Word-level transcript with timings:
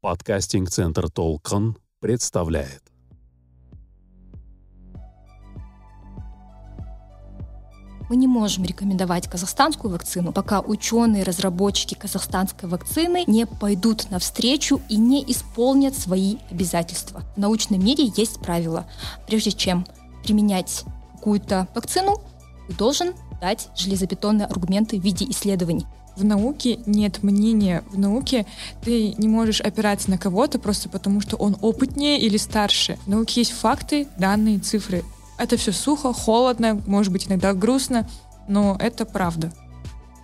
Подкастинг-центр 0.00 1.10
«Толкон» 1.10 1.76
представляет. 1.98 2.84
Мы 8.08 8.14
не 8.14 8.28
можем 8.28 8.62
рекомендовать 8.62 9.26
казахстанскую 9.28 9.92
вакцину, 9.92 10.32
пока 10.32 10.60
ученые, 10.60 11.24
разработчики 11.24 11.94
казахстанской 11.94 12.68
вакцины 12.68 13.24
не 13.26 13.44
пойдут 13.44 14.08
навстречу 14.12 14.80
и 14.88 14.96
не 14.96 15.24
исполнят 15.32 15.98
свои 15.98 16.36
обязательства. 16.48 17.24
В 17.34 17.38
научном 17.38 17.84
мире 17.84 18.04
есть 18.16 18.38
правило. 18.38 18.88
Прежде 19.26 19.50
чем 19.50 19.84
применять 20.22 20.84
какую-то 21.16 21.66
вакцину, 21.74 22.22
ты 22.68 22.74
должен 22.74 23.14
дать 23.40 23.68
железобетонные 23.76 24.46
аргументы 24.46 25.00
в 25.00 25.02
виде 25.02 25.28
исследований. 25.28 25.86
В 26.18 26.24
науке 26.24 26.80
нет 26.84 27.22
мнения. 27.22 27.84
В 27.92 27.98
науке 27.98 28.44
ты 28.82 29.14
не 29.18 29.28
можешь 29.28 29.60
опираться 29.60 30.10
на 30.10 30.18
кого-то 30.18 30.58
просто 30.58 30.88
потому, 30.88 31.20
что 31.20 31.36
он 31.36 31.56
опытнее 31.60 32.18
или 32.18 32.36
старше. 32.36 32.98
В 33.06 33.08
науке 33.08 33.42
есть 33.42 33.52
факты, 33.52 34.08
данные, 34.18 34.58
цифры. 34.58 35.04
Это 35.38 35.56
все 35.56 35.70
сухо, 35.70 36.12
холодно, 36.12 36.82
может 36.88 37.12
быть 37.12 37.28
иногда 37.28 37.54
грустно, 37.54 38.10
но 38.48 38.76
это 38.80 39.04
правда. 39.04 39.52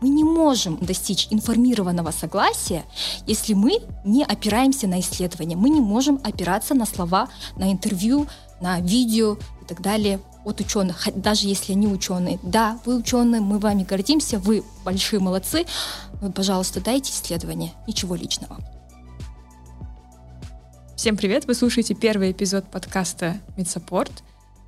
Мы 0.01 0.09
не 0.09 0.25
можем 0.25 0.79
достичь 0.81 1.29
информированного 1.31 2.11
согласия, 2.11 2.83
если 3.29 3.55
мы 3.55 3.79
не 4.05 4.25
опираемся 4.25 4.89
на 4.89 4.99
исследования. 4.99 5.55
Мы 5.55 5.71
не 5.71 5.81
можем 5.81 6.21
опираться 6.25 6.75
на 6.75 6.87
слова, 6.87 7.29
на 7.57 7.71
интервью, 7.71 8.27
на 8.61 8.81
видео 8.81 9.35
и 9.63 9.65
так 9.69 9.81
далее 9.81 10.19
от 10.45 10.61
ученых, 10.61 11.09
даже 11.15 11.49
если 11.49 11.73
они 11.73 11.87
ученые. 11.87 12.39
Да, 12.43 12.79
вы 12.85 12.97
ученые, 12.97 13.41
мы 13.41 13.59
вами 13.59 13.83
гордимся, 13.83 14.39
вы 14.39 14.63
большие 14.85 15.21
молодцы, 15.21 15.65
но, 16.21 16.31
пожалуйста, 16.31 16.81
дайте 16.81 17.11
исследования, 17.11 17.73
ничего 17.87 18.15
личного. 18.15 18.59
Всем 20.97 21.17
привет, 21.17 21.47
вы 21.47 21.55
слушаете 21.55 21.95
первый 21.95 22.33
эпизод 22.33 22.71
подкаста 22.71 23.39
«MedSupport». 23.57 24.23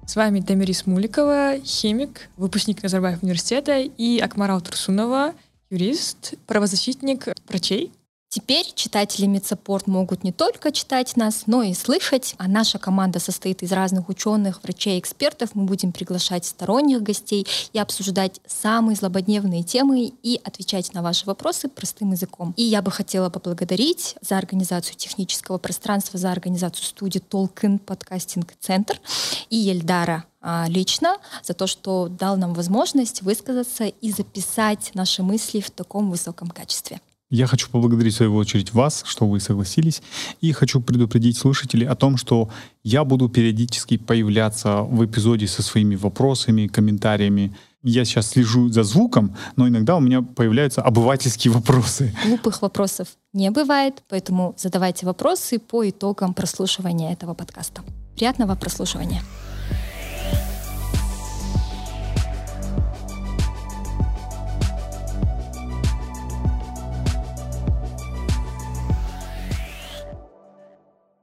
С 0.06 0.16
вами 0.16 0.40
Тамирис 0.40 0.86
Муликова, 0.86 1.56
химик, 1.64 2.28
выпускник 2.36 2.82
Назарбаев 2.82 3.22
университета, 3.22 3.78
и 3.80 4.18
Акмарал 4.18 4.60
Турсунова, 4.60 5.34
юрист, 5.70 6.34
правозащитник 6.46 7.28
врачей. 7.48 7.92
Теперь 8.36 8.70
читатели 8.74 9.24
MedSupport 9.24 9.86
могут 9.86 10.22
не 10.22 10.30
только 10.30 10.70
читать 10.70 11.16
нас, 11.16 11.44
но 11.46 11.62
и 11.62 11.72
слышать. 11.72 12.34
А 12.36 12.48
наша 12.48 12.78
команда 12.78 13.18
состоит 13.18 13.62
из 13.62 13.72
разных 13.72 14.10
ученых, 14.10 14.62
врачей, 14.62 15.00
экспертов. 15.00 15.54
Мы 15.54 15.64
будем 15.64 15.90
приглашать 15.90 16.44
сторонних 16.44 17.02
гостей 17.02 17.46
и 17.72 17.78
обсуждать 17.78 18.42
самые 18.46 18.94
злободневные 18.94 19.62
темы 19.62 20.12
и 20.22 20.38
отвечать 20.44 20.92
на 20.92 21.00
ваши 21.00 21.24
вопросы 21.24 21.70
простым 21.70 22.12
языком. 22.12 22.52
И 22.58 22.62
я 22.62 22.82
бы 22.82 22.90
хотела 22.90 23.30
поблагодарить 23.30 24.16
за 24.20 24.36
организацию 24.36 24.96
технического 24.96 25.56
пространства, 25.56 26.18
за 26.18 26.30
организацию 26.30 26.84
студии 26.84 27.20
Толкин 27.20 27.78
подкастинг 27.78 28.52
центр 28.60 29.00
и 29.48 29.70
Эльдара 29.70 30.26
а, 30.42 30.66
лично 30.68 31.16
за 31.42 31.54
то, 31.54 31.66
что 31.66 32.08
дал 32.08 32.36
нам 32.36 32.52
возможность 32.52 33.22
высказаться 33.22 33.86
и 33.86 34.12
записать 34.12 34.90
наши 34.92 35.22
мысли 35.22 35.60
в 35.60 35.70
таком 35.70 36.10
высоком 36.10 36.50
качестве. 36.50 37.00
Я 37.30 37.48
хочу 37.48 37.68
поблагодарить 37.70 38.14
в 38.14 38.16
свою 38.18 38.36
очередь 38.36 38.72
вас, 38.72 39.02
что 39.04 39.26
вы 39.26 39.40
согласились, 39.40 40.00
и 40.40 40.52
хочу 40.52 40.80
предупредить 40.80 41.36
слушателей 41.36 41.86
о 41.88 41.96
том, 41.96 42.16
что 42.16 42.48
я 42.84 43.04
буду 43.04 43.28
периодически 43.28 43.96
появляться 43.96 44.82
в 44.82 45.04
эпизоде 45.04 45.48
со 45.48 45.62
своими 45.62 45.96
вопросами, 45.96 46.68
комментариями. 46.68 47.56
Я 47.82 48.04
сейчас 48.04 48.28
слежу 48.28 48.68
за 48.68 48.84
звуком, 48.84 49.36
но 49.56 49.66
иногда 49.66 49.96
у 49.96 50.00
меня 50.00 50.22
появляются 50.22 50.82
обывательские 50.82 51.52
вопросы. 51.52 52.14
Глупых 52.24 52.62
вопросов 52.62 53.08
не 53.32 53.50
бывает, 53.50 54.04
поэтому 54.08 54.54
задавайте 54.56 55.04
вопросы 55.04 55.58
по 55.58 55.88
итогам 55.88 56.32
прослушивания 56.32 57.12
этого 57.12 57.34
подкаста. 57.34 57.82
Приятного 58.14 58.54
прослушивания! 58.54 59.22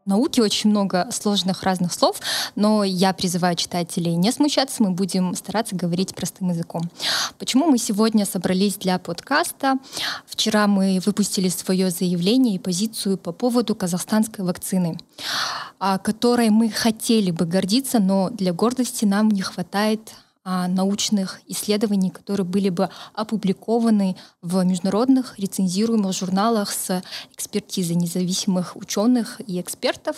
Науке 0.06 0.41
очень 0.41 0.69
много 0.69 1.08
сложных 1.12 1.64
разных 1.64 1.94
слов, 1.94 2.19
но 2.56 2.84
я 2.84 3.14
призываю 3.14 3.56
читателей 3.56 4.16
не 4.16 4.31
смущаться, 4.31 4.84
мы 4.84 4.91
будем 4.91 5.36
стараться 5.36 5.75
говорить 5.75 6.16
простым 6.16 6.50
языком. 6.50 6.90
Почему 7.38 7.68
мы 7.68 7.78
сегодня 7.78 8.25
собрались 8.25 8.75
для 8.75 9.00
подкаста? 9.00 9.78
Вчера 10.25 10.68
мы 10.68 11.02
выпустили 11.06 11.50
свое 11.50 11.90
заявление 11.90 12.56
и 12.56 12.59
позицию 12.59 13.18
по 13.18 13.31
поводу 13.31 13.75
казахстанской 13.75 14.44
вакцины, 14.46 14.97
которой 16.03 16.50
мы 16.50 16.69
хотели 16.69 17.31
бы 17.31 17.46
гордиться, 17.46 18.00
но 18.00 18.30
для 18.30 18.53
гордости 18.53 19.06
нам 19.06 19.30
не 19.30 19.42
хватает 19.42 20.02
а, 20.12 20.23
научных 20.46 21.42
исследований, 21.48 22.09
которые 22.09 22.46
были 22.46 22.70
бы 22.70 22.90
опубликованы 23.14 24.16
в 24.42 24.64
международных 24.64 25.40
рецензируемых 25.40 26.14
журналах 26.14 26.72
с 26.72 27.02
экспертизой 27.34 27.96
независимых 27.96 28.76
ученых 28.76 29.40
и 29.48 29.62
экспертов. 29.62 30.18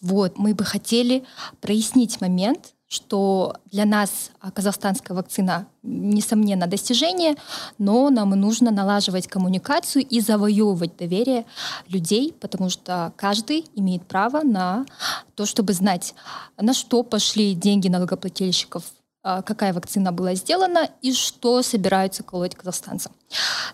Вот, 0.00 0.38
мы 0.38 0.54
бы 0.54 0.64
хотели 0.64 1.24
прояснить 1.60 2.20
момент, 2.20 2.74
что 2.90 3.54
для 3.66 3.84
нас 3.84 4.32
казахстанская 4.52 5.16
вакцина, 5.16 5.68
несомненно, 5.84 6.66
достижение, 6.66 7.36
но 7.78 8.10
нам 8.10 8.30
нужно 8.30 8.72
налаживать 8.72 9.28
коммуникацию 9.28 10.04
и 10.04 10.20
завоевывать 10.20 10.96
доверие 10.96 11.46
людей, 11.86 12.34
потому 12.40 12.68
что 12.68 13.12
каждый 13.16 13.66
имеет 13.76 14.06
право 14.06 14.42
на 14.42 14.86
то, 15.36 15.46
чтобы 15.46 15.72
знать, 15.72 16.14
на 16.56 16.74
что 16.74 17.04
пошли 17.04 17.54
деньги 17.54 17.86
налогоплательщиков 17.86 18.82
а, 18.82 18.99
какая 19.22 19.72
вакцина 19.72 20.12
была 20.12 20.34
сделана 20.34 20.90
и 21.02 21.12
что 21.12 21.62
собираются 21.62 22.22
колоть 22.22 22.54
казахстанцам. 22.54 23.12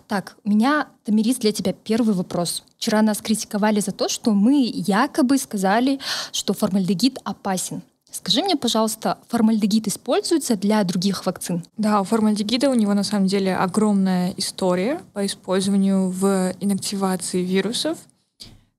Так, 0.09 0.37
у 0.45 0.51
меня, 0.51 0.89
Тамирис, 1.05 1.37
для 1.37 1.53
тебя 1.53 1.73
первый 1.73 2.15
вопрос. 2.15 2.65
Вчера 2.77 3.03
нас 3.03 3.19
критиковали 3.19 3.81
за 3.81 3.93
то, 3.93 4.09
что 4.09 4.33
мы 4.33 4.71
якобы 4.73 5.39
сказали, 5.39 6.01
что 6.33 6.53
формальдегид 6.53 7.19
опасен. 7.25 7.83
Скажи 8.11 8.43
мне, 8.43 8.57
пожалуйста, 8.57 9.19
формальдегид 9.29 9.89
используется 9.89 10.57
для 10.57 10.83
других 10.85 11.27
вакцин? 11.27 11.65
Да, 11.77 12.01
у 12.01 12.05
формальдегида 12.05 12.71
у 12.71 12.75
него 12.75 12.95
на 12.95 13.03
самом 13.03 13.27
деле 13.27 13.55
огромная 13.55 14.33
история 14.39 15.03
по 15.13 15.27
использованию 15.27 16.09
в 16.09 16.55
инактивации 16.61 17.43
вирусов. 17.43 17.99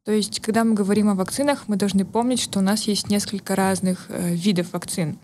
То 0.08 0.14
есть, 0.14 0.40
когда 0.40 0.64
мы 0.64 0.74
говорим 0.74 1.10
о 1.10 1.16
вакцинах, 1.16 1.68
мы 1.68 1.76
должны 1.76 2.06
помнить, 2.06 2.40
что 2.40 2.60
у 2.60 2.62
нас 2.62 2.84
есть 2.84 3.10
несколько 3.10 3.58
разных 3.58 4.06
э, 4.08 4.34
видов 4.36 4.72
вакцин. 4.72 5.20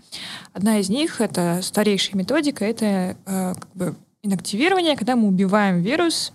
Одна 0.51 0.79
из 0.79 0.89
них, 0.89 1.21
это 1.21 1.61
старейшая 1.61 2.17
методика, 2.17 2.66
это 2.66 3.16
э, 3.25 3.53
как 3.53 3.69
бы 3.75 3.95
инактивирование, 4.23 4.97
когда 4.97 5.16
мы 5.16 5.29
убиваем 5.29 5.81
вирус, 5.81 6.33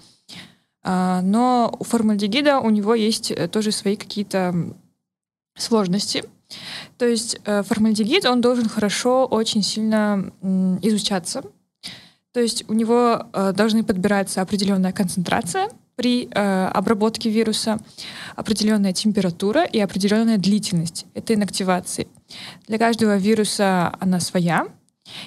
э, 0.83 1.21
но 1.23 1.77
у 1.79 1.85
формальдегида 1.85 2.61
у 2.61 2.71
него 2.71 2.95
есть 2.95 3.31
э, 3.31 3.49
тоже 3.49 3.71
свои 3.71 3.97
какие-то 3.97 4.55
сложности. 5.55 6.25
То 6.97 7.05
есть 7.05 7.39
э, 7.45 7.63
формальдегид, 7.63 8.25
он 8.25 8.41
должен 8.41 8.71
хорошо, 8.71 9.27
очень 9.27 9.63
сильно 9.63 10.33
э, 10.41 10.79
изучаться. 10.81 11.43
То 12.33 12.41
есть 12.41 12.65
у 12.67 12.73
него 12.73 13.27
э, 13.31 13.53
должны 13.53 13.85
подбираться 13.85 14.41
определенная 14.41 14.93
концентрация, 14.93 15.69
при 15.99 16.29
э, 16.31 16.67
обработке 16.73 17.29
вируса, 17.29 17.81
определенная 18.37 18.93
температура 18.93 19.65
и 19.65 19.81
определенная 19.81 20.39
длительность 20.39 21.07
этой 21.15 21.35
инактивации. 21.35 22.07
Для 22.69 22.79
каждого 22.79 23.17
вируса 23.17 23.93
она 23.99 24.21
своя. 24.21 24.69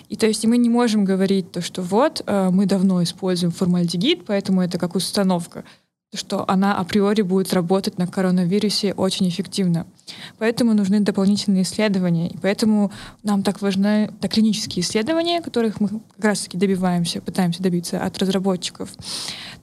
И 0.07 0.15
то 0.15 0.27
есть 0.27 0.45
мы 0.45 0.57
не 0.57 0.69
можем 0.69 1.03
говорить 1.03 1.51
то, 1.51 1.59
что 1.61 1.81
вот 1.81 2.23
э, 2.25 2.49
мы 2.53 2.67
давно 2.67 3.03
используем 3.03 3.51
формальдегид, 3.51 4.23
поэтому 4.25 4.61
это 4.61 4.79
как 4.79 4.95
установка 4.95 5.65
что 6.13 6.43
она 6.49 6.75
априори 6.75 7.21
будет 7.21 7.53
работать 7.53 7.97
на 7.97 8.05
коронавирусе 8.05 8.93
очень 8.93 9.29
эффективно. 9.29 9.87
Поэтому 10.39 10.73
нужны 10.73 10.99
дополнительные 10.99 11.63
исследования. 11.63 12.27
И 12.27 12.37
поэтому 12.37 12.91
нам 13.23 13.43
так 13.43 13.61
важны 13.61 14.11
так, 14.19 14.31
клинические 14.33 14.83
исследования, 14.83 15.41
которых 15.41 15.79
мы 15.79 15.87
как 15.87 16.25
раз-таки 16.25 16.57
добиваемся, 16.57 17.21
пытаемся 17.21 17.63
добиться 17.63 18.03
от 18.03 18.17
разработчиков. 18.17 18.89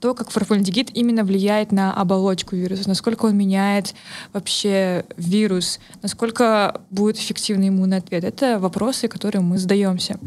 То, 0.00 0.14
как 0.14 0.30
формальдегид 0.30 0.88
именно 0.96 1.22
влияет 1.22 1.70
на 1.70 1.92
оболочку 1.92 2.56
вируса, 2.56 2.88
насколько 2.88 3.26
он 3.26 3.36
меняет 3.36 3.94
вообще 4.32 5.04
вирус, 5.18 5.80
насколько 6.00 6.80
будет 6.88 7.18
эффективный 7.18 7.68
иммунный 7.68 7.98
ответ. 7.98 8.24
Это 8.24 8.58
вопросы, 8.58 9.06
которые 9.08 9.42
мы 9.42 9.58
задаемся. 9.58 10.18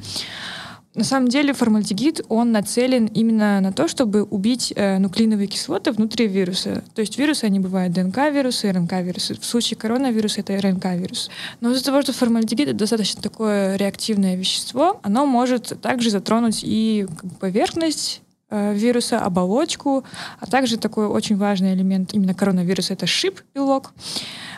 На 0.94 1.06
самом 1.06 1.30
деле 1.30 1.54
формальдегид, 1.54 2.22
он 2.28 2.52
нацелен 2.52 3.06
именно 3.06 3.62
на 3.62 3.72
то, 3.72 3.88
чтобы 3.88 4.24
убить 4.24 4.74
э, 4.76 4.98
нуклеиновые 4.98 5.48
кислоты 5.48 5.94
внутри 5.94 6.28
вируса. 6.28 6.84
То 6.94 7.00
есть 7.00 7.18
вирусы, 7.18 7.46
они 7.46 7.62
бывают 7.62 7.94
ДНК-вирусы, 7.94 8.70
РНК-вирусы. 8.70 9.40
В 9.40 9.46
случае 9.46 9.78
коронавируса 9.78 10.42
это 10.42 10.60
РНК-вирус. 10.60 11.30
Но 11.62 11.72
из-за 11.72 11.86
того, 11.86 12.02
что 12.02 12.12
формальдегид 12.12 12.68
это 12.68 12.78
достаточно 12.78 13.22
такое 13.22 13.78
реактивное 13.78 14.36
вещество, 14.36 15.00
оно 15.02 15.26
может 15.26 15.80
также 15.82 16.10
затронуть 16.10 16.60
и 16.62 17.08
поверхность 17.40 18.22
э, 18.50 18.74
вируса, 18.74 19.22
оболочку, 19.22 20.04
а 20.42 20.46
также 20.46 20.76
такой 20.76 21.08
очень 21.08 21.38
важный 21.38 21.74
элемент 21.74 22.14
именно 22.14 22.34
коронавируса— 22.34 22.94
это 22.96 23.08
шип-белок, 23.08 23.94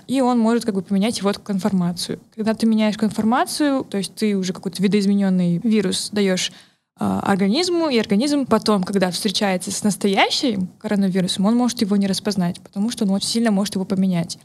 и 0.08 0.22
он 0.22 0.40
может 0.40 0.66
как 0.66 0.76
бы 0.76 0.82
поменять 0.82 1.20
его 1.20 1.32
конформацию. 1.34 2.20
Когда 2.36 2.54
ты 2.54 2.66
меняешь 2.66 2.98
конформацию, 2.98 3.84
то 3.84 3.98
есть 3.98 4.16
ты 4.16 4.36
уже 4.36 4.54
какой-то 4.54 4.82
видоизмененный 4.82 5.60
вирус 5.64 6.10
даешь 6.12 6.52
э, 7.00 7.20
организму, 7.24 7.90
и 7.90 7.98
организм 7.98 8.46
потом, 8.46 8.84
когда 8.84 9.12
встречается 9.12 9.72
с 9.72 9.84
настоящим 9.84 10.68
коронавирусом, 10.80 11.46
он 11.46 11.56
может 11.56 11.82
его 11.82 11.96
не 11.96 12.08
распознать, 12.08 12.60
потому 12.62 12.90
что 12.90 13.06
он 13.06 13.12
очень 13.12 13.30
сильно 13.30 13.52
может 13.52 13.76
его 13.76 13.86
поменять. 13.86 14.38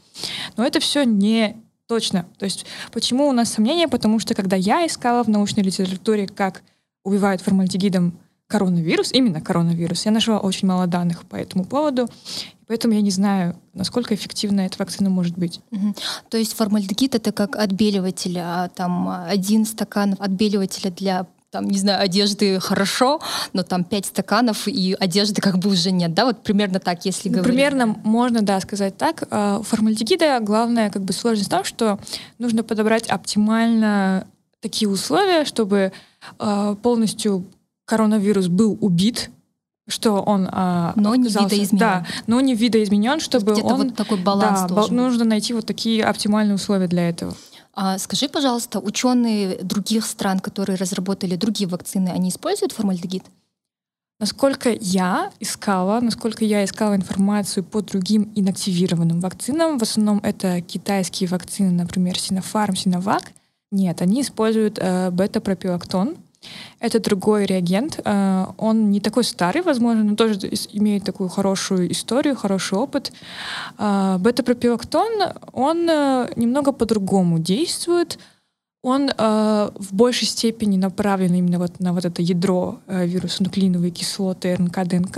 Но 0.57 0.65
это 0.65 0.79
все 0.79 1.03
не 1.03 1.55
точно. 1.87 2.25
То 2.37 2.45
есть 2.45 2.65
почему 2.91 3.27
у 3.27 3.31
нас 3.31 3.51
сомнения? 3.51 3.87
Потому 3.87 4.19
что 4.19 4.35
когда 4.35 4.55
я 4.55 4.85
искала 4.85 5.23
в 5.23 5.27
научной 5.27 5.63
литературе, 5.63 6.27
как 6.27 6.61
убивают 7.03 7.41
формальдегидом 7.41 8.17
коронавирус, 8.47 9.11
именно 9.11 9.41
коронавирус, 9.41 10.05
я 10.05 10.11
нашла 10.11 10.39
очень 10.39 10.67
мало 10.67 10.87
данных 10.87 11.25
по 11.25 11.35
этому 11.35 11.65
поводу, 11.65 12.07
поэтому 12.69 12.93
я 12.93 13.01
не 13.01 13.09
знаю, 13.09 13.55
насколько 13.73 14.13
эффективна 14.13 14.61
эта 14.61 14.77
вакцина 14.77 15.09
может 15.09 15.37
быть. 15.37 15.59
Угу. 15.71 15.95
То 16.29 16.37
есть 16.37 16.55
формальдегид 16.55 17.15
это 17.15 17.31
как 17.31 17.55
отбеливатель, 17.55 18.37
а 18.37 18.69
там 18.69 19.09
один 19.27 19.65
стакан 19.65 20.15
отбеливателя 20.19 20.91
для 20.91 21.25
там, 21.49 21.65
не 21.65 21.79
знаю, 21.79 22.03
одежды 22.03 22.59
хорошо, 22.59 23.19
но 23.53 23.63
там 23.63 23.83
пять 23.83 24.05
стаканов 24.05 24.67
и 24.67 24.95
одежды 24.99 25.41
как 25.41 25.57
бы 25.57 25.71
уже 25.71 25.89
нет, 25.89 26.13
да? 26.13 26.25
Вот 26.25 26.43
примерно 26.43 26.79
так, 26.79 27.05
если 27.05 27.29
говорить. 27.29 27.51
Примерно 27.51 27.87
можно, 28.03 28.43
да, 28.43 28.59
сказать 28.59 28.97
так. 28.97 29.23
А, 29.31 29.57
у 29.57 29.63
формальдегида 29.63 30.39
главная 30.41 30.91
как 30.91 31.01
бы 31.01 31.11
сложность 31.11 31.47
в 31.47 31.51
том, 31.51 31.63
что 31.63 31.99
нужно 32.37 32.63
подобрать 32.63 33.07
оптимально 33.07 34.27
такие 34.59 34.87
условия, 34.87 35.43
чтобы 35.43 35.91
а, 36.37 36.75
полностью 36.75 37.45
коронавирус 37.85 38.47
был 38.47 38.77
убит, 38.79 39.31
что 39.89 40.21
он 40.21 40.47
а, 40.51 40.93
но 40.95 41.15
не 41.15 41.29
видоизменен. 41.29 41.77
Да, 41.79 42.05
но 42.27 42.39
не 42.39 42.55
видоизменен, 42.55 43.19
чтобы 43.19 43.53
он... 43.61 43.87
вот 43.87 43.95
такой 43.95 44.17
баланс 44.17 44.61
да, 44.69 44.87
нужно 44.89 45.25
найти 45.25 45.53
вот 45.53 45.65
такие 45.65 46.03
оптимальные 46.03 46.55
условия 46.55 46.87
для 46.87 47.09
этого. 47.09 47.35
А 47.73 47.97
скажи, 47.97 48.27
пожалуйста, 48.27 48.79
ученые 48.79 49.57
других 49.63 50.05
стран, 50.05 50.39
которые 50.39 50.75
разработали 50.75 51.35
другие 51.35 51.67
вакцины, 51.69 52.09
они 52.09 52.29
используют 52.29 52.71
формальдегид? 52.73 53.23
Насколько 54.19 54.75
я 54.81 55.31
искала, 55.39 56.01
насколько 56.01 56.43
я 56.43 56.65
искала 56.65 56.95
информацию 56.95 57.63
по 57.63 57.81
другим 57.81 58.33
инактивированным 58.35 59.21
вакцинам, 59.21 59.77
в 59.79 59.83
основном 59.83 60.19
это 60.23 60.59
китайские 60.59 61.29
вакцины, 61.29 61.71
например, 61.71 62.15
Sinopharm, 62.15 62.71
Sinovac, 62.71 63.23
нет, 63.71 64.01
они 64.01 64.21
используют 64.21 64.77
э, 64.77 65.09
бета-пропилактон, 65.11 66.17
это 66.79 66.99
другой 66.99 67.45
реагент. 67.45 67.99
Э, 68.05 68.45
он 68.57 68.91
не 68.91 68.99
такой 68.99 69.23
старый, 69.23 69.61
возможно, 69.61 70.03
но 70.03 70.15
тоже 70.15 70.39
имеет 70.73 71.03
такую 71.03 71.29
хорошую 71.29 71.91
историю, 71.91 72.35
хороший 72.35 72.77
опыт. 72.77 73.11
Э, 73.77 74.17
бета-пропилактон, 74.19 75.11
он 75.53 75.89
э, 75.89 76.31
немного 76.35 76.71
по-другому 76.71 77.39
действует. 77.39 78.19
Он 78.81 79.09
в 79.09 79.89
большей 79.91 80.25
степени 80.25 80.77
направлен 80.77 81.33
именно 81.33 81.59
вот 81.59 81.81
на 81.81 81.91
вот 81.91 82.05
это 82.05 82.21
ядро 82.21 82.79
вируса 82.87 83.43
нуклеиновые 83.43 83.91
кислоты 83.91 84.55
РНК, 84.55 84.87
ДНК, 84.87 85.17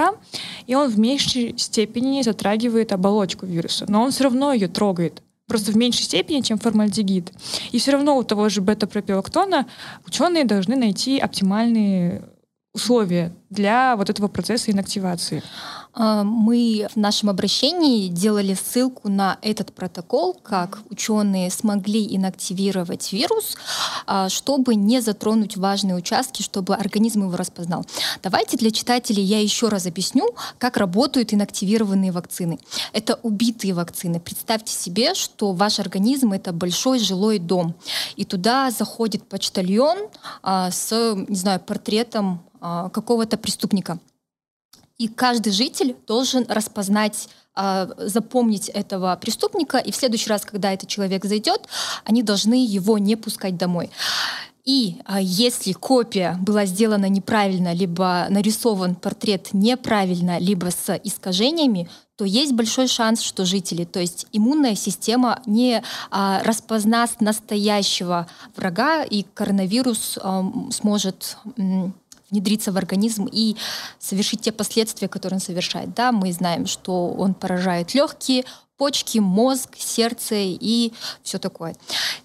и 0.66 0.74
он 0.74 0.90
в 0.90 0.98
меньшей 0.98 1.56
степени 1.60 2.24
затрагивает 2.24 2.92
оболочку 2.92 3.46
вируса, 3.46 3.86
но 3.88 4.02
он 4.02 4.10
все 4.10 4.24
равно 4.24 4.52
ее 4.52 4.68
трогает 4.68 5.22
просто 5.52 5.74
в 5.74 5.76
меньшей 5.76 6.04
степени, 6.04 6.40
чем 6.40 6.58
формальдегид. 6.58 7.34
И 7.74 7.78
все 7.78 7.92
равно 7.92 8.18
у 8.18 8.24
того 8.24 8.48
же 8.48 8.62
бета-пропилактона 8.62 9.68
ученые 10.08 10.46
должны 10.46 10.78
найти 10.78 11.20
оптимальные 11.20 12.24
условия 12.74 13.34
для 13.50 13.98
вот 13.98 14.10
этого 14.10 14.30
процесса 14.30 14.72
инактивации. 14.72 15.44
А, 15.94 16.24
мы 16.24 16.88
в 16.94 16.98
нашем 16.98 17.30
обращении 17.30 18.08
делали 18.08 18.54
ссылку 18.54 19.10
на 19.10 19.38
этот 19.42 19.74
протокол, 19.74 20.34
как 20.34 20.80
ученые 20.90 21.52
смогли 21.52 22.16
инактивировать 22.16 23.12
вирус, 23.12 23.58
а, 24.06 24.30
чтобы 24.30 24.76
не 24.76 25.02
затронуть 25.02 25.58
важные 25.58 25.96
участки, 25.96 26.42
чтобы 26.42 26.76
организм 26.76 27.24
его 27.24 27.36
распознал. 27.36 27.86
Давайте 28.24 28.58
для 28.58 28.72
читателей 28.72 29.24
я 29.24 29.42
еще 29.42 29.68
раз 29.68 29.86
объясню, 29.86 30.30
как 30.58 30.78
работают 30.78 31.34
инактивированные 31.34 32.12
вакцины. 32.12 32.60
Это 32.94 33.20
убитые 33.24 33.74
вакцины. 33.74 34.20
Представьте 34.20 34.74
себе, 34.74 35.14
что 35.14 35.52
ваш 35.52 35.80
организм— 35.80 36.32
это 36.34 36.54
большой 36.54 37.00
жилой 37.00 37.40
дом, 37.40 37.76
и 38.16 38.24
туда 38.24 38.72
заходит 38.72 39.28
почтальон 39.28 39.98
а, 40.42 40.72
с, 40.72 41.16
не 41.28 41.36
знаю, 41.36 41.60
портретом 41.60 42.44
какого-то 42.62 43.38
преступника. 43.38 43.98
И 45.02 45.08
каждый 45.08 45.52
житель 45.52 45.96
должен 46.06 46.46
распознать 46.48 47.28
а, 47.56 47.90
запомнить 47.98 48.70
этого 48.70 49.18
преступника, 49.20 49.80
и 49.80 49.92
в 49.92 49.96
следующий 49.96 50.30
раз, 50.30 50.46
когда 50.46 50.72
этот 50.72 50.90
человек 50.90 51.26
зайдет, 51.26 51.62
они 52.06 52.22
должны 52.22 52.64
его 52.64 53.00
не 53.00 53.16
пускать 53.16 53.58
домой. 53.58 53.90
И 54.64 54.98
а, 55.06 55.20
если 55.20 55.74
копия 55.74 56.38
была 56.40 56.68
сделана 56.68 57.10
неправильно, 57.10 57.74
либо 57.74 58.28
нарисован 58.30 58.94
портрет 58.94 59.50
неправильно, 59.54 60.38
либо 60.38 60.70
с 60.70 60.96
искажениями, 61.04 61.90
то 62.16 62.24
есть 62.24 62.54
большой 62.54 62.88
шанс, 62.88 63.22
что 63.22 63.44
жители, 63.44 63.86
то 63.86 64.00
есть 64.00 64.28
иммунная 64.32 64.76
система 64.76 65.42
не 65.48 65.82
а, 66.12 66.44
распознаст 66.44 67.22
настоящего 67.22 68.28
врага, 68.56 69.02
и 69.02 69.24
коронавирус 69.34 70.20
а, 70.22 70.46
сможет 70.70 71.38
внедриться 72.32 72.72
в 72.72 72.78
организм 72.78 73.28
и 73.32 73.56
совершить 74.00 74.42
те 74.42 74.52
последствия, 74.52 75.08
которые 75.08 75.38
он 75.38 75.42
совершает. 75.42 75.94
Да, 75.94 76.12
мы 76.12 76.32
знаем, 76.32 76.66
что 76.66 77.10
он 77.10 77.34
поражает 77.34 77.94
легкие, 77.94 78.46
почки, 78.78 79.20
мозг, 79.20 79.76
сердце 79.78 80.36
и 80.38 80.92
все 81.22 81.38
такое. 81.38 81.76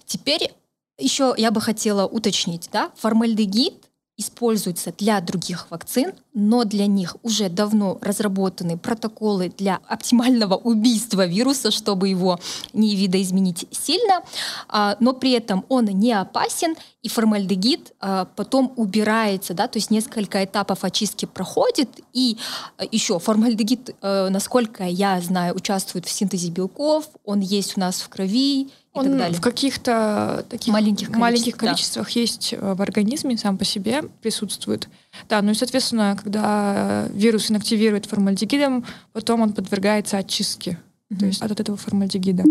Теперь 0.05 0.53
еще 0.97 1.35
я 1.37 1.51
бы 1.51 1.61
хотела 1.61 2.07
уточнить, 2.07 2.69
да, 2.71 2.91
формальдегид 2.95 3.86
используется 4.17 4.91
для 4.97 5.21
других 5.21 5.69
вакцин, 5.69 6.13
но 6.33 6.63
для 6.63 6.87
них 6.87 7.15
уже 7.21 7.49
давно 7.49 7.99
разработаны 8.01 8.77
протоколы 8.77 9.53
для 9.55 9.79
оптимального 9.87 10.55
убийства 10.63 11.25
вируса, 11.25 11.69
чтобы 11.69 12.09
его 12.09 12.39
не 12.73 12.95
видоизменить 12.95 13.67
сильно, 13.71 14.21
а, 14.67 14.97
но 14.99 15.13
при 15.13 15.31
этом 15.31 15.65
он 15.69 15.85
не 15.85 16.13
опасен, 16.13 16.75
и 17.03 17.09
формальдегид 17.09 17.93
а, 17.99 18.25
потом 18.35 18.73
убирается, 18.75 19.53
да, 19.53 19.67
то 19.67 19.77
есть 19.77 19.91
несколько 19.91 20.43
этапов 20.43 20.83
очистки 20.83 21.25
проходит, 21.25 21.89
и 22.11 22.37
а, 22.77 22.85
еще 22.91 23.19
формальдегид, 23.19 23.95
насколько 24.01 24.83
я 24.83 25.21
знаю, 25.21 25.55
участвует 25.55 26.05
в 26.05 26.11
синтезе 26.11 26.49
белков, 26.49 27.09
он 27.23 27.39
есть 27.39 27.77
у 27.77 27.79
нас 27.79 28.01
в 28.01 28.09
крови, 28.09 28.69
он 28.97 29.05
так 29.05 29.17
далее. 29.17 29.37
в 29.37 29.41
каких-то 29.41 30.45
таких 30.49 30.73
маленьких, 30.73 31.09
маленьких 31.09 31.57
количествах 31.57 32.13
да. 32.13 32.19
есть 32.19 32.53
э, 32.53 32.73
в 32.73 32.81
организме, 32.81 33.37
сам 33.37 33.57
по 33.57 33.65
себе 33.65 34.03
присутствует. 34.21 34.89
Да, 35.29 35.41
ну 35.41 35.51
и, 35.51 35.53
соответственно, 35.53 36.17
когда 36.21 37.07
вирус 37.13 37.49
инактивирует 37.51 38.05
формальдегидом, 38.05 38.85
потом 39.13 39.41
он 39.41 39.53
подвергается 39.53 40.17
очистке, 40.17 40.79
mm-hmm. 41.11 41.19
то 41.19 41.25
есть 41.25 41.41
от 41.41 41.59
этого 41.59 41.77
формальдегида. 41.77 42.43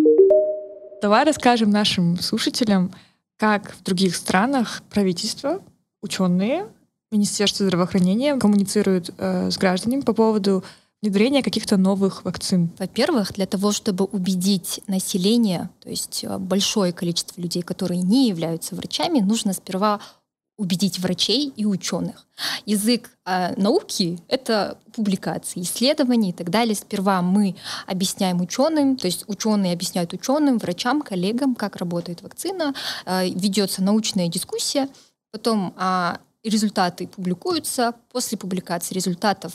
Давай 1.02 1.24
расскажем 1.24 1.70
нашим 1.70 2.18
слушателям, 2.20 2.92
как 3.36 3.74
в 3.74 3.82
других 3.82 4.16
странах 4.16 4.82
правительство, 4.90 5.60
ученые, 6.02 6.66
Министерство 7.12 7.64
здравоохранения 7.64 8.36
коммуницируют 8.36 9.10
э, 9.16 9.50
с 9.50 9.58
гражданами 9.58 10.00
по 10.00 10.12
поводу 10.12 10.64
внедрения 11.02 11.42
каких-то 11.42 11.76
новых 11.76 12.24
вакцин? 12.24 12.70
Во-первых, 12.78 13.34
для 13.34 13.46
того, 13.46 13.72
чтобы 13.72 14.04
убедить 14.04 14.80
население, 14.86 15.70
то 15.80 15.90
есть 15.90 16.24
э, 16.24 16.38
большое 16.38 16.92
количество 16.92 17.40
людей, 17.40 17.62
которые 17.62 18.02
не 18.02 18.28
являются 18.28 18.74
врачами, 18.74 19.20
нужно 19.20 19.52
сперва 19.52 20.00
убедить 20.56 20.98
врачей 20.98 21.52
и 21.54 21.66
ученых. 21.66 22.26
Язык 22.64 23.10
э, 23.26 23.54
науки— 23.60 24.18
это 24.28 24.78
публикации, 24.94 25.60
исследования 25.60 26.30
и 26.30 26.32
так 26.32 26.50
далее. 26.50 26.74
Сперва 26.74 27.20
мы 27.20 27.56
объясняем 27.86 28.40
ученым, 28.40 28.96
то 28.96 29.06
есть 29.06 29.24
ученые 29.28 29.74
объясняют 29.74 30.14
ученым, 30.14 30.58
врачам, 30.58 31.02
коллегам, 31.02 31.54
как 31.54 31.76
работает 31.76 32.22
вакцина, 32.22 32.74
э, 33.04 33.28
ведется 33.28 33.82
научная 33.82 34.28
дискуссия, 34.28 34.88
потом 35.30 35.74
э, 35.76 36.16
результаты 36.42 37.06
публикуются. 37.06 37.94
После 38.10 38.38
публикации 38.38 38.94
результатов 38.94 39.52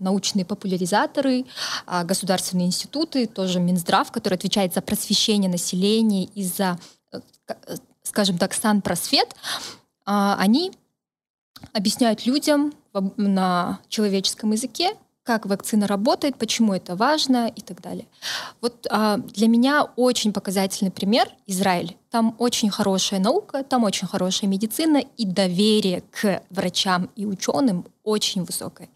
научные 0.00 0.44
популяризаторы, 0.44 1.46
а, 1.86 2.04
государственные 2.04 2.66
институты, 2.66 3.26
тоже 3.26 3.58
Минздрав, 3.58 4.12
который 4.12 4.34
отвечает 4.34 4.74
за 4.74 4.82
просвещение 4.82 5.50
населения 5.50 6.24
и 6.24 6.44
за, 6.44 6.78
э, 7.12 7.20
э, 7.48 7.76
скажем 8.02 8.36
так, 8.36 8.52
санпросвет, 8.52 9.34
а, 10.04 10.36
они 10.38 10.72
объясняют 11.72 12.26
людям 12.26 12.74
на 13.16 13.80
человеческом 13.88 14.52
языке, 14.52 14.94
как 15.22 15.46
вакцина 15.46 15.86
работает, 15.86 16.36
почему 16.36 16.74
это 16.74 16.94
важно 16.94 17.48
и 17.48 17.60
так 17.60 17.80
далее. 17.80 18.06
Вот 18.60 18.86
для 19.32 19.48
меня 19.48 19.84
очень 19.96 20.32
показательный 20.32 20.92
пример 20.92 21.28
Израиль. 21.46 21.96
Там 22.10 22.34
очень 22.38 22.70
хорошая 22.70 23.20
наука, 23.20 23.62
там 23.64 23.84
очень 23.84 24.06
хорошая 24.06 24.48
медицина, 24.48 24.98
и 25.16 25.26
доверие 25.26 26.02
к 26.10 26.42
врачам 26.50 27.10
и 27.16 27.26
ученым 27.26 27.84
очень 28.06 28.44
высокая. 28.44 28.88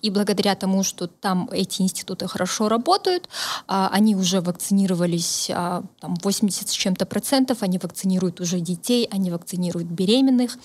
И 0.00 0.08
благодаря 0.08 0.54
тому, 0.54 0.84
что 0.84 1.06
там 1.06 1.50
эти 1.52 1.82
институты 1.82 2.26
хорошо 2.26 2.70
работают, 2.70 3.28
а, 3.68 3.90
они 3.92 4.16
уже 4.16 4.40
вакцинировались 4.40 5.50
а, 5.52 5.82
там 6.00 6.14
80 6.22 6.70
с 6.70 6.72
чем-то 6.72 7.04
процентов, 7.04 7.62
они 7.62 7.78
вакцинируют 7.78 8.40
уже 8.40 8.60
детей, 8.60 9.06
они 9.12 9.30
вакцинируют 9.30 9.86
беременных, 9.88 10.56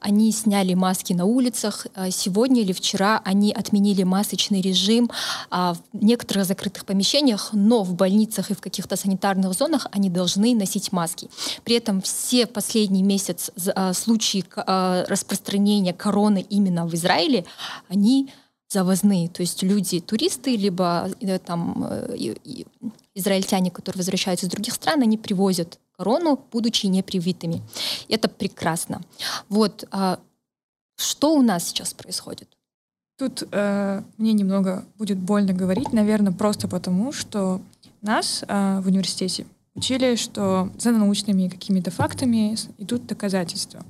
они 0.00 0.32
сняли 0.32 0.74
маски 0.74 1.12
на 1.12 1.24
улицах. 1.24 1.86
А, 1.94 2.10
сегодня 2.10 2.62
или 2.62 2.72
вчера 2.72 3.22
они 3.24 3.52
отменили 3.52 4.02
масочный 4.02 4.60
режим 4.60 5.08
в 5.50 5.78
некоторых 5.92 6.46
закрытых 6.46 6.84
помещениях, 6.84 7.50
но 7.52 7.84
в 7.84 7.94
больницах 7.94 8.50
и 8.50 8.54
в 8.54 8.60
каких-то 8.60 8.96
санитарных 8.96 9.52
зонах 9.52 9.86
они 9.92 10.10
должны 10.10 10.56
носить 10.56 10.90
маски. 10.90 11.30
При 11.64 11.76
этом 11.76 12.00
все 12.00 12.46
последний 12.46 13.02
месяц 13.02 13.50
случаи 13.92 14.44
распространения 15.08 15.92
короны 15.92 16.46
именно 16.48 16.86
в 16.86 16.94
Израиле 16.94 17.44
они 17.88 18.30
завозные, 18.68 19.28
то 19.28 19.42
есть 19.42 19.62
люди, 19.62 20.00
туристы, 20.00 20.56
либо 20.56 21.08
э, 21.20 21.38
там 21.38 21.86
э, 21.88 22.34
израильтяне, 23.14 23.70
которые 23.70 24.00
возвращаются 24.00 24.46
из 24.46 24.50
других 24.50 24.74
стран, 24.74 25.02
они 25.02 25.16
привозят 25.16 25.78
корону, 25.96 26.40
будучи 26.52 26.86
непривитыми. 26.86 27.62
Это 28.08 28.28
прекрасно. 28.28 29.02
Вот 29.48 29.86
а 29.90 30.18
что 30.96 31.34
у 31.34 31.42
нас 31.42 31.68
сейчас 31.68 31.94
происходит? 31.94 32.48
Тут 33.18 33.44
э, 33.50 34.02
мне 34.18 34.32
немного 34.32 34.84
будет 34.98 35.18
больно 35.18 35.52
говорить, 35.52 35.92
наверное, 35.92 36.32
просто 36.32 36.68
потому, 36.68 37.12
что 37.12 37.60
нас 38.02 38.44
э, 38.46 38.80
в 38.80 38.88
университете 38.88 39.46
учили, 39.76 40.16
что 40.16 40.70
за 40.78 40.90
научными 40.92 41.48
какими-то 41.48 41.90
фактами 41.90 42.56
идут 42.78 43.06
доказательства. 43.06 43.84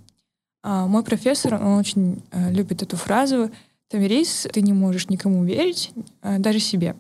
А, 0.62 0.86
мой 0.86 1.02
профессор, 1.02 1.54
он 1.54 1.78
очень 1.78 2.22
э, 2.32 2.52
любит 2.52 2.82
эту 2.82 2.96
фразу 2.96 3.50
«Тамирис, 3.88 4.48
ты 4.52 4.62
не 4.62 4.72
можешь 4.72 5.08
никому 5.08 5.44
верить, 5.44 5.92
э, 6.22 6.38
даже 6.38 6.58
себе». 6.58 6.96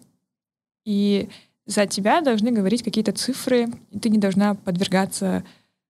И 0.84 1.28
за 1.66 1.86
тебя 1.86 2.20
должны 2.20 2.52
говорить 2.52 2.84
какие-то 2.84 3.10
цифры, 3.12 3.68
и 3.90 3.98
ты 3.98 4.08
не 4.08 4.18
должна 4.18 4.54
подвергаться 4.54 5.42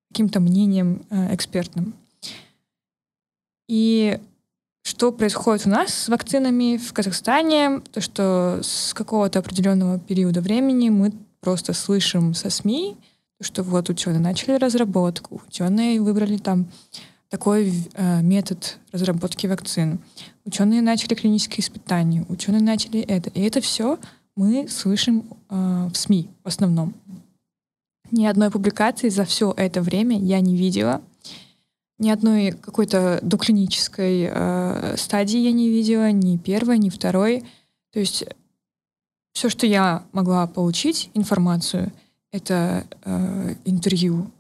каким-то 0.08 0.40
мнениям 0.40 1.02
э, 1.10 1.34
экспертным. 1.34 1.94
И 3.68 4.18
что 4.82 5.12
происходит 5.12 5.66
у 5.66 5.70
нас 5.70 5.92
с 5.92 6.08
вакцинами 6.08 6.78
в 6.78 6.92
Казахстане, 6.94 7.80
то 7.92 8.00
что 8.00 8.60
с 8.62 8.94
какого-то 8.94 9.40
определенного 9.40 9.98
периода 9.98 10.40
времени 10.40 10.88
мы 10.88 11.12
просто 11.46 11.74
слышим 11.74 12.34
со 12.34 12.50
СМИ, 12.50 12.96
что 13.40 13.62
вот 13.62 13.88
ученые 13.88 14.18
начали 14.18 14.56
разработку, 14.56 15.40
ученые 15.46 16.00
выбрали 16.00 16.38
там 16.38 16.66
такой 17.28 17.72
э, 17.94 18.20
метод 18.20 18.78
разработки 18.90 19.46
вакцин. 19.46 20.00
Ученые 20.44 20.82
начали 20.82 21.14
клинические 21.14 21.60
испытания, 21.60 22.26
ученые 22.28 22.62
начали 22.62 22.98
это. 22.98 23.30
И 23.30 23.42
это 23.42 23.60
все 23.60 24.00
мы 24.34 24.66
слышим 24.66 25.22
э, 25.48 25.88
в 25.92 25.96
СМИ 25.96 26.30
в 26.42 26.48
основном. 26.48 26.94
Ни 28.10 28.26
одной 28.26 28.50
публикации 28.50 29.08
за 29.08 29.24
все 29.24 29.54
это 29.56 29.82
время 29.82 30.18
я 30.18 30.40
не 30.40 30.56
видела. 30.56 31.00
Ни 32.00 32.10
одной 32.10 32.50
какой-то 32.50 33.20
доклинической 33.22 34.28
э, 34.28 34.96
стадии 34.96 35.38
я 35.38 35.52
не 35.52 35.68
видела, 35.68 36.10
ни 36.10 36.38
первой, 36.38 36.78
ни 36.78 36.88
второй. 36.88 37.44
То 37.92 38.00
есть 38.00 38.24
все, 39.36 39.50
что 39.50 39.66
я 39.66 40.02
могла 40.12 40.46
получить, 40.46 41.10
информацию, 41.12 41.92
это 42.32 42.86
э, 43.04 43.54
интервью 43.66 44.30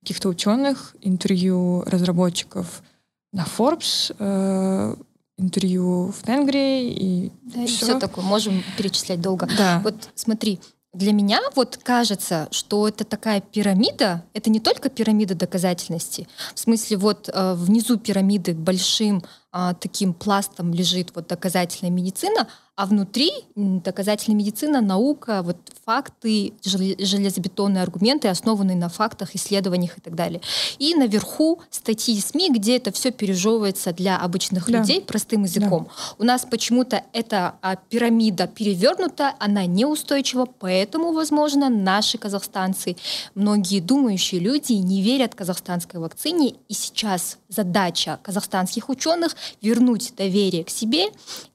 каких-то 0.00 0.28
ученых, 0.28 0.94
интервью 1.00 1.82
разработчиков 1.86 2.84
на 3.32 3.44
Forbes, 3.44 4.14
э, 4.16 4.94
интервью 5.38 6.12
в 6.12 6.22
Тенгри 6.22 6.88
и 6.88 7.32
да, 7.42 7.50
все. 7.50 7.62
И 7.62 7.66
все 7.66 7.98
такое, 7.98 8.24
можем 8.24 8.62
перечислять 8.78 9.20
долго. 9.20 9.48
Да. 9.58 9.80
Вот 9.82 10.10
смотри, 10.14 10.60
для 10.92 11.12
меня 11.12 11.40
вот 11.56 11.80
кажется, 11.82 12.46
что 12.52 12.86
это 12.86 13.02
такая 13.04 13.40
пирамида, 13.40 14.22
это 14.34 14.50
не 14.50 14.60
только 14.60 14.88
пирамида 14.88 15.34
доказательности. 15.34 16.28
В 16.54 16.60
смысле, 16.60 16.98
вот 16.98 17.28
э, 17.28 17.54
внизу 17.54 17.98
пирамиды 17.98 18.54
большим 18.54 19.24
э, 19.52 19.74
таким 19.80 20.14
пластом 20.14 20.72
лежит 20.72 21.10
вот 21.16 21.26
доказательная 21.26 21.90
медицина, 21.90 22.46
а 22.76 22.86
внутри 22.86 23.30
доказательная 23.54 24.36
медицина, 24.36 24.80
наука, 24.80 25.42
вот 25.42 25.56
факты, 25.84 26.54
железобетонные 26.64 27.82
аргументы, 27.82 28.28
основанные 28.28 28.76
на 28.76 28.88
фактах, 28.88 29.34
исследованиях 29.34 29.98
и 29.98 30.00
так 30.00 30.14
далее. 30.14 30.40
И 30.78 30.94
наверху 30.94 31.60
статьи 31.70 32.18
СМИ, 32.18 32.50
где 32.50 32.76
это 32.76 32.90
все 32.90 33.12
пережевывается 33.12 33.92
для 33.92 34.18
обычных 34.18 34.66
да. 34.66 34.78
людей 34.78 35.00
простым 35.02 35.44
языком. 35.44 35.84
Да. 35.84 36.14
У 36.18 36.24
нас 36.24 36.46
почему-то 36.50 37.04
эта 37.12 37.54
а, 37.62 37.76
пирамида 37.76 38.48
перевернута, 38.48 39.34
она 39.38 39.66
неустойчива, 39.66 40.46
поэтому, 40.46 41.12
возможно, 41.12 41.68
наши 41.68 42.18
казахстанцы, 42.18 42.96
многие 43.34 43.80
думающие 43.80 44.40
люди 44.40 44.72
не 44.72 45.02
верят 45.02 45.34
казахстанской 45.34 46.00
вакцине, 46.00 46.54
и 46.68 46.74
сейчас 46.74 47.38
задача 47.48 48.18
казахстанских 48.22 48.88
ученых 48.88 49.36
вернуть 49.62 50.14
доверие 50.16 50.64
к 50.64 50.70
себе 50.70 51.06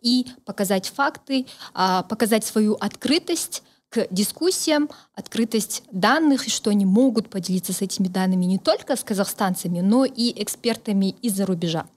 и 0.01 0.27
показать 0.45 0.88
факты, 0.88 1.08
факты, 1.09 1.45
а, 1.73 2.03
показать 2.03 2.45
свою 2.45 2.75
открытость 2.75 3.63
к 3.89 4.07
дискуссиям, 4.11 4.89
открытость 5.15 5.83
данных, 5.91 6.47
и 6.47 6.51
что 6.51 6.69
они 6.69 6.85
могут 6.85 7.29
поделиться 7.29 7.73
с 7.73 7.81
этими 7.81 8.07
данными 8.07 8.45
не 8.45 8.59
только 8.59 8.95
с 8.95 9.03
казахстанцами, 9.03 9.79
но 9.79 10.05
и 10.05 10.31
экспертами 10.41 11.15
из-за 11.23 11.45
рубежа. 11.47 11.87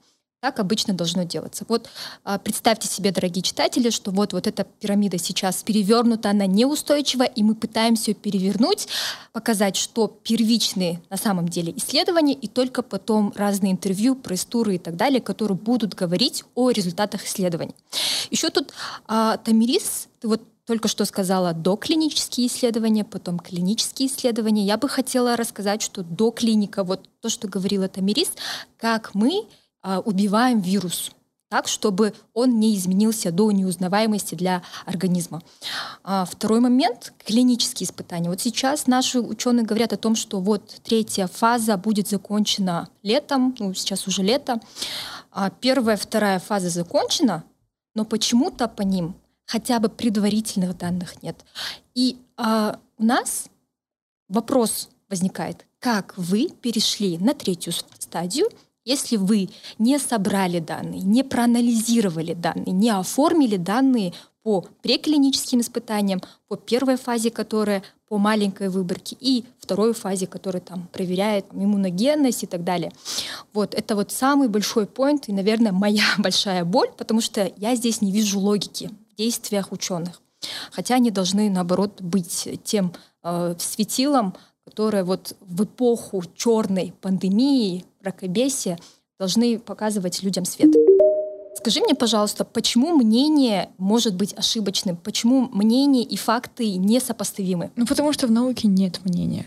Так 0.43 0.59
обычно 0.59 0.93
должно 0.93 1.23
делаться. 1.23 1.63
Вот 1.69 1.89
а, 2.25 2.37
представьте 2.37 2.89
себе, 2.89 3.11
дорогие 3.11 3.41
читатели, 3.41 3.89
что 3.89 4.11
вот, 4.11 4.33
вот 4.33 4.45
эта 4.45 4.65
пирамида 4.65 5.17
сейчас 5.17 5.63
перевернута, 5.63 6.31
она 6.31 6.47
неустойчива, 6.47 7.23
и 7.23 7.43
мы 7.43 7.55
пытаемся 7.55 8.11
ее 8.11 8.15
перевернуть, 8.15 8.89
показать, 9.31 9.77
что 9.77 10.09
первичные 10.09 11.01
на 11.09 11.15
самом 11.15 11.47
деле 11.47 11.71
исследования, 11.77 12.33
и 12.33 12.49
только 12.49 12.81
потом 12.81 13.31
разные 13.37 13.71
интервью, 13.71 14.15
пресс-туры 14.15 14.75
и 14.75 14.79
так 14.79 14.97
далее, 14.97 15.21
которые 15.21 15.57
будут 15.57 15.93
говорить 15.93 16.43
о 16.55 16.71
результатах 16.71 17.23
исследований. 17.23 17.75
Еще 18.29 18.49
тут 18.49 18.73
а, 19.07 19.37
Тамирис, 19.37 20.09
ты 20.19 20.27
вот 20.27 20.41
только 20.65 20.89
что 20.89 21.05
сказала 21.05 21.53
доклинические 21.53 22.47
исследования, 22.47 23.05
потом 23.05 23.39
клинические 23.39 24.09
исследования. 24.09 24.65
Я 24.65 24.75
бы 24.75 24.89
хотела 24.89 25.37
рассказать, 25.37 25.81
что 25.81 26.03
до 26.03 26.31
клиника, 26.31 26.83
вот 26.83 27.07
то, 27.21 27.29
что 27.29 27.47
говорила 27.47 27.87
Тамирис, 27.87 28.31
как 28.77 29.15
мы 29.15 29.45
убиваем 29.83 30.59
вирус 30.59 31.11
так, 31.53 31.67
чтобы 31.67 32.15
он 32.33 32.59
не 32.59 32.75
изменился 32.75 33.31
до 33.31 33.51
неузнаваемости 33.51 34.33
для 34.33 34.63
организма. 34.87 35.43
А 36.03 36.25
второй 36.25 36.59
момент— 36.59 37.13
клинические 37.27 37.85
испытания. 37.85 38.27
Вот 38.27 38.41
сейчас 38.41 38.87
наши 38.87 39.19
ученые 39.19 39.63
говорят 39.63 39.93
о 39.93 39.97
том, 39.97 40.15
что 40.15 40.39
вот 40.39 40.81
третья 40.83 41.27
фаза 41.27 41.77
будет 41.77 42.07
закончена 42.07 42.89
летом, 43.03 43.55
ну 43.59 43.75
сейчас 43.75 44.07
уже 44.07 44.23
лето. 44.23 44.59
А 45.31 45.51
первая, 45.51 45.95
вторая 45.95 46.39
фаза 46.39 46.71
закончена, 46.71 47.43
но 47.93 48.03
почему-то 48.03 48.67
по 48.67 48.81
ним 48.81 49.13
хотя 49.45 49.77
бы 49.77 49.89
предварительных 49.89 50.75
данных 50.75 51.21
нет. 51.21 51.45
И 51.93 52.17
а, 52.35 52.79
у 52.97 53.03
нас 53.03 53.45
вопрос 54.27 54.89
возникает, 55.07 55.67
как 55.77 56.17
вы 56.17 56.49
перешли 56.49 57.19
на 57.19 57.35
третью 57.35 57.73
стадию 57.99 58.49
если 58.85 59.17
вы 59.17 59.49
не 59.79 59.97
собрали 59.99 60.59
данные, 60.59 61.01
не 61.01 61.23
проанализировали 61.23 62.33
данные, 62.33 62.71
не 62.73 62.89
оформили 62.89 63.57
данные 63.57 64.13
по 64.43 64.65
преклиническим 64.81 65.61
испытаниям, 65.61 66.21
по 66.49 66.57
первой 66.57 66.97
фазе, 66.97 67.31
которая 67.31 67.81
по 68.09 68.17
маленькой 68.17 68.69
выборке, 68.69 69.15
и 69.19 69.45
второй 69.57 69.93
фазе, 69.93 70.27
которая 70.27 70.61
там 70.61 70.87
проверяет 70.91 71.45
иммуногенность 71.53 72.43
и 72.43 72.47
так 72.47 72.63
далее. 72.63 72.91
Вот 73.53 73.73
это 73.73 73.95
вот 73.95 74.11
самый 74.11 74.49
большой 74.49 74.85
поинт 74.85 75.29
и, 75.29 75.33
наверное, 75.33 75.71
моя 75.71 76.03
большая 76.17 76.65
боль, 76.65 76.89
потому 76.97 77.21
что 77.21 77.51
я 77.57 77.75
здесь 77.75 78.01
не 78.01 78.11
вижу 78.11 78.39
логики 78.39 78.91
в 79.13 79.15
действиях 79.17 79.71
ученых. 79.71 80.21
Хотя 80.71 80.95
они 80.95 81.09
должны, 81.09 81.49
наоборот, 81.49 82.01
быть 82.01 82.49
тем 82.65 82.91
э, 83.23 83.55
светилом, 83.57 84.35
которое 84.65 85.03
вот 85.03 85.35
в 85.39 85.63
эпоху 85.63 86.23
черной 86.35 86.93
пандемии 87.01 87.85
мракобесия 88.03 88.77
должны 89.19 89.57
показывать 89.57 90.21
людям 90.21 90.45
свет. 90.45 90.69
Скажи 91.55 91.79
мне, 91.81 91.95
пожалуйста, 91.95 92.43
почему 92.43 92.95
мнение 92.95 93.69
может 93.77 94.15
быть 94.15 94.33
ошибочным? 94.33 94.97
Почему 94.97 95.47
мнение 95.51 96.03
и 96.03 96.17
факты 96.17 96.75
несопоставимы? 96.75 97.71
Ну, 97.75 97.85
потому 97.85 98.11
что 98.11 98.27
в 98.27 98.31
науке 98.31 98.67
нет 98.67 98.99
мнения 99.05 99.45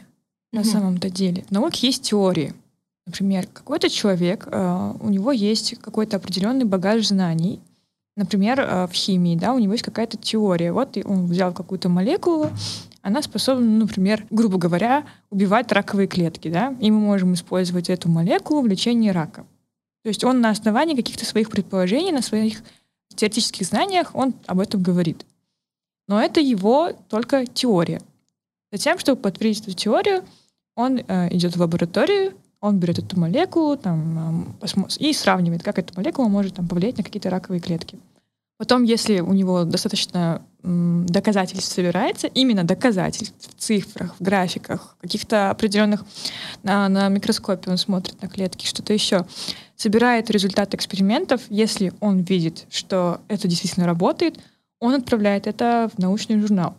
на 0.53 0.61
угу. 0.61 0.69
самом-то 0.69 1.11
деле. 1.11 1.45
В 1.49 1.51
науке 1.51 1.89
есть 1.89 2.05
теории. 2.05 2.55
Например, 3.07 3.47
какой-то 3.53 3.89
человек, 3.91 4.49
э, 4.51 4.93
у 5.01 5.11
него 5.11 5.31
есть 5.31 5.77
какой-то 5.81 6.17
определенный 6.17 6.65
багаж 6.65 7.07
знаний. 7.07 7.61
Например, 8.17 8.61
э, 8.61 8.87
в 8.87 8.93
химии, 8.93 9.37
да, 9.37 9.53
у 9.53 9.59
него 9.59 9.73
есть 9.73 9.85
какая-то 9.85 10.17
теория. 10.17 10.73
Вот 10.73 10.97
он 11.05 11.27
взял 11.27 11.53
какую-то 11.53 11.89
молекулу, 11.89 12.51
она 13.07 13.23
способна, 13.23 13.65
например, 13.65 14.27
грубо 14.31 14.59
говоря, 14.59 15.07
убивать 15.31 15.71
раковые 15.71 16.09
клетки, 16.09 16.49
да, 16.49 16.75
и 16.81 16.91
мы 16.91 16.99
можем 16.99 17.35
использовать 17.35 17.89
эту 17.89 18.09
молекулу 18.09 18.63
в 18.63 18.67
лечении 18.67 19.11
рака. 19.11 19.47
То 20.03 20.09
есть 20.09 20.25
он 20.25 20.41
на 20.41 20.51
основании 20.51 20.97
каких-то 20.97 21.25
своих 21.25 21.49
предположений, 21.49 22.11
на 22.11 22.21
своих 22.21 22.65
теоретических 23.15 23.65
знаниях, 23.65 24.13
он 24.13 24.35
об 24.47 24.59
этом 24.59 24.83
говорит. 24.83 25.25
Но 26.09 26.21
это 26.21 26.41
его 26.41 26.95
только 27.09 27.47
теория. 27.47 28.03
Затем, 28.73 28.99
чтобы 28.99 29.23
подтвердить 29.23 29.63
эту 29.63 29.77
теорию, 29.77 30.25
он 30.75 30.99
э, 30.99 31.33
идет 31.33 31.55
в 31.55 31.61
лабораторию, 31.61 32.35
он 32.61 32.81
берет 32.81 32.99
эту 32.99 33.21
молекулу 33.21 33.77
там, 33.77 34.57
э, 34.61 34.67
и 34.99 35.13
сравнивает, 35.13 35.63
как 35.63 35.79
эта 35.79 35.95
молекула 35.97 36.27
может 36.27 36.57
там, 36.57 36.67
повлиять 36.67 36.99
на 36.99 37.05
какие-то 37.05 37.31
раковые 37.31 37.61
клетки. 37.61 38.01
Потом, 38.59 38.85
если 38.85 39.21
у 39.21 39.33
него 39.35 39.65
достаточно 39.65 40.43
доказательств 40.63 41.73
собирается, 41.73 42.27
именно 42.27 42.65
доказательств 42.65 43.51
в 43.51 43.61
цифрах, 43.61 44.17
в 44.19 44.23
графиках, 44.23 44.97
каких-то 45.01 45.51
определенных 45.51 46.05
на, 46.63 46.89
на 46.89 47.09
микроскопе 47.09 47.71
он 47.71 47.77
смотрит 47.77 48.21
на 48.23 48.29
клетки, 48.29 48.67
что-то 48.67 48.93
еще, 48.93 49.27
собирает 49.77 50.31
результат 50.31 50.75
экспериментов, 50.75 51.43
если 51.51 51.93
он 52.01 52.21
видит, 52.21 52.67
что 52.71 53.21
это 53.29 53.47
действительно 53.47 53.87
работает, 53.87 54.39
он 54.81 54.95
отправляет 54.95 55.47
это 55.47 55.91
в 55.95 55.99
научный 55.99 56.41
журнал, 56.41 56.75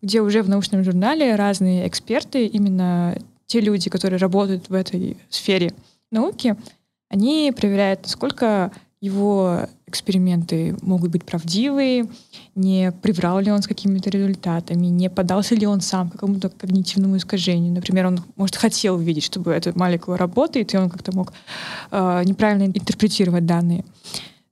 где 0.00 0.20
уже 0.20 0.42
в 0.42 0.48
научном 0.48 0.82
журнале 0.82 1.36
разные 1.36 1.86
эксперты, 1.86 2.46
именно 2.46 3.16
те 3.46 3.60
люди, 3.60 3.90
которые 3.90 4.18
работают 4.18 4.68
в 4.68 4.74
этой 4.74 5.16
сфере 5.28 5.74
науки, 6.10 6.56
они 7.08 7.52
проверяют, 7.54 8.02
насколько 8.04 8.72
его 9.02 9.66
эксперименты 9.88 10.76
могут 10.80 11.10
быть 11.10 11.24
правдивые, 11.24 12.06
не 12.54 12.92
приврал 13.02 13.40
ли 13.40 13.50
он 13.50 13.60
с 13.60 13.66
какими-то 13.66 14.08
результатами, 14.10 14.86
не 14.86 15.10
подался 15.10 15.56
ли 15.56 15.66
он 15.66 15.80
сам 15.80 16.08
какому-то 16.08 16.50
когнитивному 16.50 17.16
искажению. 17.16 17.74
Например, 17.74 18.06
он, 18.06 18.20
может, 18.36 18.54
хотел 18.54 18.94
увидеть, 18.94 19.24
чтобы 19.24 19.50
эта 19.50 19.76
молекула 19.76 20.16
работает, 20.16 20.72
и 20.72 20.76
он 20.76 20.88
как-то 20.88 21.14
мог 21.14 21.32
э, 21.90 22.22
неправильно 22.24 22.66
интерпретировать 22.66 23.44
данные. 23.44 23.84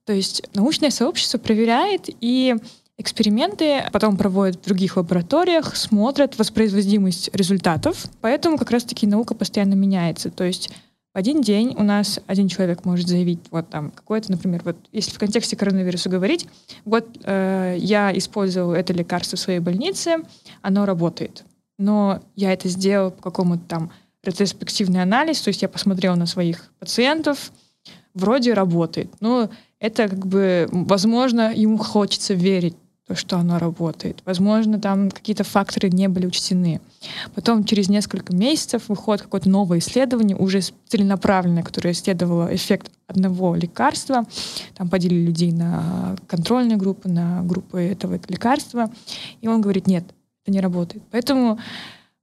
То 0.05 0.13
есть 0.13 0.43
научное 0.53 0.91
сообщество 0.91 1.39
проверяет, 1.39 2.11
и 2.21 2.57
эксперименты 2.99 3.85
потом 3.93 4.17
проводят 4.17 4.57
в 4.57 4.65
других 4.65 4.97
лабораториях, 4.97 5.77
смотрят 5.77 6.37
воспроизводимость 6.37 7.31
результатов. 7.33 8.07
Поэтому 8.21 8.59
как 8.59 8.73
раз-таки 8.73 9.07
наука 9.07 9.37
постоянно 9.37 9.75
меняется. 9.75 10.29
То 10.29 10.43
есть 10.43 10.73
в 11.13 11.19
один 11.19 11.41
день 11.41 11.75
у 11.77 11.83
нас 11.83 12.21
один 12.27 12.49
человек 12.49 12.85
может 12.85 13.09
заявить, 13.09 13.41
вот 13.51 13.69
там, 13.69 13.91
какое-то, 13.91 14.31
например, 14.31 14.63
вот 14.65 14.77
если 14.93 15.11
в 15.11 15.19
контексте 15.19 15.57
коронавируса 15.57 16.09
говорить, 16.09 16.47
вот 16.85 17.19
э, 17.25 17.77
я 17.79 18.17
использовал 18.17 18.73
это 18.73 18.93
лекарство 18.93 19.37
в 19.37 19.41
своей 19.41 19.59
больнице, 19.59 20.19
оно 20.63 20.87
работает. 20.87 21.45
Но 21.79 22.23
я 22.37 22.53
это 22.53 22.69
сделал 22.69 23.11
по 23.11 23.23
какому-то 23.23 23.65
там 23.67 23.91
ретроспективный 24.23 25.03
анализ, 25.03 25.41
то 25.41 25.49
есть 25.49 25.63
я 25.63 25.69
посмотрел 25.69 26.15
на 26.15 26.27
своих 26.27 26.71
пациентов, 26.79 27.53
вроде 28.15 28.55
работает. 28.55 29.11
Но 29.21 29.51
это 29.81 30.09
как 30.09 30.27
бы, 30.27 30.69
возможно, 30.71 31.53
ему 31.53 31.79
хочется 31.79 32.35
верить, 32.35 32.77
что 33.15 33.37
оно 33.39 33.59
работает. 33.59 34.23
Возможно, 34.25 34.79
там 34.79 35.11
какие-то 35.11 35.45
факторы 35.45 35.89
не 35.91 36.09
были 36.09 36.27
учтены. 36.27 36.81
Потом 37.35 37.65
через 37.65 37.89
несколько 37.89 38.35
месяцев 38.35 38.89
выходит 38.89 39.23
какое-то 39.23 39.49
новое 39.49 39.79
исследование, 39.79 40.37
уже 40.37 40.61
целенаправленное, 40.89 41.63
которое 41.63 41.93
исследовало 41.93 42.55
эффект 42.55 42.91
одного 43.07 43.55
лекарства. 43.55 44.25
Там 44.75 44.89
поделили 44.89 45.27
людей 45.27 45.53
на 45.53 46.17
контрольные 46.27 46.77
группы, 46.77 47.09
на 47.09 47.43
группы 47.43 47.81
этого 47.81 48.19
лекарства. 48.29 48.91
И 49.41 49.49
он 49.49 49.61
говорит, 49.61 49.87
нет, 49.87 50.05
это 50.43 50.53
не 50.53 50.61
работает. 50.61 51.03
Поэтому 51.11 51.59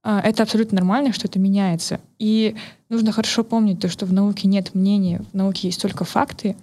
а, 0.03 0.21
это 0.21 0.43
абсолютно 0.43 0.75
нормально, 0.75 1.11
что 1.11 1.27
это 1.27 1.37
меняется. 1.37 1.99
И 2.17 2.55
нужно 2.89 3.11
хорошо 3.11 3.43
помнить 3.43 3.79
то, 3.79 3.89
что 3.89 4.05
в 4.05 4.13
науке 4.13 4.47
нет 4.47 4.73
мнения, 4.73 5.21
в 5.33 5.35
науке 5.35 5.67
есть 5.67 5.81
только 5.81 6.05
факты, 6.05 6.55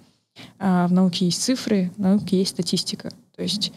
а 0.59 0.87
в 0.87 0.91
науке 0.91 1.25
есть 1.25 1.41
цифры, 1.41 1.91
в 1.95 2.01
науке 2.01 2.39
есть 2.39 2.51
статистика. 2.51 3.11
То 3.35 3.43
есть 3.43 3.71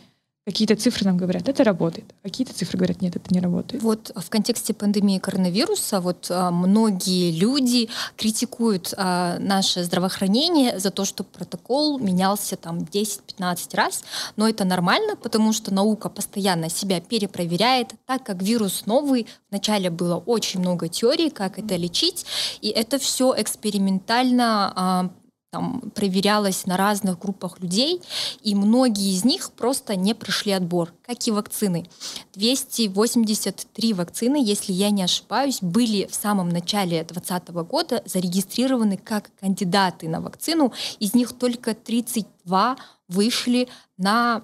Какие-то 0.49 0.77
цифры 0.77 1.05
нам 1.05 1.19
говорят, 1.19 1.47
это 1.47 1.63
работает. 1.63 2.07
Какие-то 2.23 2.55
цифры 2.55 2.79
говорят, 2.79 3.03
нет, 3.03 3.15
это 3.17 3.35
не 3.35 3.39
работает. 3.39 3.83
Вот 3.83 4.11
в 4.17 4.31
контексте 4.31 4.73
пандемии 4.73 5.19
коронавируса 5.19 6.01
вот 6.01 6.29
а, 6.31 6.51
многие 6.51 7.39
люди 7.39 7.91
критикуют 8.17 8.95
а, 8.97 9.37
наше 9.41 9.85
здравоохранение 9.85 10.79
за 10.79 10.91
то, 10.91 11.05
что 11.05 11.23
протокол 11.23 11.99
менялся 11.99 12.57
там 12.57 12.79
10-15 12.79 13.77
раз, 13.77 14.05
но 14.37 14.49
это 14.49 14.65
нормально, 14.65 15.17
потому 15.17 15.53
что 15.53 15.75
наука 15.75 16.09
постоянно 16.09 16.71
себя 16.71 17.03
перепроверяет, 17.03 17.93
так 18.07 18.25
как 18.25 18.41
вирус 18.41 18.87
новый, 18.87 19.27
вначале 19.51 19.91
было 19.91 20.17
очень 20.17 20.61
много 20.61 20.89
теорий, 20.89 21.29
как 21.29 21.59
это 21.59 21.77
лечить, 21.77 22.25
и 22.63 22.71
это 22.71 22.99
все 22.99 23.35
экспериментально 23.37 24.73
а, 24.75 25.11
там, 25.51 25.81
проверялось 25.95 26.67
на 26.67 26.77
разных 26.77 27.19
группах 27.19 27.61
людей, 27.61 28.03
и 28.43 28.55
многие 28.55 29.15
из 29.15 29.25
них 29.25 29.51
просто 29.53 29.97
не 29.97 30.15
прошли 30.15 30.53
отбор, 30.53 30.93
как 31.07 31.27
и 31.27 31.31
вакцины. 31.31 31.89
283 32.35 33.93
вакцины, 33.95 34.43
если 34.45 34.73
я 34.73 34.91
не 34.91 35.03
ошибаюсь, 35.03 35.59
были 35.63 36.07
в 36.07 36.15
самом 36.15 36.51
начале 36.51 37.03
2020 37.03 37.49
года 37.69 38.03
зарегистрированы 38.05 38.99
как 38.99 39.31
кандидаты 39.41 40.09
на 40.09 40.21
вакцину, 40.21 40.73
из 40.99 41.15
них 41.15 41.33
только 41.33 41.75
32 41.75 42.77
вышли 43.09 43.69
на 43.97 44.43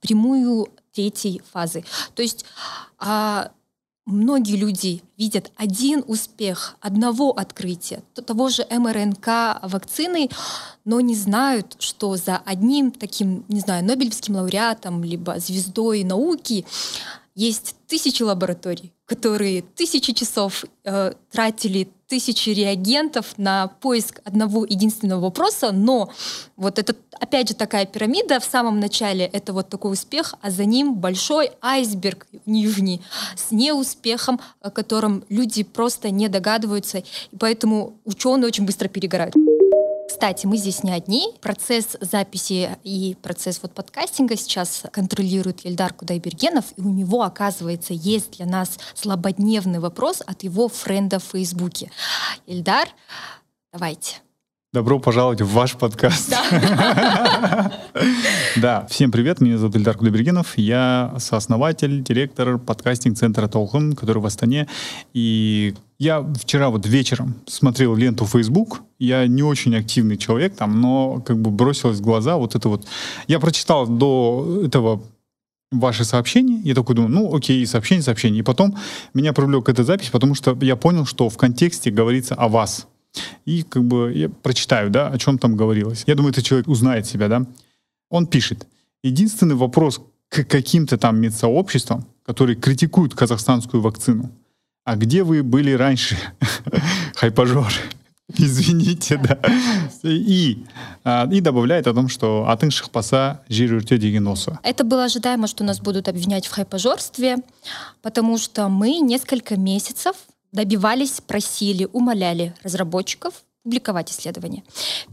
прямую 0.00 0.68
третьей 0.92 1.42
фазы. 1.52 1.84
То 2.14 2.22
есть 2.22 2.44
а, 2.98 3.50
Многие 4.04 4.56
люди 4.56 5.00
видят 5.16 5.52
один 5.56 6.02
успех 6.08 6.76
одного 6.80 7.30
открытия, 7.30 8.02
того 8.14 8.48
же 8.48 8.66
МРНК 8.68 9.60
вакцины, 9.62 10.28
но 10.84 11.00
не 11.00 11.14
знают, 11.14 11.76
что 11.78 12.16
за 12.16 12.38
одним 12.38 12.90
таким, 12.90 13.44
не 13.46 13.60
знаю, 13.60 13.84
Нобелевским 13.84 14.34
лауреатом, 14.34 15.04
либо 15.04 15.38
звездой 15.38 16.02
науки 16.02 16.66
есть 17.36 17.76
тысячи 17.86 18.24
лабораторий, 18.24 18.92
которые 19.06 19.62
тысячи 19.62 20.12
часов 20.12 20.64
э, 20.82 21.12
тратили 21.30 21.88
тысячи 22.12 22.50
реагентов 22.50 23.38
на 23.38 23.68
поиск 23.68 24.20
одного 24.24 24.66
единственного 24.66 25.20
вопроса, 25.20 25.72
но 25.72 26.10
вот 26.58 26.78
это, 26.78 26.94
опять 27.18 27.48
же, 27.48 27.54
такая 27.54 27.86
пирамида 27.86 28.38
в 28.38 28.44
самом 28.44 28.80
начале, 28.80 29.24
это 29.24 29.54
вот 29.54 29.70
такой 29.70 29.94
успех, 29.94 30.34
а 30.42 30.50
за 30.50 30.66
ним 30.66 30.96
большой 30.96 31.52
айсберг 31.62 32.26
нижний 32.44 33.00
с 33.34 33.50
неуспехом, 33.50 34.42
о 34.60 34.70
котором 34.70 35.24
люди 35.30 35.62
просто 35.62 36.10
не 36.10 36.28
догадываются, 36.28 36.98
и 36.98 37.36
поэтому 37.38 37.94
ученые 38.04 38.48
очень 38.48 38.66
быстро 38.66 38.88
перегорают. 38.88 39.34
Кстати, 40.12 40.44
мы 40.44 40.58
здесь 40.58 40.82
не 40.82 40.92
одни. 40.92 41.32
Процесс 41.40 41.96
записи 42.02 42.76
и 42.84 43.16
процесс 43.22 43.60
вот 43.62 43.72
подкастинга 43.72 44.36
сейчас 44.36 44.84
контролирует 44.92 45.64
Ильдар 45.64 45.94
Кудайбергенов, 45.94 46.66
и 46.76 46.82
у 46.82 46.90
него, 46.90 47.22
оказывается, 47.22 47.94
есть 47.94 48.36
для 48.36 48.44
нас 48.44 48.78
злободневный 48.94 49.78
вопрос 49.78 50.22
от 50.24 50.42
его 50.42 50.68
френда 50.68 51.18
в 51.18 51.24
Фейсбуке. 51.24 51.90
Ильдар, 52.46 52.88
давайте. 53.72 54.16
Добро 54.74 54.98
пожаловать 54.98 55.40
в 55.40 55.50
ваш 55.50 55.76
подкаст. 55.76 56.30
Да. 56.30 57.72
да, 58.56 58.86
всем 58.90 59.10
привет, 59.10 59.40
меня 59.40 59.56
зовут 59.56 59.76
Ильдар 59.76 59.96
Кудайбергенов, 59.96 60.58
я 60.58 61.14
сооснователь, 61.18 62.02
директор 62.02 62.58
подкастинг-центра 62.58 63.48
Толхун, 63.48 63.94
который 63.94 64.18
в 64.18 64.26
Астане. 64.26 64.68
И 65.14 65.74
я 66.02 66.20
вчера 66.34 66.68
вот 66.70 66.84
вечером 66.84 67.36
смотрел 67.46 67.94
ленту 67.94 68.26
Facebook, 68.26 68.82
я 68.98 69.28
не 69.28 69.44
очень 69.44 69.76
активный 69.76 70.16
человек 70.16 70.56
там, 70.56 70.80
но 70.80 71.20
как 71.20 71.40
бы 71.40 71.52
бросилось 71.52 71.98
в 71.98 72.02
глаза 72.02 72.36
вот 72.36 72.56
это 72.56 72.68
вот. 72.68 72.88
Я 73.28 73.38
прочитал 73.38 73.86
до 73.86 74.62
этого 74.64 75.00
ваши 75.70 76.04
сообщения, 76.04 76.60
я 76.64 76.74
такой 76.74 76.96
думаю, 76.96 77.12
ну 77.12 77.32
окей, 77.32 77.64
сообщение, 77.66 78.02
сообщение. 78.02 78.40
И 78.40 78.42
потом 78.42 78.76
меня 79.14 79.32
привлек 79.32 79.68
эта 79.68 79.84
запись, 79.84 80.08
потому 80.10 80.34
что 80.34 80.58
я 80.60 80.74
понял, 80.74 81.06
что 81.06 81.28
в 81.28 81.36
контексте 81.36 81.92
говорится 81.92 82.34
о 82.34 82.48
вас. 82.48 82.88
И 83.44 83.62
как 83.62 83.84
бы 83.84 84.12
я 84.12 84.28
прочитаю, 84.28 84.90
да, 84.90 85.06
о 85.06 85.18
чем 85.18 85.38
там 85.38 85.56
говорилось. 85.56 86.02
Я 86.08 86.16
думаю, 86.16 86.32
этот 86.32 86.44
человек 86.44 86.66
узнает 86.66 87.06
себя, 87.06 87.28
да. 87.28 87.46
Он 88.10 88.26
пишет, 88.26 88.66
единственный 89.04 89.54
вопрос 89.54 90.00
к 90.28 90.42
каким-то 90.42 90.98
там 90.98 91.20
медсообществам, 91.20 92.06
которые 92.26 92.56
критикуют 92.56 93.14
казахстанскую 93.14 93.80
вакцину. 93.80 94.32
А 94.84 94.96
где 94.96 95.22
вы 95.22 95.42
были 95.42 95.72
раньше? 95.72 96.16
Хайпажор. 97.14 97.72
Извините, 98.36 99.16
да. 99.16 99.38
И, 100.02 100.64
а, 101.04 101.28
и 101.30 101.40
добавляет 101.40 101.86
о 101.86 101.94
том, 101.94 102.08
что 102.08 102.48
атын 102.48 102.70
шықпаса 102.70 103.42
жер 103.48 103.74
өрте 103.74 103.98
деген 103.98 104.26
осы. 104.26 104.58
Это 104.62 104.84
было 104.84 105.04
ожидаемо, 105.04 105.46
что 105.46 105.64
нас 105.64 105.80
будут 105.80 106.08
обвинять 106.08 106.46
в 106.46 106.50
хайпажорстве, 106.50 107.38
потому 108.00 108.38
что 108.38 108.68
мы 108.68 108.98
несколько 108.98 109.56
месяцев 109.56 110.16
добивались, 110.50 111.20
просили, 111.20 111.88
умоляли 111.92 112.54
разработчиков 112.62 113.34
публиковать 113.62 114.10
исследования. 114.10 114.64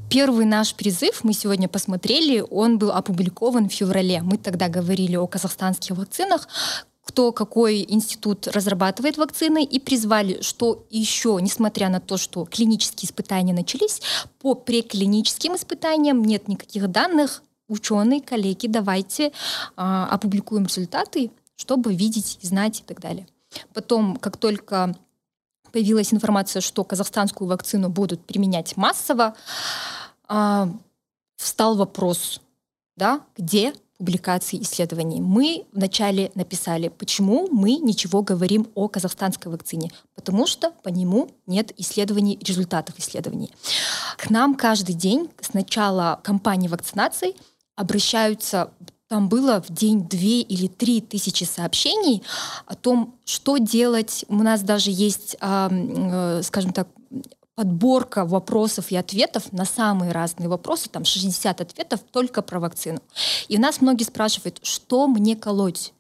Первый 0.10 0.46
наш 0.46 0.74
призыв, 0.74 1.24
мы 1.24 1.34
сегодня 1.34 1.68
посмотрели, 1.68 2.44
он 2.50 2.80
был 2.80 2.92
опубликован 2.92 3.70
в 3.70 3.74
феврале. 3.74 4.22
Мы 4.24 4.38
тогда 4.38 4.70
говорили 4.70 5.16
о 5.16 5.28
казахстанских 5.28 5.96
вакцинах, 5.96 6.48
кто 7.20 7.34
какой 7.34 7.86
институт 7.86 8.48
разрабатывает 8.48 9.18
вакцины, 9.18 9.66
и 9.66 9.78
призвали, 9.78 10.42
что 10.42 10.86
еще, 10.90 11.38
несмотря 11.42 11.90
на 11.90 12.00
то, 12.00 12.16
что 12.16 12.46
клинические 12.46 13.10
испытания 13.10 13.54
начались, 13.54 14.02
по 14.40 14.56
преклиническим 14.56 15.58
испытаниям 15.58 16.24
нет 16.24 16.48
никаких 16.48 16.90
данных, 16.90 17.44
ученые, 17.68 18.22
коллеги, 18.22 18.68
давайте 18.68 19.34
а, 19.76 20.08
опубликуем 20.10 20.68
результаты, 20.68 21.30
чтобы 21.58 21.94
видеть, 21.94 22.40
знать 22.42 22.80
и 22.80 22.84
так 22.84 23.02
далее. 23.02 23.28
Потом, 23.74 24.16
как 24.16 24.38
только 24.38 24.96
появилась 25.74 26.14
информация, 26.14 26.62
что 26.62 26.86
казахстанскую 26.86 27.50
вакцину 27.50 27.90
будут 27.90 28.26
применять 28.26 28.78
массово, 28.78 29.36
а, 30.30 30.70
встал 31.36 31.76
вопрос, 31.76 32.40
да, 32.96 33.20
где 33.36 33.74
публикации 34.00 34.62
исследований. 34.62 35.20
Мы 35.22 35.66
вначале 35.74 36.32
написали, 36.34 36.88
почему 36.88 37.50
мы 37.52 37.76
ничего 37.76 38.24
говорим 38.24 38.68
о 38.74 38.88
казахстанской 38.88 39.52
вакцине. 39.52 39.92
Потому 40.16 40.48
что 40.48 40.72
по 40.84 40.88
нему 40.88 41.30
нет 41.46 41.74
исследований, 41.78 42.40
результатов 42.42 42.98
исследований. 42.98 43.52
К 44.18 44.30
нам 44.30 44.56
каждый 44.56 44.96
день 44.96 45.30
с 45.42 45.54
начала 45.54 46.20
кампании 46.24 46.70
вакцинации 46.70 47.36
обращаются 47.76 48.72
там 49.10 49.28
было 49.28 49.62
в 49.62 49.74
день 49.74 50.08
две 50.08 50.42
или 50.42 50.68
три 50.68 51.02
тысячи 51.02 51.44
сообщений 51.44 52.22
о 52.68 52.76
том, 52.76 53.16
что 53.26 53.58
делать. 53.58 54.24
У 54.30 54.36
нас 54.36 54.62
даже 54.62 54.92
есть, 54.92 55.36
э, 55.42 56.42
скажем 56.44 56.74
так, 56.74 56.88
подборка 57.60 58.24
вопросов 58.24 58.90
и 58.90 58.96
ответов 58.96 59.52
на 59.52 59.66
самые 59.66 60.14
разные 60.14 60.48
вопросы, 60.48 60.90
там 60.90 61.04
60 61.04 61.60
ответов 61.60 62.00
только 62.10 62.42
про 62.42 62.58
вакцину. 62.62 63.02
И 63.50 63.58
у 63.58 63.60
нас 63.60 63.82
многие 63.82 64.06
спрашивают, 64.06 64.62
что 64.64 65.08
мне 65.08 65.36
колоть? 65.36 65.92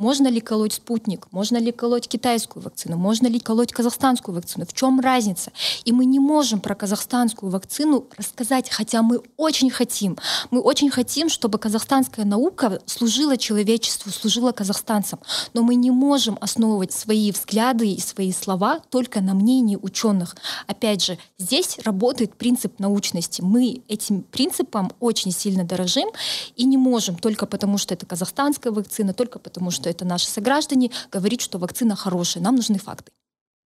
Можно 0.00 0.28
ли 0.28 0.40
колоть 0.40 0.72
спутник? 0.72 1.26
Можно 1.30 1.58
ли 1.58 1.72
колоть 1.72 2.08
китайскую 2.08 2.62
вакцину? 2.62 2.96
Можно 2.96 3.26
ли 3.26 3.38
колоть 3.38 3.70
казахстанскую 3.70 4.34
вакцину? 4.34 4.64
В 4.64 4.72
чем 4.72 4.98
разница? 4.98 5.52
И 5.84 5.92
мы 5.92 6.06
не 6.06 6.18
можем 6.18 6.58
про 6.60 6.74
казахстанскую 6.74 7.52
вакцину 7.52 8.06
рассказать, 8.16 8.70
хотя 8.70 9.02
мы 9.02 9.20
очень 9.36 9.68
хотим. 9.68 10.16
Мы 10.50 10.62
очень 10.62 10.88
хотим, 10.88 11.28
чтобы 11.28 11.58
казахстанская 11.58 12.24
наука 12.24 12.80
служила 12.86 13.36
человечеству, 13.36 14.10
служила 14.10 14.52
казахстанцам. 14.52 15.18
Но 15.52 15.62
мы 15.62 15.74
не 15.74 15.90
можем 15.90 16.38
основывать 16.40 16.92
свои 16.92 17.30
взгляды 17.30 17.92
и 17.92 18.00
свои 18.00 18.32
слова 18.32 18.80
только 18.88 19.20
на 19.20 19.34
мнении 19.34 19.76
ученых. 19.76 20.34
Опять 20.66 21.04
же, 21.04 21.18
здесь 21.36 21.78
работает 21.84 22.34
принцип 22.36 22.78
научности. 22.78 23.42
Мы 23.42 23.82
этим 23.86 24.22
принципом 24.22 24.92
очень 24.98 25.30
сильно 25.30 25.64
дорожим 25.64 26.08
и 26.56 26.64
не 26.64 26.78
можем 26.78 27.18
только 27.18 27.44
потому, 27.44 27.76
что 27.76 27.92
это 27.92 28.06
казахстанская 28.06 28.72
вакцина, 28.72 29.12
только 29.12 29.38
потому, 29.38 29.70
что 29.70 29.89
это 29.90 30.04
наши 30.04 30.26
сограждане, 30.26 30.90
говорить, 31.10 31.40
что 31.40 31.58
вакцина 31.58 31.96
хорошая. 31.96 32.42
Нам 32.42 32.56
нужны 32.56 32.78
факты. 32.78 33.12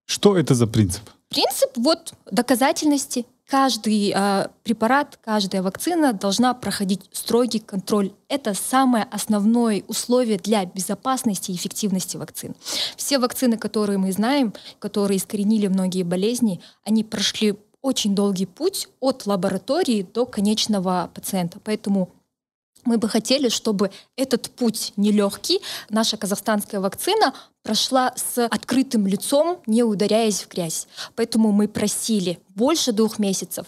Что 0.06 0.36
это 0.36 0.54
за 0.54 0.66
принцип? 0.66 1.02
Принцип 1.28 1.70
вот 1.76 2.12
доказательности. 2.30 3.26
Каждый 3.46 4.12
э, 4.14 4.48
препарат, 4.62 5.18
каждая 5.22 5.62
вакцина 5.62 6.14
должна 6.14 6.54
проходить 6.54 7.02
строгий 7.12 7.58
контроль. 7.58 8.12
Это 8.28 8.54
самое 8.54 9.06
основное 9.10 9.82
условие 9.86 10.38
для 10.38 10.64
безопасности 10.64 11.50
и 11.50 11.54
эффективности 11.54 12.16
вакцин. 12.16 12.54
Все 12.96 13.18
вакцины, 13.18 13.58
которые 13.58 13.98
мы 13.98 14.12
знаем, 14.12 14.54
которые 14.78 15.18
искоренили 15.18 15.66
многие 15.66 16.04
болезни, 16.04 16.60
они 16.84 17.04
прошли 17.04 17.58
очень 17.82 18.14
долгий 18.14 18.46
путь 18.46 18.88
от 19.00 19.26
лаборатории 19.26 20.02
до 20.02 20.24
конечного 20.24 21.10
пациента. 21.14 21.60
Поэтому 21.62 22.10
мы 22.84 22.98
бы 22.98 23.08
хотели, 23.08 23.48
чтобы 23.48 23.90
этот 24.16 24.50
путь 24.50 24.92
нелегкий, 24.96 25.60
наша 25.88 26.16
казахстанская 26.16 26.80
вакцина 26.80 27.34
прошла 27.64 28.12
с 28.14 28.46
открытым 28.46 29.06
лицом, 29.06 29.58
не 29.66 29.82
ударяясь 29.82 30.42
в 30.42 30.48
грязь. 30.48 30.86
Поэтому 31.16 31.50
мы 31.50 31.66
просили 31.66 32.38
больше 32.54 32.92
двух 32.92 33.18
месяцев. 33.18 33.66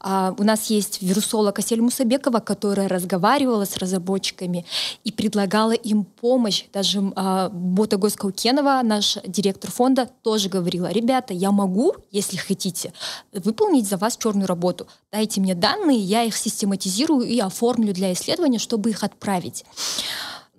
А, 0.00 0.34
у 0.38 0.44
нас 0.44 0.66
есть 0.66 1.00
вирусолог 1.00 1.58
Асель 1.58 1.80
Мусабекова, 1.80 2.40
которая 2.40 2.88
разговаривала 2.88 3.64
с 3.64 3.78
разработчиками 3.78 4.66
и 5.02 5.10
предлагала 5.10 5.72
им 5.72 6.04
помощь. 6.04 6.66
Даже 6.74 7.00
а, 7.16 7.48
Бота 7.48 7.96
Госкаукенова, 7.96 8.82
наш 8.84 9.16
директор 9.26 9.70
фонда, 9.70 10.10
тоже 10.22 10.50
говорила, 10.50 10.92
ребята, 10.92 11.32
я 11.32 11.50
могу, 11.50 11.94
если 12.10 12.36
хотите, 12.36 12.92
выполнить 13.32 13.88
за 13.88 13.96
вас 13.96 14.18
черную 14.18 14.46
работу. 14.46 14.86
Дайте 15.10 15.40
мне 15.40 15.54
данные, 15.54 15.98
я 15.98 16.22
их 16.22 16.36
систематизирую 16.36 17.26
и 17.26 17.38
оформлю 17.40 17.94
для 17.94 18.12
исследования, 18.12 18.58
чтобы 18.58 18.90
их 18.90 19.02
отправить. 19.02 19.64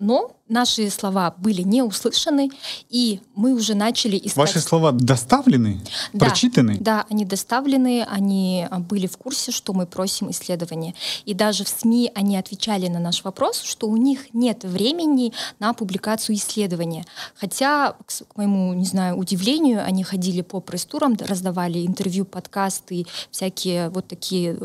Но 0.00 0.32
наши 0.50 0.90
слова 0.90 1.34
были 1.38 1.62
не 1.62 1.82
услышаны, 1.82 2.50
и 2.88 3.20
мы 3.34 3.54
уже 3.54 3.74
начали 3.74 4.16
искать... 4.16 4.36
Ваши 4.36 4.60
слова 4.60 4.92
доставлены, 4.92 5.80
да, 6.12 6.26
прочитаны? 6.26 6.76
Да, 6.80 7.06
они 7.08 7.24
доставлены, 7.24 8.06
они 8.10 8.66
а, 8.70 8.80
были 8.80 9.06
в 9.06 9.16
курсе, 9.16 9.52
что 9.52 9.72
мы 9.72 9.86
просим 9.86 10.30
исследования. 10.30 10.94
И 11.24 11.34
даже 11.34 11.64
в 11.64 11.68
СМИ 11.68 12.10
они 12.14 12.36
отвечали 12.36 12.88
на 12.88 12.98
наш 12.98 13.24
вопрос, 13.24 13.62
что 13.62 13.88
у 13.88 13.96
них 13.96 14.34
нет 14.34 14.64
времени 14.64 15.32
на 15.58 15.72
публикацию 15.72 16.36
исследования. 16.36 17.04
Хотя, 17.34 17.94
к 18.06 18.36
моему, 18.36 18.74
не 18.74 18.84
знаю, 18.84 19.16
удивлению, 19.16 19.84
они 19.84 20.04
ходили 20.04 20.42
по 20.42 20.60
пресс-турам, 20.60 21.16
раздавали 21.18 21.86
интервью, 21.86 22.24
подкасты, 22.24 23.06
всякие 23.30 23.90
вот 23.90 24.08
такие 24.08 24.56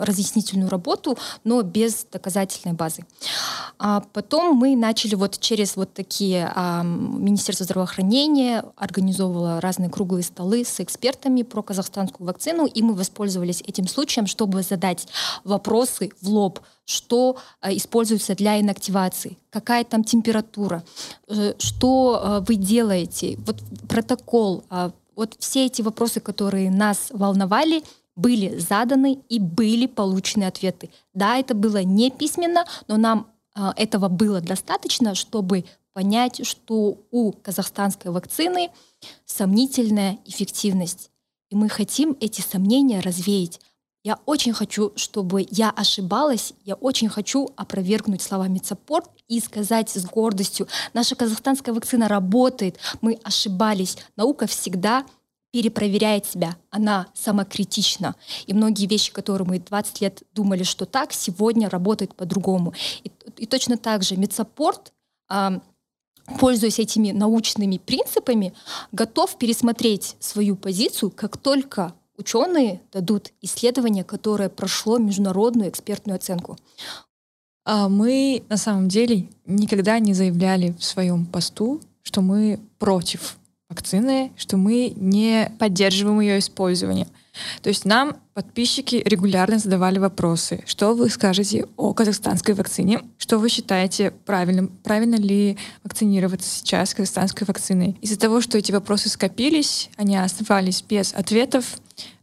разъяснительную 0.00 0.70
работу, 0.70 1.16
но 1.44 1.62
без 1.62 2.06
доказательной 2.10 2.74
базы. 2.74 3.04
А 3.78 4.02
потом 4.12 4.56
мы 4.56 4.76
начали 4.76 5.05
начали 5.06 5.14
вот 5.14 5.38
через 5.38 5.76
вот 5.76 5.94
такие 5.94 6.50
а, 6.54 6.82
Министерство 6.82 7.64
здравоохранения 7.64 8.64
организовывало 8.76 9.60
разные 9.60 9.88
круглые 9.88 10.24
столы 10.24 10.64
с 10.64 10.80
экспертами 10.80 11.42
про 11.42 11.62
казахстанскую 11.62 12.26
вакцину, 12.26 12.66
и 12.66 12.82
мы 12.82 12.94
воспользовались 12.94 13.62
этим 13.62 13.86
случаем, 13.86 14.26
чтобы 14.26 14.62
задать 14.62 15.06
вопросы 15.44 16.10
в 16.20 16.28
лоб, 16.28 16.60
что 16.84 17.36
а, 17.60 17.72
используется 17.72 18.34
для 18.34 18.60
инактивации, 18.60 19.36
какая 19.50 19.84
там 19.84 20.02
температура, 20.04 20.82
э, 21.28 21.54
что 21.58 22.20
а, 22.22 22.40
вы 22.40 22.56
делаете, 22.56 23.38
вот 23.46 23.56
протокол, 23.88 24.64
а, 24.70 24.90
вот 25.16 25.36
все 25.38 25.66
эти 25.66 25.82
вопросы, 25.82 26.20
которые 26.20 26.70
нас 26.70 27.10
волновали, 27.10 27.82
были 28.16 28.58
заданы 28.58 29.18
и 29.28 29.38
были 29.38 29.86
получены 29.86 30.44
ответы. 30.44 30.88
Да, 31.14 31.36
это 31.36 31.54
было 31.54 31.82
не 31.82 32.10
письменно, 32.10 32.64
но 32.88 32.96
нам 32.96 33.26
этого 33.76 34.08
было 34.08 34.40
достаточно, 34.40 35.14
чтобы 35.14 35.64
понять, 35.92 36.46
что 36.46 36.98
у 37.10 37.32
казахстанской 37.32 38.10
вакцины 38.10 38.70
сомнительная 39.24 40.18
эффективность. 40.26 41.10
И 41.48 41.56
мы 41.56 41.68
хотим 41.68 42.16
эти 42.20 42.42
сомнения 42.42 43.00
развеять. 43.00 43.60
Я 44.04 44.18
очень 44.26 44.52
хочу, 44.52 44.92
чтобы 44.94 45.46
я 45.50 45.70
ошибалась, 45.70 46.52
я 46.64 46.74
очень 46.74 47.08
хочу 47.08 47.48
опровергнуть 47.56 48.22
слова 48.22 48.46
MedSupport 48.46 49.10
и 49.26 49.40
сказать 49.40 49.90
с 49.90 50.04
гордостью, 50.04 50.68
наша 50.94 51.16
казахстанская 51.16 51.74
вакцина 51.74 52.06
работает, 52.06 52.78
мы 53.00 53.18
ошибались. 53.24 53.98
Наука 54.16 54.46
всегда 54.46 55.04
перепроверяет 55.56 56.26
себя, 56.26 56.58
она 56.68 57.06
самокритична. 57.14 58.14
И 58.46 58.52
многие 58.52 58.84
вещи, 58.84 59.10
которые 59.10 59.48
мы 59.48 59.58
20 59.58 60.02
лет 60.02 60.22
думали, 60.34 60.64
что 60.64 60.84
так, 60.84 61.14
сегодня 61.14 61.70
работают 61.70 62.14
по-другому. 62.14 62.74
И, 63.04 63.10
и 63.38 63.46
точно 63.46 63.78
так 63.78 64.02
же 64.02 64.18
MedSupport, 64.18 64.92
а, 65.30 65.62
пользуясь 66.38 66.78
этими 66.78 67.10
научными 67.10 67.78
принципами, 67.78 68.52
готов 68.92 69.38
пересмотреть 69.38 70.16
свою 70.20 70.56
позицию, 70.56 71.10
как 71.10 71.38
только 71.38 71.94
ученые 72.18 72.82
дадут 72.92 73.32
исследование, 73.40 74.04
которое 74.04 74.50
прошло 74.50 74.98
международную 74.98 75.70
экспертную 75.70 76.16
оценку. 76.16 76.58
А 77.64 77.88
мы 77.88 78.44
на 78.50 78.58
самом 78.58 78.88
деле 78.88 79.26
никогда 79.46 80.00
не 80.00 80.12
заявляли 80.12 80.72
в 80.78 80.84
своем 80.84 81.24
посту, 81.24 81.80
что 82.02 82.20
мы 82.20 82.60
против 82.78 83.38
вакцины, 83.68 84.32
что 84.36 84.56
мы 84.56 84.92
не 84.96 85.50
поддерживаем 85.58 86.20
ее 86.20 86.38
использование. 86.38 87.06
То 87.62 87.68
есть 87.68 87.84
нам 87.84 88.16
подписчики 88.34 89.02
регулярно 89.04 89.58
задавали 89.58 89.98
вопросы. 89.98 90.62
Что 90.66 90.94
вы 90.94 91.10
скажете 91.10 91.66
о 91.76 91.92
казахстанской 91.92 92.54
вакцине? 92.54 93.00
Что 93.18 93.38
вы 93.38 93.48
считаете 93.48 94.12
правильным? 94.24 94.68
Правильно 94.68 95.16
ли 95.16 95.58
вакцинироваться 95.84 96.48
сейчас 96.48 96.94
казахстанской 96.94 97.46
вакциной? 97.46 97.96
Из-за 98.00 98.18
того, 98.18 98.40
что 98.40 98.56
эти 98.56 98.72
вопросы 98.72 99.08
скопились, 99.08 99.90
они 99.96 100.16
оставались 100.16 100.82
без 100.82 101.12
ответов, 101.12 101.78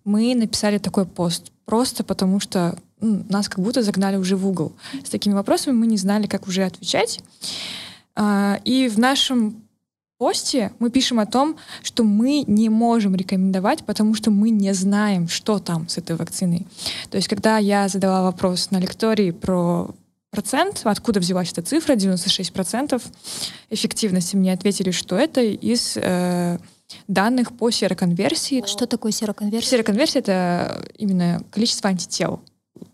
мы 0.05 0.33
написали 0.35 0.77
такой 0.77 1.05
пост. 1.05 1.51
Просто 1.65 2.03
потому 2.03 2.39
что 2.39 2.77
ну, 2.99 3.23
нас 3.29 3.49
как 3.49 3.59
будто 3.59 3.83
загнали 3.83 4.17
уже 4.17 4.35
в 4.35 4.47
угол. 4.47 4.73
С 5.03 5.09
такими 5.09 5.33
вопросами 5.33 5.75
мы 5.75 5.87
не 5.87 5.97
знали, 5.97 6.27
как 6.27 6.47
уже 6.47 6.63
отвечать. 6.63 7.21
А, 8.15 8.59
и 8.63 8.87
в 8.87 8.99
нашем 8.99 9.62
посте 10.23 10.71
мы 10.79 10.89
пишем 10.89 11.19
о 11.19 11.25
том, 11.25 11.57
что 11.81 12.05
мы 12.05 12.45
не 12.47 12.69
можем 12.69 13.13
рекомендовать, 13.13 13.83
потому 13.83 14.15
что 14.15 14.31
мы 14.31 14.51
не 14.51 14.73
знаем, 14.73 15.27
что 15.27 15.59
там 15.59 15.89
с 15.89 15.97
этой 15.97 16.15
вакциной. 16.15 16.65
То 17.09 17.17
есть, 17.17 17.27
когда 17.27 17.57
я 17.57 17.89
задала 17.89 18.23
вопрос 18.23 18.71
на 18.71 18.77
лектории 18.79 19.31
про 19.31 19.93
процент, 20.31 20.81
откуда 20.85 21.19
взялась 21.19 21.51
эта 21.51 21.61
цифра, 21.61 21.95
96% 21.95 23.01
эффективности, 23.69 24.37
мне 24.37 24.53
ответили, 24.53 24.91
что 24.91 25.17
это 25.17 25.41
из 25.41 25.97
э, 25.97 26.57
данных 27.09 27.51
по 27.57 27.69
сероконверсии. 27.69 28.63
Что 28.65 28.87
такое 28.87 29.11
сероконверсия? 29.11 29.71
Сероконверсия— 29.71 30.21
это 30.21 30.85
именно 30.97 31.43
количество 31.51 31.89
антител 31.89 32.39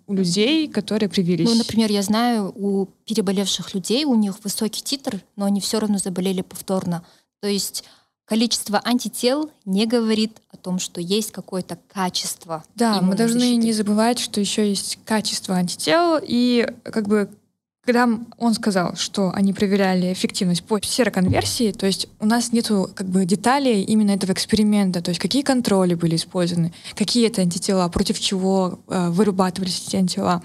у 0.10 0.13
людей, 0.13 0.68
которые 0.68 1.08
привились. 1.08 1.48
Ну, 1.48 1.56
например, 1.56 1.92
я 1.92 2.02
знаю, 2.02 2.52
у 2.56 2.88
переболевших 3.06 3.76
людей 3.76 4.06
у 4.06 4.15
них 4.15 4.44
высокий 4.44 4.82
титр, 4.82 5.22
но 5.36 5.46
они 5.46 5.62
все 5.62 5.80
равно 5.80 6.00
заболели 6.00 6.42
повторно. 6.42 7.04
То 7.41 7.47
есть 7.47 7.84
количество 8.25 8.82
антител 8.84 9.52
не 9.65 9.86
говорит 9.86 10.39
о 10.52 10.58
том, 10.58 10.80
что 10.80 11.02
есть 11.02 11.32
какое-то 11.32 11.80
качество. 11.91 12.63
Да, 12.75 13.02
мы 13.02 13.15
должны 13.15 13.56
не 13.56 13.73
забывать, 13.73 14.19
что 14.19 14.39
еще 14.39 14.69
есть 14.69 14.99
качество 15.06 15.56
антител, 15.56 16.19
и 16.21 16.67
как 16.84 17.08
бы 17.08 17.30
когда 17.89 18.08
он 18.38 18.54
сказал, 18.54 18.95
что 18.95 19.32
они 19.34 19.52
проверяли 19.52 20.13
эффективность 20.13 20.63
по 20.63 20.80
сероконверсии, 20.80 21.71
то 21.71 21.88
есть 21.88 22.08
у 22.19 22.28
нас 22.28 22.52
нету 22.52 22.88
как 22.93 23.08
бы 23.08 23.25
деталей 23.25 23.82
именно 23.82 24.12
этого 24.12 24.32
эксперимента, 24.32 25.02
то 25.02 25.10
есть 25.10 25.19
какие 25.19 25.41
контроли 25.41 25.95
были 25.95 26.15
использованы, 26.15 26.71
какие 26.93 27.25
это 27.25 27.41
антитела, 27.41 27.89
против 27.89 28.19
чего 28.19 28.80
э, 28.88 29.10
вырабатывались 29.10 29.88
эти 29.88 29.95
антитела, 29.95 30.43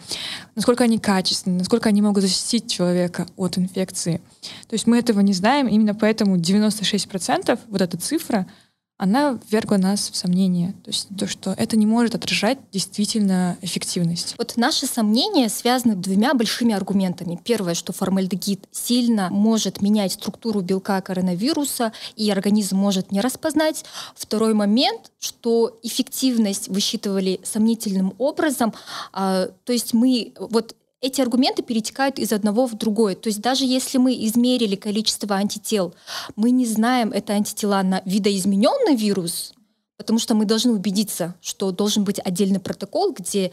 насколько 0.54 0.84
они 0.84 0.98
качественны, 0.98 1.58
насколько 1.58 1.90
они 1.90 2.00
могут 2.00 2.22
защитить 2.22 2.70
человека 2.72 3.26
от 3.36 3.58
инфекции. 3.58 4.22
То 4.68 4.72
есть 4.72 4.86
мы 4.86 4.98
этого 4.98 5.20
не 5.20 5.34
знаем, 5.34 5.68
именно 5.68 5.94
поэтому 5.94 6.38
96% 6.38 7.58
вот 7.68 7.82
эта 7.82 7.98
цифра— 7.98 8.46
она 8.96 9.38
ввергла 9.48 9.76
нас 9.76 10.08
в 10.10 10.16
сомнение. 10.16 10.72
То 10.84 10.90
есть 10.90 11.08
то, 11.18 11.26
что 11.26 11.52
это 11.52 11.76
не 11.76 11.84
может 11.84 12.14
отражать 12.14 12.58
действительно 12.70 13.58
эффективность. 13.60 14.34
Вот 14.38 14.56
наши 14.56 14.86
сомнения 14.86 15.48
связаны 15.48 15.96
двумя 15.96 16.32
большими 16.32 16.74
аргументами. 16.74 17.40
Первое, 17.42 17.74
что 17.74 17.92
формальдегид 17.92 18.64
сильно 18.70 19.30
может 19.30 19.82
менять 19.82 20.12
структуру 20.12 20.60
белка 20.60 21.00
коронавируса, 21.00 21.92
и 22.14 22.30
организм 22.30 22.76
может 22.76 23.10
не 23.10 23.20
распознать. 23.20 23.84
Второй 24.14 24.54
момент, 24.54 25.10
что 25.18 25.76
эффективность 25.82 26.68
высчитывали 26.68 27.40
сомнительным 27.42 28.14
образом. 28.18 28.72
А, 29.12 29.48
то 29.64 29.72
есть 29.72 29.92
мы 29.92 30.32
вот 30.38 30.76
эти 31.04 31.20
аргументы 31.20 31.62
перетекают 31.62 32.18
из 32.18 32.32
одного 32.32 32.66
в 32.66 32.74
другое. 32.74 33.14
То 33.14 33.28
есть 33.28 33.42
даже 33.42 33.64
если 33.66 33.98
мы 33.98 34.14
измерили 34.26 34.74
количество 34.74 35.36
антител, 35.36 35.94
мы 36.34 36.50
не 36.50 36.64
знаем, 36.64 37.12
это 37.12 37.34
антитела 37.34 37.82
на 37.82 38.00
видоизмененный 38.06 38.96
вирус, 38.96 39.52
потому 39.98 40.18
что 40.18 40.34
мы 40.34 40.46
должны 40.46 40.72
убедиться, 40.72 41.34
что 41.42 41.72
должен 41.72 42.04
быть 42.04 42.18
отдельный 42.24 42.58
протокол, 42.58 43.12
где 43.12 43.52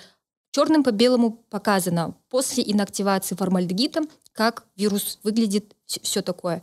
черным 0.51 0.81
по 0.81 0.91
белому 0.91 1.43
показано 1.49 2.15
после 2.29 2.63
инактивации 2.65 3.35
формальдегидом, 3.35 4.07
как 4.31 4.63
вирус 4.77 5.19
выглядит, 5.23 5.75
все 5.85 6.21
такое. 6.21 6.61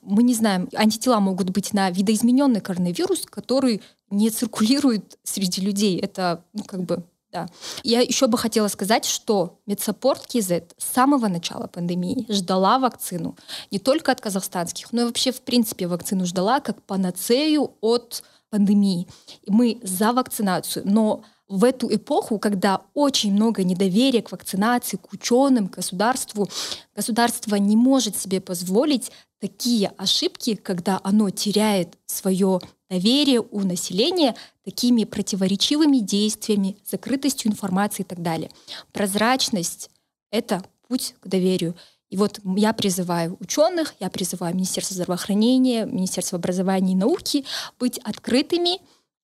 Мы 0.00 0.22
не 0.22 0.32
знаем, 0.32 0.70
антитела 0.74 1.20
могут 1.20 1.50
быть 1.50 1.74
на 1.74 1.90
видоизмененный 1.90 2.62
коронавирус, 2.62 3.26
который 3.26 3.82
не 4.08 4.30
циркулирует 4.30 5.18
среди 5.24 5.60
людей. 5.60 5.98
Это 5.98 6.42
ну, 6.54 6.64
как 6.64 6.84
бы 6.84 7.04
да. 7.32 7.48
Я 7.82 8.00
еще 8.00 8.26
бы 8.26 8.36
хотела 8.36 8.68
сказать, 8.68 9.04
что 9.06 9.58
медсаппорт 9.66 10.26
КИЗ 10.26 10.50
с 10.76 10.84
самого 10.94 11.28
начала 11.28 11.66
пандемии 11.66 12.26
ждала 12.28 12.78
вакцину 12.78 13.36
не 13.70 13.78
только 13.78 14.12
от 14.12 14.20
казахстанских, 14.20 14.92
но 14.92 15.02
и 15.02 15.04
вообще 15.04 15.32
в 15.32 15.40
принципе 15.40 15.86
вакцину 15.86 16.26
ждала 16.26 16.60
как 16.60 16.82
панацею 16.82 17.74
от 17.80 18.22
пандемии. 18.50 19.08
И 19.42 19.50
мы 19.50 19.80
за 19.82 20.12
вакцинацию, 20.12 20.84
но 20.86 21.24
в 21.48 21.64
эту 21.64 21.94
эпоху, 21.94 22.38
когда 22.38 22.80
очень 22.94 23.32
много 23.32 23.64
недоверия 23.64 24.22
к 24.22 24.32
вакцинации, 24.32 24.96
к 24.96 25.12
ученым, 25.12 25.68
к 25.68 25.76
государству, 25.76 26.48
государство 26.94 27.56
не 27.56 27.76
может 27.76 28.16
себе 28.16 28.40
позволить 28.40 29.10
такие 29.40 29.92
ошибки, 29.98 30.54
когда 30.54 31.00
оно 31.02 31.30
теряет 31.30 31.98
свое 32.06 32.60
доверие 32.92 33.40
у 33.40 33.60
населения 33.60 34.34
такими 34.66 35.04
противоречивыми 35.04 35.96
действиями, 35.96 36.76
закрытостью 36.84 37.50
информации 37.50 38.02
и 38.02 38.04
так 38.06 38.20
далее. 38.20 38.50
Прозрачность— 38.92 39.88
это 40.30 40.62
путь 40.88 41.14
к 41.22 41.26
доверию. 41.26 41.74
И 42.10 42.18
вот 42.18 42.40
я 42.44 42.74
призываю 42.74 43.38
ученых, 43.40 43.94
я 43.98 44.10
призываю 44.10 44.54
Министерство 44.54 44.94
здравоохранения, 44.94 45.86
Министерство 45.86 46.36
образования 46.36 46.92
и 46.92 46.96
науки 46.96 47.46
быть 47.78 47.96
открытыми 48.00 48.82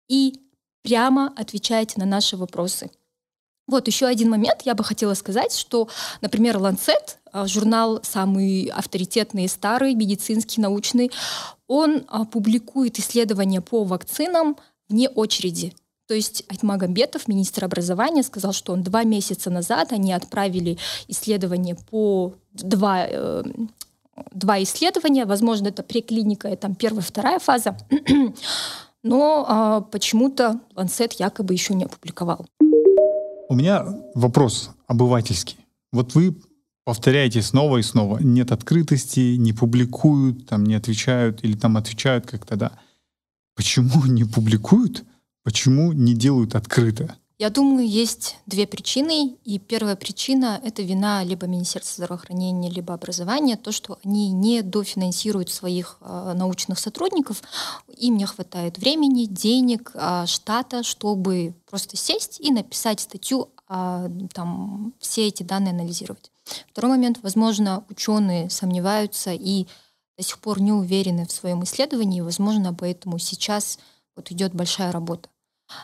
и 0.09 0.40
прямо 0.83 1.31
отвечать 1.37 1.98
на 1.98 2.07
наши 2.07 2.38
вопросы. 2.38 2.90
Вот 3.66 3.87
еще 3.87 4.07
один 4.07 4.31
момент 4.31 4.62
я 4.64 4.74
бы 4.74 4.83
хотела 4.83 5.12
сказать, 5.12 5.54
что, 5.54 5.88
например, 6.22 6.57
Lancet, 6.57 7.18
а, 7.31 7.46
журнал 7.46 8.00
самый 8.02 8.72
авторитетный 8.74 9.46
старый, 9.46 9.94
медицинский, 9.94 10.62
научный, 10.62 11.11
он 11.68 12.04
публикует 12.33 12.98
исследования 12.98 13.61
по 13.61 13.85
вакцинам 13.85 14.57
вне 14.88 15.09
очереди. 15.09 15.74
То 16.09 16.14
есть 16.14 16.42
Айтмагамбетов, 16.48 17.28
министр 17.28 17.66
образования, 17.66 18.22
сказал, 18.22 18.54
что 18.54 18.72
он 18.72 18.83
два 18.83 19.04
месяца 19.04 19.50
назад 19.50 19.92
они 19.92 20.14
отправили 20.14 20.78
исследования 21.07 21.76
по 21.90 22.33
два, 22.54 23.07
э, 23.07 23.42
два 24.33 24.62
исследования, 24.62 25.26
возможно, 25.26 25.68
это 25.68 25.83
преклиника, 25.83 26.57
там 26.57 26.74
первая, 26.74 27.02
вторая 27.02 27.38
фаза, 27.38 27.76
но 29.02 29.85
э, 29.87 29.90
почему-то 29.92 30.61
Lancet 30.74 31.16
якобы 31.18 31.52
еще 31.52 31.74
не 31.74 31.85
опубликовал. 31.85 32.46
У 33.50 33.54
меня 33.54 33.87
вопрос 34.14 34.70
обывательский. 34.87 35.59
Вот 35.92 36.14
вы 36.14 36.37
повторяете 36.88 37.42
снова 37.42 37.77
и 37.77 37.83
снова. 37.83 38.16
Нет 38.16 38.51
открытости, 38.51 39.37
не 39.37 39.53
публикуют, 39.53 40.46
там 40.46 40.64
не 40.64 40.74
отвечают 40.74 41.44
или 41.44 41.55
там 41.55 41.77
отвечают 41.77 42.24
как-то, 42.24 42.57
да. 42.57 42.72
Почему 43.55 44.07
не 44.07 44.24
публикуют? 44.24 45.05
Почему 45.44 45.92
не 45.92 46.14
делают 46.14 46.55
открыто? 46.55 47.14
Я 47.37 47.51
думаю, 47.51 47.87
есть 47.87 48.38
две 48.46 48.66
причины. 48.66 49.37
И 49.44 49.59
первая 49.59 49.96
причина— 49.96 50.59
это 50.64 50.81
вина 50.81 51.22
либо 51.24 51.46
Министерства 51.46 52.05
здравоохранения, 52.05 52.70
либо 52.70 52.94
образования, 52.94 53.59
то, 53.59 53.70
что 53.70 53.98
они 54.03 54.33
не 54.33 54.62
дофинансируют 54.62 55.51
своих 55.51 55.98
э, 56.01 56.33
научных 56.35 56.79
сотрудников, 56.79 57.42
им 57.98 58.16
не 58.16 58.24
хватает 58.24 58.79
времени, 58.79 59.27
денег, 59.27 59.90
э, 59.92 60.24
штата, 60.27 60.83
чтобы 60.83 61.55
просто 61.68 61.98
сесть 61.98 62.40
и 62.40 62.51
написать 62.51 63.01
статью, 63.01 63.51
э, 63.68 64.09
там, 64.33 64.94
все 65.01 65.27
эти 65.27 65.42
данные 65.42 65.72
анализировать. 65.72 66.31
Второй 66.70 66.92
момент, 66.92 67.18
возможно, 67.22 67.84
ученые 67.88 68.50
сомневаются 68.50 69.32
и 69.32 69.66
до 70.16 70.24
сих 70.24 70.38
пор 70.38 70.61
не 70.61 70.72
уверены 70.72 71.26
в 71.26 71.32
своем 71.32 71.62
исследовании, 71.64 72.20
возможно, 72.20 72.74
поэтому 72.74 73.18
сейчас 73.18 73.78
вот 74.16 74.32
идет 74.32 74.54
большая 74.54 74.90
работа. 74.90 75.28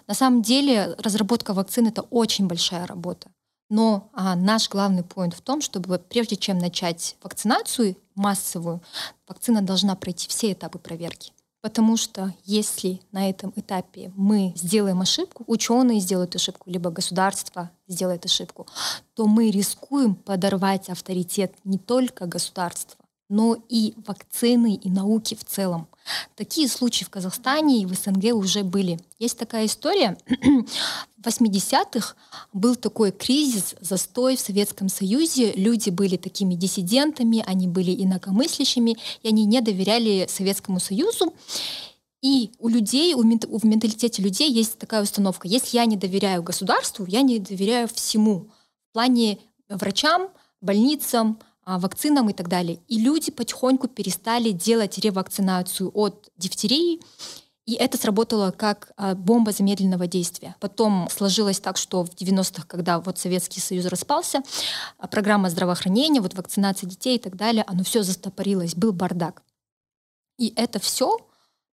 На 0.06 0.14
самом 0.14 0.42
деле 0.42 0.94
разработка 0.98 1.54
вакцин 1.54 1.86
это 1.86 2.02
очень 2.02 2.46
большая 2.46 2.86
работа. 2.86 3.30
Но 3.70 4.10
а, 4.12 4.34
наш 4.34 4.68
главный 4.68 5.02
поинт 5.02 5.34
в 5.34 5.40
том, 5.40 5.60
чтобы 5.60 5.98
прежде 5.98 6.36
чем 6.36 6.58
начать 6.58 7.16
вакцинацию 7.22 7.96
массовую, 8.14 8.82
вакцина 9.26 9.62
должна 9.62 9.94
пройти 9.94 10.28
все 10.28 10.52
этапы 10.52 10.78
проверки. 10.78 11.33
Потому 11.64 11.96
что 11.96 12.34
если 12.44 13.00
на 13.10 13.30
этом 13.30 13.50
этапе 13.56 14.12
мы 14.16 14.52
сделаем 14.54 15.00
ошибку, 15.00 15.44
ученые 15.46 15.98
сделают 15.98 16.36
ошибку, 16.36 16.68
либо 16.68 16.90
государство 16.90 17.70
сделает 17.88 18.26
ошибку, 18.26 18.66
то 19.14 19.26
мы 19.26 19.50
рискуем 19.50 20.14
подорвать 20.14 20.90
авторитет 20.90 21.54
не 21.64 21.78
только 21.78 22.26
государства, 22.26 22.98
но 23.34 23.56
и 23.68 23.94
вакцины 24.06 24.76
и 24.76 24.88
науки 24.88 25.34
в 25.34 25.44
целом. 25.44 25.88
Такие 26.36 26.68
случаи 26.68 27.02
в 27.02 27.10
Казахстане 27.10 27.82
и 27.82 27.86
в 27.86 27.92
СНГ 27.92 28.32
уже 28.32 28.62
были. 28.62 29.00
Есть 29.18 29.38
такая 29.38 29.66
история. 29.66 30.16
В 31.16 31.26
80-х 31.26 32.14
был 32.52 32.76
такой 32.76 33.10
кризис, 33.10 33.74
застой 33.80 34.36
в 34.36 34.40
Советском 34.40 34.88
Союзе. 34.88 35.52
Люди 35.56 35.90
были 35.90 36.16
такими 36.16 36.54
диссидентами, 36.54 37.42
они 37.44 37.66
были 37.66 38.04
инакомыслящими, 38.04 38.96
и 39.22 39.28
они 39.28 39.46
не 39.46 39.60
доверяли 39.60 40.28
Советскому 40.30 40.78
Союзу. 40.78 41.34
И 42.22 42.52
у 42.60 42.68
людей, 42.68 43.14
в 43.14 43.66
менталитете 43.66 44.22
людей 44.22 44.48
есть 44.48 44.78
такая 44.78 45.02
установка. 45.02 45.48
Если 45.48 45.76
я 45.76 45.86
не 45.86 45.96
доверяю 45.96 46.44
государству, 46.44 47.04
я 47.06 47.22
не 47.22 47.40
доверяю 47.40 47.88
всему. 47.88 48.50
В 48.90 48.92
плане 48.92 49.40
врачам, 49.68 50.28
больницам, 50.60 51.40
вакцинам 51.66 52.28
и 52.30 52.32
так 52.32 52.48
далее. 52.48 52.80
И 52.88 52.98
люди 52.98 53.30
потихоньку 53.30 53.88
перестали 53.88 54.50
делать 54.50 54.98
ревакцинацию 54.98 55.90
от 55.94 56.30
дифтерии, 56.36 57.00
и 57.66 57.74
это 57.74 57.96
сработало 57.96 58.50
как 58.50 58.92
а, 58.96 59.14
бомба 59.14 59.52
замедленного 59.52 60.06
действия. 60.06 60.54
Потом 60.60 61.08
сложилось 61.10 61.60
так, 61.60 61.78
что 61.78 62.04
в 62.04 62.10
90-х, 62.10 62.64
когда 62.66 63.00
вот 63.00 63.18
Советский 63.18 63.60
Союз 63.60 63.86
распался, 63.86 64.42
а, 64.98 65.08
программа 65.08 65.48
здравоохранения, 65.48 66.20
вот 66.20 66.34
вакцинация 66.34 66.88
детей 66.88 67.16
и 67.16 67.18
так 67.18 67.36
далее, 67.36 67.64
оно 67.66 67.82
все 67.82 68.02
застопорилось, 68.02 68.74
был 68.74 68.92
бардак. 68.92 69.42
И 70.38 70.52
это 70.56 70.78
все 70.78 71.18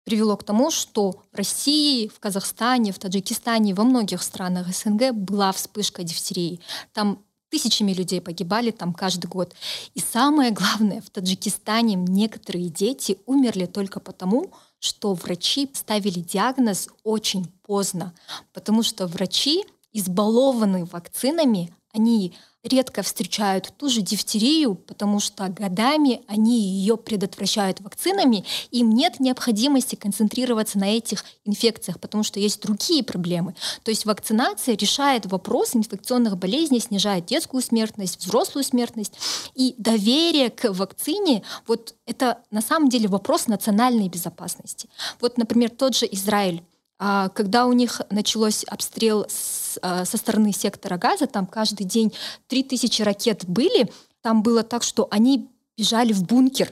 привело 0.06 0.38
к 0.38 0.44
тому, 0.44 0.72
что 0.72 1.24
в 1.32 1.36
России, 1.36 2.08
в 2.08 2.20
Казахстане, 2.20 2.94
в 2.94 3.00
Таджикистане, 3.00 3.74
во 3.74 3.84
многих 3.84 4.24
странах 4.24 4.74
СНГ 4.74 5.12
была 5.12 5.52
вспышка 5.52 6.04
дифтерии. 6.04 6.62
Там 6.94 7.24
тысячами 7.52 7.92
людей 7.94 8.22
погибали 8.22 8.72
там 8.72 8.94
каждый 8.94 9.28
год. 9.28 9.54
И 9.94 10.00
самое 10.00 10.52
главное, 10.52 11.02
в 11.02 11.10
Таджикистане 11.12 11.96
некоторые 11.96 12.70
дети 12.70 13.20
умерли 13.28 13.66
только 13.66 14.00
потому, 14.00 14.52
что 14.80 15.14
врачи 15.14 15.70
ставили 15.74 16.22
диагноз 16.22 16.88
очень 17.04 17.46
поздно, 17.62 18.14
потому 18.54 18.82
что 18.82 19.06
врачи 19.06 19.64
избалованы 19.94 20.86
вакцинами, 20.86 21.72
они 21.94 22.34
редко 22.64 23.02
встречают 23.02 23.74
ту 23.78 23.90
же 23.90 24.02
дифтерию, 24.02 24.76
потому 24.76 25.20
что 25.20 25.48
годами 25.50 26.22
они 26.28 26.60
ее 26.60 26.98
предотвращают 26.98 27.82
вакцинами, 27.82 28.46
им 28.70 28.92
нет 28.92 29.20
необходимости 29.20 29.96
концентрироваться 29.96 30.78
на 30.78 30.96
этих 30.96 31.26
инфекциях, 31.46 32.00
потому 32.00 32.24
что 32.24 32.40
есть 32.40 32.62
другие 32.62 33.04
проблемы. 33.04 33.56
То 33.84 33.90
есть 33.90 34.06
вакцинация 34.06 34.76
решает 34.76 35.26
вопрос 35.26 35.76
инфекционных 35.76 36.38
болезней, 36.38 36.80
снижает 36.80 37.26
детскую 37.26 37.62
смертность, 37.62 38.20
взрослую 38.20 38.64
смертность. 38.64 39.14
И 39.56 39.74
доверие 39.78 40.50
к 40.50 40.72
вакцине, 40.72 41.44
вот 41.68 41.96
это 42.06 42.40
на 42.52 42.62
самом 42.62 42.90
деле 42.90 43.08
вопрос 43.08 43.48
национальной 43.48 44.10
безопасности. 44.10 44.90
Вот, 45.20 45.38
например, 45.38 45.70
тот 45.70 45.96
же 45.96 46.08
Израиль. 46.12 46.64
А, 47.04 47.30
когда 47.30 47.66
у 47.66 47.74
них 47.74 48.02
началось 48.12 48.64
обстрел 48.66 49.26
а, 49.82 50.06
со 50.06 50.18
стороны 50.18 50.54
сектора 50.54 50.98
газа, 50.98 51.26
там 51.26 51.48
каждый 51.48 51.84
день 51.84 52.14
3000 52.48 53.02
ракет 53.02 53.44
были, 53.48 53.92
там 54.22 54.44
было 54.44 54.62
так, 54.62 54.84
что 54.84 55.08
они 55.10 55.50
бежали 55.76 56.14
в 56.14 56.24
бункер. 56.24 56.72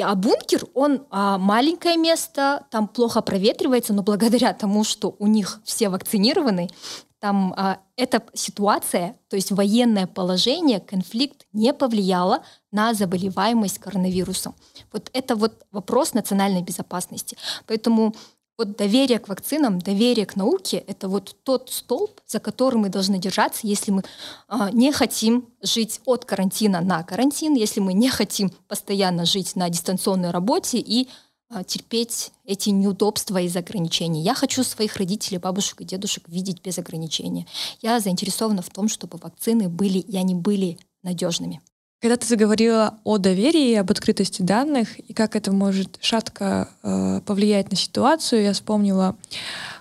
А 0.00 0.14
бункер, 0.14 0.64
он 0.72 1.02
а, 1.10 1.36
маленькое 1.36 1.98
место, 1.98 2.64
там 2.70 2.88
плохо 2.88 3.20
проветривается, 3.20 3.92
но 3.92 4.02
благодаря 4.02 4.54
тому, 4.54 4.82
что 4.82 5.14
у 5.18 5.26
них 5.26 5.60
все 5.64 5.90
вакцинированы, 5.90 6.70
там 7.18 7.54
эта 7.96 8.22
ситуация, 8.34 9.16
то 9.28 9.36
есть 9.36 9.50
военное 9.50 10.06
положение, 10.06 10.80
конфликт 10.80 11.46
не 11.52 11.72
повлияло 11.72 12.44
на 12.70 12.92
заболеваемость 12.92 13.78
коронавирусом. 13.78 14.54
Вот 14.92 15.10
это 15.14 15.34
вот 15.34 15.64
вопрос 15.72 16.12
национальной 16.12 16.62
безопасности. 16.62 17.36
Поэтому 17.66 18.14
вот 18.58 18.76
доверие 18.76 19.18
к 19.18 19.28
вакцинам, 19.28 19.78
доверие 19.78 20.24
к 20.24 20.36
науке— 20.36 20.78
это 20.86 21.08
вот 21.08 21.36
тот 21.42 21.70
столб, 21.70 22.20
за 22.26 22.40
который 22.40 22.76
мы 22.76 22.88
должны 22.88 23.18
держаться, 23.18 23.66
если 23.66 23.90
мы 23.90 24.02
э, 24.48 24.54
не 24.72 24.92
хотим 24.92 25.48
жить 25.60 26.00
от 26.06 26.24
карантина 26.24 26.80
на 26.80 27.02
карантин, 27.02 27.54
если 27.54 27.80
мы 27.80 27.92
не 27.92 28.08
хотим 28.08 28.50
постоянно 28.68 29.26
жить 29.26 29.56
на 29.56 29.68
дистанционной 29.68 30.30
работе 30.30 30.78
и 30.78 31.08
э, 31.50 31.64
терпеть 31.64 32.32
эти 32.44 32.70
неудобства 32.70 33.38
из 33.42 33.54
ограничений. 33.56 34.22
Я 34.22 34.34
хочу 34.34 34.64
своих 34.64 34.96
родителей, 34.96 35.38
бабушек 35.38 35.82
и 35.82 35.84
дедушек 35.84 36.24
видеть 36.28 36.62
без 36.62 36.78
ограничения. 36.78 37.46
Я 37.82 38.00
заинтересована 38.00 38.62
в 38.62 38.70
том, 38.70 38.88
чтобы 38.88 39.18
вакцины 39.18 39.68
были 39.68 39.98
и 39.98 40.16
они 40.16 40.34
были 40.34 40.78
надежными. 41.02 41.60
Когда 42.00 42.16
ты 42.18 42.26
заговорила 42.26 42.98
о 43.04 43.16
доверии 43.16 43.74
об 43.74 43.90
открытости 43.90 44.42
данных, 44.42 44.98
и 44.98 45.14
как 45.14 45.34
это 45.34 45.50
может 45.50 45.96
шатко 46.00 46.68
э, 46.82 47.20
повлиять 47.24 47.70
на 47.70 47.76
ситуацию, 47.76 48.42
я 48.42 48.52
вспомнила 48.52 49.16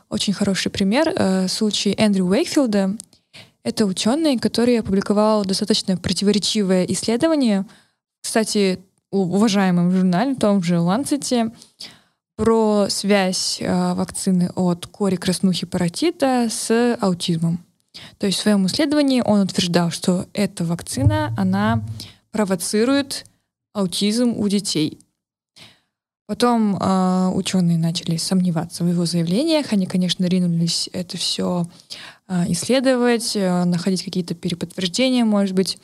очень 0.09 0.33
хороший 0.33 0.71
пример, 0.71 1.11
э, 1.13 1.47
случай 1.49 1.93
Эндрю 1.97 2.25
Уэйкфилда. 2.27 2.95
Это 3.63 3.85
ученый, 3.85 4.37
который 4.37 4.79
опубликовал 4.79 5.43
достаточно 5.43 5.97
противоречивое 5.97 6.85
исследование, 6.85 7.65
кстати, 8.21 8.79
уважаемом 9.11 9.91
журнале, 9.91 10.35
том 10.35 10.63
же 10.63 10.75
Lancet, 10.75 11.51
про 12.37 12.87
связь 12.89 13.57
э, 13.59 13.93
вакцины 13.93 14.51
от 14.55 14.87
кори 14.87 15.15
краснухи 15.17 15.65
паротита 15.65 16.47
с 16.49 16.97
аутизмом. 17.01 17.64
То 18.17 18.27
есть 18.27 18.39
в 18.39 18.41
своем 18.41 18.65
исследовании 18.67 19.21
он 19.25 19.41
утверждал, 19.41 19.91
что 19.91 20.25
эта 20.33 20.63
вакцина, 20.63 21.33
она 21.37 21.83
провоцирует 22.31 23.25
аутизм 23.73 24.33
у 24.37 24.47
детей. 24.47 24.99
Потом 26.27 26.75
э, 26.75 27.31
ученые 27.35 27.77
начали 27.77 28.17
сомневаться 28.17 28.83
в 28.83 28.89
его 28.89 29.05
заявлениях. 29.05 29.67
Они, 29.73 29.85
конечно, 29.85 30.25
ринулись 30.25 30.89
это 30.91 31.17
все 31.17 31.67
э, 32.27 32.45
исследовать, 32.51 33.35
э, 33.35 33.63
находить 33.65 34.03
какие-то 34.03 34.33
переподтверждения, 34.33 35.23
может 35.23 35.53
быть. 35.53 35.77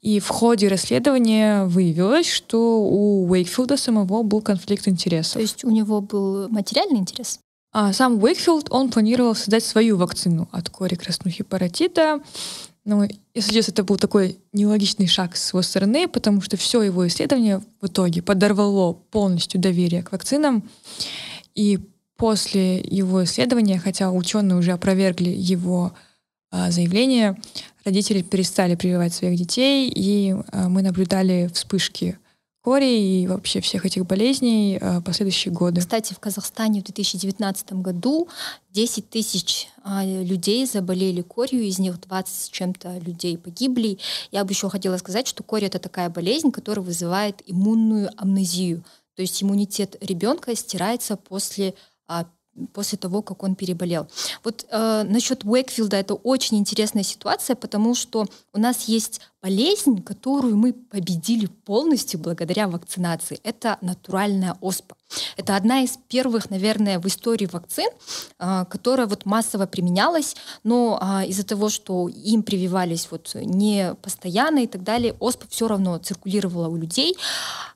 И 0.00 0.20
в 0.20 0.28
ходе 0.28 0.68
расследования 0.68 1.64
выявилось, 1.64 2.30
что 2.30 2.80
у 2.80 3.28
Уэйкфилда 3.28 3.76
самого 3.76 4.22
был 4.22 4.40
конфликт 4.40 4.86
интересов. 4.86 5.34
То 5.34 5.40
есть 5.40 5.64
у 5.64 5.70
него 5.70 6.00
был 6.00 6.48
материальный 6.48 7.00
интерес? 7.00 7.40
А 7.72 7.92
сам 7.94 8.22
Уэйкфилд, 8.22 8.68
он 8.70 8.90
планировал 8.90 9.34
создать 9.34 9.64
свою 9.64 9.96
вакцину 9.96 10.48
от 10.52 10.68
кори 10.68 10.94
краснухи 10.94 11.42
паротита. 11.42 12.20
Но, 12.84 13.06
если 13.34 13.52
честно, 13.52 13.72
это 13.72 13.84
был 13.84 13.96
такой 13.96 14.38
нелогичный 14.52 15.06
шаг 15.06 15.36
с 15.36 15.52
его 15.52 15.62
стороны, 15.62 16.06
потому 16.06 16.42
что 16.42 16.56
все 16.56 16.82
его 16.82 17.06
исследование 17.06 17.62
в 17.80 17.86
итоге 17.86 18.20
подорвало 18.20 18.92
полностью 18.92 19.60
доверие 19.60 20.02
к 20.02 20.12
вакцинам. 20.12 20.68
И 21.54 21.78
после 22.16 22.80
его 22.80 23.24
исследования, 23.24 23.78
хотя 23.78 24.10
ученые 24.10 24.58
уже 24.58 24.72
опровергли 24.72 25.30
его 25.30 25.92
а, 26.50 26.70
заявление, 26.70 27.40
родители 27.84 28.22
перестали 28.22 28.74
прививать 28.74 29.14
своих 29.14 29.38
детей, 29.38 29.90
и 29.94 30.36
а, 30.52 30.68
мы 30.68 30.82
наблюдали 30.82 31.50
вспышки 31.54 32.18
кори 32.62 33.22
и 33.22 33.26
вообще 33.26 33.60
всех 33.60 33.84
этих 33.84 34.06
болезней 34.06 34.78
э, 34.80 35.00
последующие 35.00 35.52
годы. 35.52 35.80
Кстати, 35.80 36.14
в 36.14 36.20
Казахстане 36.20 36.80
в 36.80 36.84
2019 36.84 37.72
году 37.74 38.28
10 38.70 39.10
тысяч 39.10 39.68
а, 39.82 40.04
людей 40.04 40.64
заболели 40.66 41.22
корью, 41.22 41.62
из 41.64 41.78
них 41.80 42.00
20 42.00 42.34
с 42.34 42.48
чем-то 42.48 42.98
людей 42.98 43.36
погибли. 43.36 43.98
Я 44.30 44.44
бы 44.44 44.52
еще 44.52 44.70
хотела 44.70 44.96
сказать, 44.96 45.26
что 45.26 45.42
корь 45.42 45.64
это 45.64 45.80
такая 45.80 46.08
болезнь, 46.08 46.52
которая 46.52 46.84
вызывает 46.84 47.42
иммунную 47.46 48.10
амнезию. 48.16 48.84
То 49.16 49.22
есть 49.22 49.42
иммунитет 49.42 49.96
ребенка 50.00 50.54
стирается 50.54 51.16
после 51.16 51.74
а, 52.06 52.26
после 52.72 52.98
того, 52.98 53.22
как 53.22 53.42
он 53.42 53.54
переболел. 53.54 54.08
Вот 54.44 54.66
э, 54.70 55.02
насчет 55.04 55.44
Уэкфилда 55.44 55.96
это 55.96 56.14
очень 56.14 56.58
интересная 56.58 57.02
ситуация, 57.02 57.56
потому 57.56 57.94
что 57.94 58.26
у 58.52 58.58
нас 58.58 58.84
есть 58.84 59.20
болезнь, 59.40 60.02
которую 60.02 60.56
мы 60.56 60.72
победили 60.72 61.46
полностью 61.46 62.20
благодаря 62.20 62.68
вакцинации. 62.68 63.40
Это 63.42 63.78
натуральная 63.80 64.56
оспа. 64.60 64.96
Это 65.36 65.56
одна 65.56 65.82
из 65.82 65.98
первых, 66.08 66.50
наверное, 66.50 66.98
в 66.98 67.06
истории 67.06 67.46
вакцин, 67.46 67.88
а, 68.38 68.64
которая 68.64 69.06
вот 69.06 69.24
массово 69.24 69.66
применялась, 69.66 70.36
но 70.64 70.98
а, 71.00 71.24
из-за 71.24 71.44
того, 71.44 71.68
что 71.68 72.08
им 72.08 72.42
прививались 72.42 73.08
вот 73.10 73.32
не 73.34 73.94
постоянно 74.02 74.60
и 74.64 74.66
так 74.66 74.82
далее, 74.82 75.14
оспа 75.20 75.46
все 75.48 75.68
равно 75.68 75.98
циркулировала 75.98 76.68
у 76.68 76.76
людей. 76.76 77.16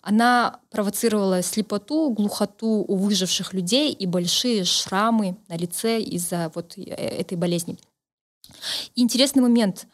Она 0.03 0.61
провоцировала 0.70 1.42
слепоту, 1.42 2.11
глухоту 2.11 2.85
у 2.87 2.96
выживших 2.96 3.53
людей 3.53 3.92
и 3.92 4.07
большие 4.07 4.64
шрамы 4.64 5.37
на 5.49 5.57
лице 5.57 6.01
из-за 6.01 6.51
вот 6.55 6.77
э, 6.77 6.83
этой 6.83 7.37
болезни. 7.37 7.79
Интересный 8.94 9.42
момент. 9.42 9.87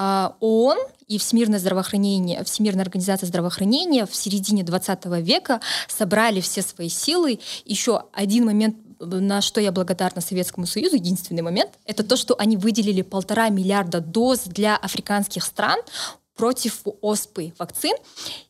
А, 0.00 0.36
ООН 0.38 0.78
и 1.08 1.18
Всемирное 1.18 1.58
здравоохранение, 1.58 2.44
Всемирная 2.44 2.84
организация 2.84 3.26
здравоохранения 3.26 4.06
в 4.06 4.14
середине 4.14 4.62
20 4.62 5.06
века 5.24 5.60
собрали 5.88 6.40
все 6.40 6.62
свои 6.62 6.88
силы. 6.88 7.40
Еще 7.64 8.04
один 8.12 8.46
момент, 8.46 8.76
на 9.00 9.40
что 9.40 9.60
я 9.60 9.72
благодарна 9.72 10.20
Советскому 10.20 10.68
Союзу, 10.68 10.94
единственный 10.94 11.42
момент, 11.42 11.72
это 11.84 12.04
то, 12.04 12.16
что 12.16 12.36
они 12.38 12.56
выделили 12.56 13.02
полтора 13.02 13.48
миллиарда 13.48 14.00
доз 14.00 14.42
для 14.44 14.76
африканских 14.76 15.42
стран 15.42 15.80
против 16.36 16.82
оспы 17.00 17.52
вакцин. 17.58 17.96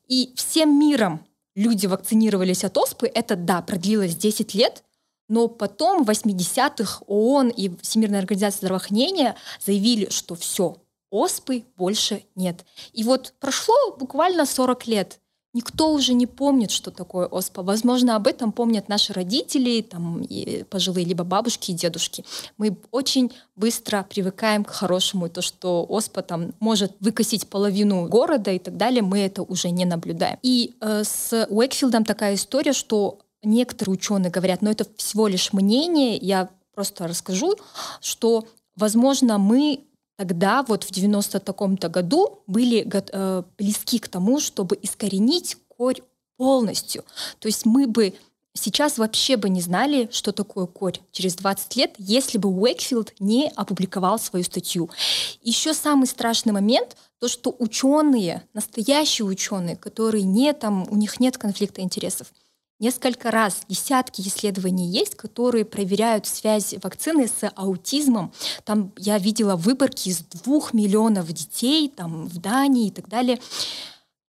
И 0.07 0.35
всем 0.37 0.79
миром 0.79 1.25
люди 1.57 1.87
вакцинировались 1.87 2.63
от 2.63 2.77
оспы. 2.77 3.07
Это, 3.07 3.37
да, 3.37 3.63
продлилось 3.63 4.15
10 4.17 4.53
лет, 4.53 4.85
но 5.31 5.49
потом 5.49 6.05
в 6.05 6.11
80-х 6.11 7.05
ООН 7.07 7.49
и 7.49 7.71
Всемирная 7.81 8.21
организация 8.21 8.59
здравоохранения 8.59 9.35
заявили, 9.65 10.11
что 10.11 10.35
все, 10.35 10.77
оспы 11.11 11.65
больше 11.77 12.25
нет. 12.35 12.65
И 12.93 13.05
вот 13.05 13.35
прошло 13.41 13.75
буквально 13.99 14.47
40 14.47 14.87
лет. 14.87 15.21
Никто 15.55 15.93
уже 15.93 16.13
не 16.13 16.27
помнит, 16.27 16.71
что 16.71 16.91
такое 16.91 17.27
оспа. 17.27 17.63
Возможно, 17.63 18.17
об 18.17 18.27
этом 18.27 18.53
помнят 18.53 18.89
наши 18.89 19.15
родители, 19.15 19.81
там, 19.81 20.21
и 20.21 20.63
пожилые, 20.65 21.07
либо 21.07 21.25
бабушки 21.25 21.71
и 21.71 21.75
дедушки. 21.75 22.25
Мы 22.59 22.77
очень 22.91 23.33
быстро 23.57 24.07
привыкаем 24.09 24.63
к 24.63 24.71
хорошему, 24.71 25.31
то, 25.31 25.41
что 25.41 25.87
оспа 25.89 26.23
там 26.23 26.53
может 26.61 26.93
выкосить 27.01 27.49
половину 27.49 28.07
города 28.09 28.51
и 28.51 28.59
так 28.59 28.77
далее, 28.77 29.03
мы 29.03 29.21
это 29.21 29.43
уже 29.43 29.71
не 29.71 29.87
наблюдаем. 29.87 30.39
И 30.43 30.75
э, 30.81 31.03
с 31.03 31.47
Уэкфилдом 31.49 32.05
такая 32.05 32.35
история, 32.35 32.75
что 32.75 33.19
некоторые 33.43 33.95
ученые 33.95 34.31
говорят, 34.31 34.61
но 34.61 34.71
это 34.71 34.87
всего 34.97 35.29
лишь 35.29 35.55
мнение, 35.55 36.17
я 36.19 36.51
просто 36.75 37.09
расскажу, 37.09 37.57
что, 38.01 38.47
возможно, 38.77 39.39
мы 39.39 39.81
тогда 40.19 40.65
вот 40.65 40.83
в 40.83 40.91
90 40.91 41.39
таком-то 41.39 41.89
году 41.89 42.43
были 42.49 42.85
э, 42.93 43.43
близки 43.57 44.01
к 44.01 44.09
тому, 44.09 44.41
чтобы 44.41 44.77
искоренить 44.83 45.57
корь 45.69 46.03
полностью. 46.37 47.05
То 47.39 47.47
есть 47.47 47.65
мы 47.65 47.87
бы 47.87 48.15
сейчас 48.53 48.99
вообще 48.99 49.37
бы 49.37 49.49
не 49.49 49.61
знали, 49.61 50.09
что 50.11 50.33
такое 50.33 50.67
корь 50.67 50.99
через 51.13 51.37
20 51.37 51.77
лет, 51.77 51.95
если 51.99 52.37
бы 52.37 52.49
Уэкфилд 52.49 53.15
не 53.21 53.49
опубликовал 53.55 54.19
свою 54.19 54.45
статью. 54.45 54.91
Еще 55.41 55.73
самый 55.73 56.09
страшный 56.09 56.53
момент, 56.53 56.97
то, 57.21 57.29
что 57.29 57.55
ученые, 57.57 58.43
настоящие 58.55 59.25
ученые, 59.25 59.77
которые 59.77 60.25
не 60.25 60.53
там, 60.53 60.85
у 60.91 60.97
них 60.97 61.21
нет 61.21 61.39
конфликта 61.39 61.81
интересов, 61.81 62.33
Несколько 62.81 63.33
раз, 63.33 63.63
десятки 63.69 64.21
исследований 64.21 64.89
есть, 64.89 65.17
которые 65.17 65.65
проверяют 65.65 66.27
связь 66.27 66.75
вакцины 66.81 67.27
с 67.27 67.51
аутизмом. 67.57 68.33
Там 68.65 68.93
я 68.97 69.19
видела 69.19 69.57
выборки 69.57 70.11
из 70.11 70.21
двух 70.21 70.73
миллионов 70.73 71.33
детей 71.33 71.89
там, 71.89 72.27
в 72.27 72.39
Дании 72.39 72.89
и 72.89 72.91
так 72.93 73.09
далее. 73.09 73.41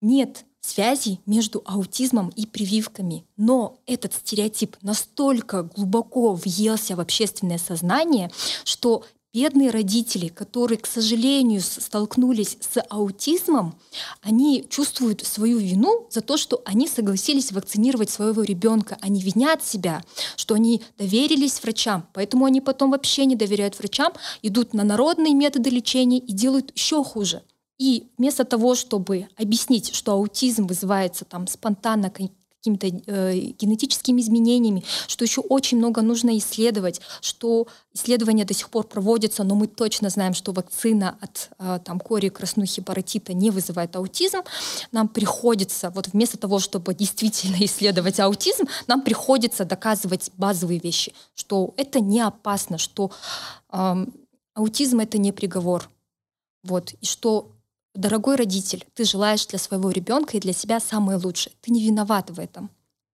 Нет 0.00 0.44
связи 0.60 1.20
между 1.26 1.62
аутизмом 1.64 2.30
и 2.30 2.46
прививками. 2.46 3.24
Но 3.36 3.78
этот 3.86 4.14
стереотип 4.14 4.76
настолько 4.82 5.64
глубоко 5.64 6.34
въелся 6.34 6.96
в 6.96 7.00
общественное 7.00 7.58
сознание, 7.58 8.30
что 8.64 9.04
бедные 9.32 9.70
родители, 9.70 10.28
которые, 10.28 10.78
к 10.78 10.86
сожалению, 10.86 11.60
столкнулись 11.60 12.56
с 12.60 12.82
аутизмом, 12.88 13.78
они 14.22 14.66
чувствуют 14.68 15.24
свою 15.26 15.58
вину 15.58 16.06
за 16.10 16.20
то, 16.20 16.36
что 16.36 16.62
они 16.64 16.88
согласились 16.88 17.52
вакцинировать 17.52 18.10
своего 18.10 18.42
ребенка. 18.42 18.98
Они 19.00 19.20
винят 19.20 19.64
себя, 19.64 20.02
что 20.36 20.54
они 20.54 20.82
доверились 20.96 21.62
врачам, 21.62 22.06
поэтому 22.14 22.46
они 22.46 22.60
потом 22.60 22.90
вообще 22.90 23.26
не 23.26 23.36
доверяют 23.36 23.78
врачам, 23.78 24.12
идут 24.42 24.74
на 24.74 24.84
народные 24.84 25.34
методы 25.34 25.70
лечения 25.70 26.18
и 26.18 26.32
делают 26.32 26.72
еще 26.74 27.04
хуже. 27.04 27.42
И 27.78 28.08
вместо 28.18 28.44
того, 28.44 28.74
чтобы 28.74 29.28
объяснить, 29.36 29.94
что 29.94 30.12
аутизм 30.12 30.66
вызывается 30.66 31.24
там 31.24 31.46
спонтанно 31.46 32.10
какими-то 32.68 33.10
э, 33.10 33.34
генетическими 33.58 34.20
изменениями, 34.20 34.84
что 35.06 35.24
еще 35.24 35.40
очень 35.40 35.78
много 35.78 36.02
нужно 36.02 36.36
исследовать, 36.38 37.00
что 37.20 37.66
исследования 37.92 38.44
до 38.44 38.54
сих 38.54 38.70
пор 38.70 38.86
проводятся, 38.86 39.44
но 39.44 39.54
мы 39.54 39.66
точно 39.66 40.10
знаем, 40.10 40.34
что 40.34 40.52
вакцина 40.52 41.16
от 41.20 41.50
э, 41.58 41.80
там, 41.84 42.00
кори, 42.00 42.28
краснухи, 42.28 42.82
паротита 42.82 43.32
не 43.32 43.50
вызывает 43.50 43.96
аутизм. 43.96 44.38
Нам 44.92 45.08
приходится, 45.08 45.90
вот 45.90 46.08
вместо 46.08 46.38
того, 46.38 46.58
чтобы 46.58 46.94
действительно 46.94 47.56
исследовать 47.64 48.20
аутизм, 48.20 48.64
нам 48.86 49.02
приходится 49.02 49.64
доказывать 49.64 50.30
базовые 50.36 50.80
вещи, 50.80 51.12
что 51.34 51.74
это 51.76 52.00
не 52.00 52.20
опасно, 52.20 52.78
что 52.78 53.10
э, 53.72 54.06
аутизм— 54.54 55.00
это 55.00 55.18
не 55.18 55.32
приговор. 55.32 55.88
Вот, 56.64 56.92
и 57.00 57.06
что 57.06 57.52
Дорогой 57.98 58.36
родитель, 58.36 58.86
ты 58.94 59.02
желаешь 59.02 59.44
для 59.48 59.58
своего 59.58 59.90
ребенка 59.90 60.36
и 60.36 60.40
для 60.40 60.52
себя 60.52 60.78
самое 60.78 61.18
лучшее. 61.18 61.52
Ты 61.60 61.72
не 61.72 61.84
виноват 61.84 62.30
в 62.30 62.38
этом. 62.38 62.70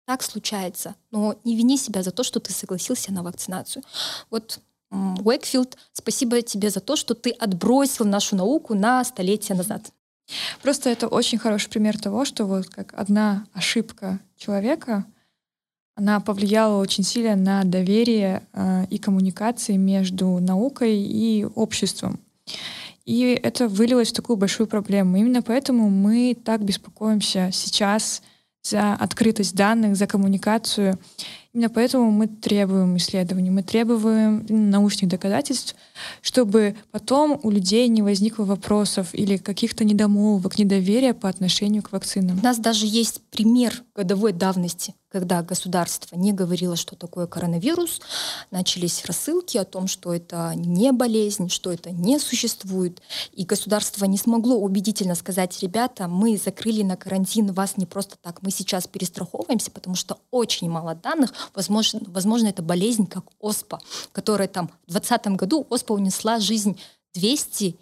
Так 0.07 0.25
случается. 0.25 0.97
Но 1.13 1.37
не 1.45 1.55
вини 1.55 1.79
себя 1.79 2.03
за 2.03 2.11
то, 2.11 2.25
что 2.25 2.41
ты 2.41 2.53
согласился 2.53 3.13
на 3.13 3.23
вакцинацию. 3.23 3.85
Вот 4.29 4.59
Уэкфилд, 4.91 5.79
спасибо 5.93 6.43
тебе 6.43 6.69
за 6.69 6.81
то, 6.81 6.97
что 6.97 7.15
ты 7.15 7.31
отбросил 7.31 8.05
нашу 8.07 8.35
науку 8.35 8.75
на 8.75 9.05
столетия 9.05 9.55
назад. 9.55 9.93
Просто 10.63 10.91
это 10.91 11.07
очень 11.07 11.39
хороший 11.39 11.71
пример 11.71 11.97
того, 11.97 12.25
что 12.25 12.45
вот 12.47 12.67
как 12.67 12.93
одна 12.95 13.47
ошибка 13.53 14.19
человека, 14.37 15.07
она 15.95 16.19
повлияла 16.19 16.83
очень 16.83 17.05
сильно 17.05 17.37
на 17.37 17.63
доверие 17.63 18.43
э, 18.53 18.87
и 18.91 18.99
коммуникации 18.99 19.77
между 19.77 20.41
наукой 20.41 20.97
и 20.97 21.45
обществом. 21.55 22.19
И 23.05 23.39
это 23.43 23.69
вылилось 23.69 24.11
в 24.11 24.15
такую 24.15 24.37
большую 24.37 24.67
проблему. 24.67 25.17
Именно 25.17 25.43
поэтому 25.43 25.91
мы 25.91 26.37
так 26.45 26.65
беспокоимся 26.65 27.51
сейчас 27.53 28.23
за 28.63 28.95
открытость 28.95 29.57
данных, 29.57 29.97
за 29.97 30.07
коммуникацию. 30.07 30.99
Именно 31.53 31.69
поэтому 31.69 32.11
мы 32.11 32.29
требуем 32.29 32.97
исследований, 32.97 33.51
мы 33.51 33.63
требуем 33.63 34.47
научных 34.49 35.11
доказательств, 35.11 35.75
чтобы 36.21 36.77
потом 36.93 37.39
у 37.43 37.51
людей 37.51 37.89
не 37.89 38.03
возникло 38.03 38.45
вопросов 38.45 39.09
или 39.13 39.37
каких-то 39.37 39.85
недомолвок, 39.85 40.59
недоверия 40.59 41.13
по 41.13 41.29
отношению 41.29 41.83
к 41.83 41.93
вакцинам. 41.93 42.39
У 42.39 42.43
нас 42.43 42.59
даже 42.59 42.87
есть 42.87 43.21
пример 43.31 43.83
годовой 43.95 44.33
давности, 44.33 44.95
когда 45.13 45.43
государство 45.43 46.17
не 46.17 46.33
говорило, 46.33 46.75
что 46.75 46.97
такое 46.97 47.27
коронавирус, 47.27 48.01
начались 48.51 49.05
рассылки 49.05 49.59
о 49.59 49.65
том, 49.65 49.87
что 49.87 50.15
это 50.15 50.55
не 50.57 50.91
болезнь, 50.91 51.51
что 51.51 51.71
это 51.71 51.91
не 51.91 52.19
существует. 52.19 53.03
И 53.35 53.45
государство 53.45 54.07
не 54.07 54.17
смогло 54.17 54.57
убедительно 54.57 55.15
сказать, 55.15 55.61
ребята, 55.61 56.09
мы 56.09 56.39
закрыли 56.39 56.83
на 56.83 56.97
карантин 56.97 57.53
вас 57.53 57.77
не 57.77 57.85
просто 57.85 58.17
так, 58.23 58.41
мы 58.41 58.51
сейчас 58.51 58.87
перестраховываемся, 58.87 59.71
потому 59.71 59.97
что 59.97 60.19
очень 60.31 60.71
мало 60.71 60.95
данных, 60.95 61.35
возможно, 61.55 62.01
возможно 62.07 62.49
это 62.49 62.63
болезнь, 62.63 63.07
как 63.07 63.25
ОСПА, 63.39 63.81
которая 64.13 64.49
там 64.49 64.69
в 64.87 64.93
2020 64.93 65.27
году 65.37 65.67
ОСПА 65.69 65.93
унесла 65.93 66.41
жизнь 66.41 66.81
200 67.13 67.77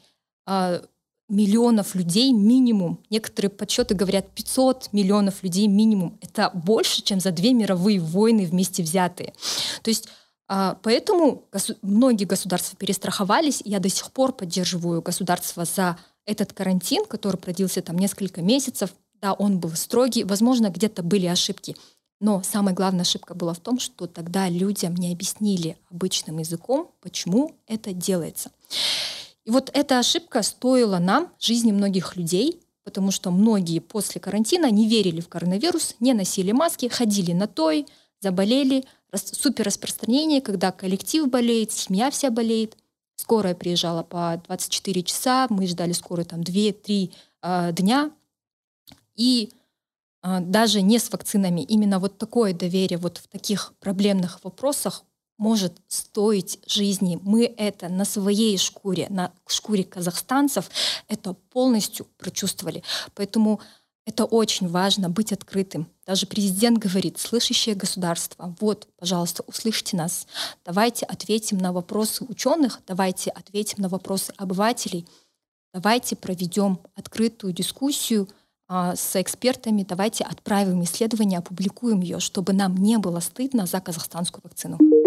миллионов 1.31 1.95
людей 1.95 2.33
минимум. 2.33 3.01
Некоторые 3.09 3.51
подсчеты 3.51 3.95
говорят 3.95 4.31
500 4.31 4.93
миллионов 4.93 5.43
людей 5.43 5.67
минимум. 5.67 6.19
Это 6.21 6.51
больше, 6.53 7.03
чем 7.03 7.21
за 7.21 7.31
две 7.31 7.55
мировые 7.55 8.01
войны 8.01 8.45
вместе 8.45 8.83
взятые. 8.83 9.33
То 9.83 9.91
есть 9.91 10.09
а, 10.53 10.77
Поэтому 10.83 11.45
многие 11.81 12.25
государства 12.25 12.77
перестраховались. 12.77 13.63
Я 13.65 13.79
до 13.79 13.89
сих 13.89 14.11
пор 14.11 14.33
поддерживаю 14.33 15.01
государство 15.01 15.65
за 15.65 15.97
этот 16.27 16.53
карантин, 16.53 17.05
который 17.05 17.37
продлился 17.37 17.83
там 17.83 17.97
несколько 17.97 18.43
месяцев. 18.43 18.91
Да, 19.23 19.33
он 19.33 19.61
был 19.61 19.71
строгий. 19.77 20.25
Возможно, 20.25 20.71
где-то 20.71 21.05
были 21.05 21.27
ошибки. 21.27 21.77
Но 22.19 22.43
самая 22.43 22.75
главная 22.75 23.03
ошибка 23.03 23.35
была 23.35 23.55
в 23.55 23.61
том, 23.61 23.79
что 23.79 24.09
тогда 24.09 24.49
людям 24.49 24.97
не 24.97 25.13
объяснили 25.13 25.79
обычным 25.89 26.39
языком, 26.39 26.91
почему 27.01 27.55
это 27.69 27.93
делается. 27.93 28.51
И 29.45 29.51
вот 29.51 29.71
эта 29.73 29.99
ошибка 29.99 30.43
стоила 30.43 30.99
нам 30.99 31.33
жизни 31.39 31.73
многих 31.73 32.17
людей, 32.17 32.61
потому 32.85 33.11
что 33.11 33.31
многие 33.31 33.79
после 33.79 34.21
карантина 34.21 34.71
не 34.71 34.89
верили 34.89 35.21
в 35.21 35.29
коронавирус, 35.29 35.97
не 36.01 36.13
носили 36.13 36.53
маски, 36.53 36.89
ходили 36.89 37.33
на 37.33 37.47
той, 37.47 37.87
заболели. 38.21 38.85
Супер 39.15 39.67
распространение, 39.67 40.41
когда 40.41 40.71
коллектив 40.73 41.29
болеет, 41.29 41.73
семья 41.73 42.11
вся 42.11 42.31
болеет. 42.31 42.77
Скорая 43.17 43.55
приезжала 43.55 44.03
по 44.03 44.41
24 44.47 45.03
часа, 45.03 45.47
мы 45.51 45.67
ждали 45.67 45.93
скорую 45.93 46.25
там 46.25 46.41
2-3 46.41 47.09
э, 47.09 47.11
а, 47.43 47.73
дня. 47.73 48.11
И 49.15 49.53
э, 50.23 50.41
даже 50.41 50.81
не 50.81 50.99
с 50.99 51.13
вакцинами, 51.13 51.61
именно 51.61 51.99
вот 51.99 52.19
такое 52.19 52.55
доверие 52.55 52.99
вот 52.99 53.19
в 53.19 53.29
таких 53.29 53.75
проблемных 53.79 54.43
вопросах 54.43 55.05
может 55.41 55.73
стоить 55.89 56.61
жизни. 56.67 57.19
Мы 57.23 57.47
это 57.57 57.89
на 57.89 58.05
своей 58.05 58.59
шкуре, 58.59 59.07
на 59.09 59.33
шкуре 59.47 59.85
казахстанцев, 59.85 60.71
это 61.09 61.33
полностью 61.33 62.07
прочувствовали. 62.19 62.83
Поэтому 63.15 63.59
это 64.05 64.27
очень 64.27 64.69
важно 64.69 65.09
быть 65.09 65.33
открытым. 65.33 65.89
Даже 66.07 66.27
президент 66.27 66.77
говорит, 66.77 67.19
слышащее 67.19 67.75
государство, 67.75 68.55
вот, 68.61 68.87
пожалуйста, 68.99 69.43
услышьте 69.47 69.97
нас. 69.97 70.27
Давайте 70.63 71.07
ответим 71.07 71.57
на 71.57 71.73
вопросы 71.73 72.23
ученых, 72.25 72.81
давайте 72.87 73.31
ответим 73.31 73.83
на 73.83 73.89
вопросы 73.89 74.35
обывателей, 74.37 75.07
давайте 75.73 76.17
проведем 76.17 76.81
открытую 76.97 77.55
дискуссию 77.55 78.29
а, 78.69 78.95
с 78.95 79.19
экспертами, 79.19 79.87
давайте 79.89 80.23
отправим 80.25 80.85
исследование, 80.85 81.39
опубликуем 81.39 82.01
ее, 82.01 82.21
чтобы 82.21 82.53
нам 82.53 82.77
не 82.77 82.99
было 82.99 83.21
стыдно 83.21 83.65
за 83.65 83.81
казахстанскую 83.81 84.43
вакцину. 84.45 85.00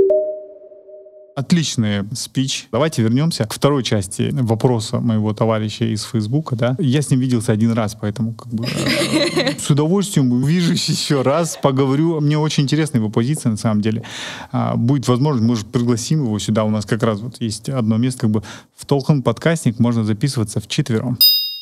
Отличный 1.35 2.03
спич. 2.13 2.67
Давайте 2.71 3.01
вернемся 3.01 3.45
к 3.45 3.53
второй 3.53 3.83
части 3.83 4.29
вопроса 4.33 4.99
моего 4.99 5.33
товарища 5.33 5.85
из 5.85 6.03
Фейсбука. 6.03 6.55
Да? 6.55 6.75
Я 6.79 7.01
с 7.01 7.09
ним 7.09 7.21
виделся 7.21 7.51
один 7.51 7.71
раз, 7.71 7.97
поэтому 7.99 8.33
как 8.33 8.53
бы, 8.53 8.65
э, 8.65 9.57
с 9.57 9.67
удовольствием 9.69 10.31
увижусь 10.31 10.87
еще 10.89 11.23
раз, 11.23 11.57
поговорю. 11.61 12.21
Мне 12.21 12.37
очень 12.37 12.63
интересна 12.63 12.97
его 12.97 13.09
позиция 13.09 13.49
на 13.49 13.57
самом 13.57 13.81
деле. 13.81 14.03
А, 14.51 14.75
будет 14.75 15.07
возможность, 15.07 15.47
может, 15.47 15.67
пригласим 15.67 16.23
его 16.23 16.37
сюда. 16.37 16.65
У 16.65 16.69
нас 16.69 16.85
как 16.85 17.01
раз 17.01 17.19
вот 17.19 17.41
есть 17.41 17.67
одно 17.67 17.97
место, 17.97 18.21
как 18.21 18.29
бы 18.29 18.43
в 18.75 18.85
Толхан 18.85 19.23
подкастник 19.23 19.79
можно 19.79 20.03
записываться 20.03 20.59
в 20.59 20.67
четвером. 20.67 21.17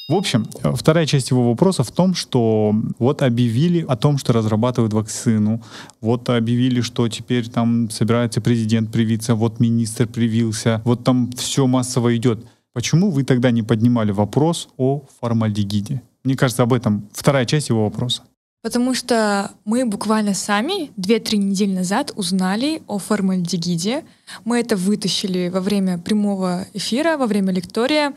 В 0.07 0.15
общем, 0.15 0.45
вторая 0.75 1.05
часть 1.05 1.31
его 1.31 1.49
вопроса 1.49 1.83
в 1.83 1.91
том, 1.91 2.15
что 2.15 2.75
вот 2.99 3.21
объявили 3.21 3.85
о 3.87 3.95
том, 3.95 4.17
что 4.17 4.33
разрабатывают 4.33 4.93
вакцину, 4.93 5.61
вот 6.01 6.27
объявили, 6.29 6.81
что 6.81 7.07
теперь 7.07 7.49
там 7.49 7.89
собирается 7.89 8.41
президент 8.41 8.91
привиться, 8.91 9.35
вот 9.35 9.61
министр 9.61 10.07
привился, 10.07 10.81
вот 10.83 11.05
там 11.05 11.31
все 11.31 11.65
массово 11.65 12.17
идет. 12.17 12.45
Почему 12.73 13.09
вы 13.09 13.23
тогда 13.23 13.51
не 13.51 13.63
поднимали 13.63 14.11
вопрос 14.11 14.69
о 14.77 15.03
формальдегиде? 15.19 16.01
Мне 16.23 16.35
кажется, 16.35 16.63
об 16.63 16.73
этом 16.73 17.09
вторая 17.13 17.45
часть 17.45 17.69
его 17.69 17.85
вопроса. 17.85 18.23
Потому 18.61 18.93
что 18.93 19.51
мы 19.65 19.85
буквально 19.85 20.35
сами 20.35 20.91
2-3 20.99 21.37
недели 21.37 21.73
назад 21.73 22.11
узнали 22.15 22.83
о 22.87 22.99
формальдегиде. 22.99 24.03
Мы 24.45 24.59
это 24.59 24.75
вытащили 24.75 25.49
во 25.49 25.61
время 25.61 25.97
прямого 25.97 26.67
эфира, 26.73 27.17
во 27.17 27.25
время 27.25 27.51
лектория. 27.51 28.13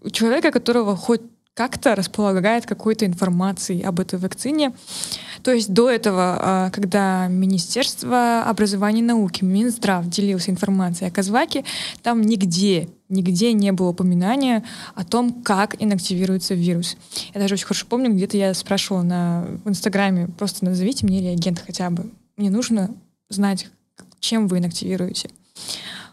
У 0.00 0.10
человека, 0.10 0.52
которого 0.52 0.96
хоть 0.96 1.22
как-то 1.54 1.94
располагает 1.94 2.64
какой-то 2.64 3.04
информацией 3.04 3.82
об 3.82 4.00
этой 4.00 4.18
вакцине. 4.18 4.72
То 5.42 5.52
есть 5.52 5.72
до 5.72 5.90
этого, 5.90 6.38
а, 6.40 6.70
когда 6.70 7.26
Министерство 7.28 8.42
образования 8.44 9.00
и 9.00 9.04
науки, 9.04 9.44
Минздрав 9.44 10.08
делился 10.08 10.50
информацией 10.50 11.10
о 11.10 11.12
Казваке, 11.12 11.64
там 12.02 12.22
нигде, 12.22 12.88
нигде 13.12 13.52
не 13.52 13.70
было 13.72 13.90
упоминания 13.90 14.64
о 14.94 15.04
том, 15.04 15.42
как 15.42 15.80
инактивируется 15.80 16.54
вирус. 16.54 16.96
Я 17.34 17.40
даже 17.40 17.54
очень 17.54 17.66
хорошо 17.66 17.86
помню, 17.88 18.12
где-то 18.12 18.36
я 18.36 18.54
спрашивала 18.54 19.02
на, 19.02 19.46
в 19.64 19.68
Инстаграме, 19.68 20.28
просто 20.38 20.64
назовите 20.64 21.06
мне 21.06 21.20
реагент 21.20 21.62
хотя 21.64 21.90
бы. 21.90 22.10
Мне 22.36 22.50
нужно 22.50 22.90
знать, 23.28 23.68
чем 24.20 24.48
вы 24.48 24.58
инактивируете. 24.58 25.30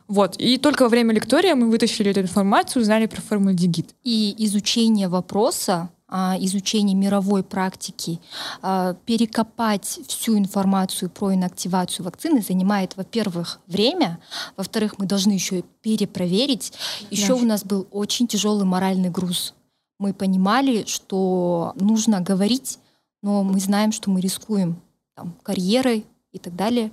Вот. 0.07 0.35
И 0.37 0.57
только 0.57 0.83
во 0.83 0.89
время 0.89 1.13
лектория 1.13 1.55
мы 1.55 1.69
вытащили 1.69 2.11
эту 2.11 2.21
информацию, 2.21 2.81
узнали 2.81 3.05
про 3.05 3.21
формальдегид. 3.21 3.93
И 4.03 4.35
изучение 4.39 5.07
вопроса 5.07 5.89
а, 6.11 6.35
изучение 6.39 6.95
мировой 6.95 7.43
практики, 7.43 8.19
а, 8.61 8.95
перекопать 9.05 9.99
всю 10.07 10.37
информацию 10.37 11.09
про 11.09 11.35
инактивацию 11.35 12.03
вакцины 12.03 12.41
занимает, 12.41 12.97
во-первых, 12.97 13.59
время, 13.67 14.19
во-вторых, 14.57 14.97
мы 14.97 15.05
должны 15.05 15.33
еще 15.33 15.63
перепроверить. 15.81 16.73
Еще 17.11 17.35
да. 17.35 17.35
у 17.35 17.45
нас 17.45 17.63
был 17.63 17.87
очень 17.91 18.27
тяжелый 18.27 18.65
моральный 18.65 19.09
груз. 19.09 19.53
Мы 19.99 20.13
понимали, 20.13 20.85
что 20.87 21.73
нужно 21.75 22.21
говорить, 22.21 22.79
но 23.21 23.43
мы 23.43 23.59
знаем, 23.59 23.91
что 23.91 24.09
мы 24.09 24.21
рискуем 24.21 24.81
там, 25.15 25.35
карьерой 25.43 26.05
и 26.31 26.39
так 26.39 26.55
далее. 26.55 26.91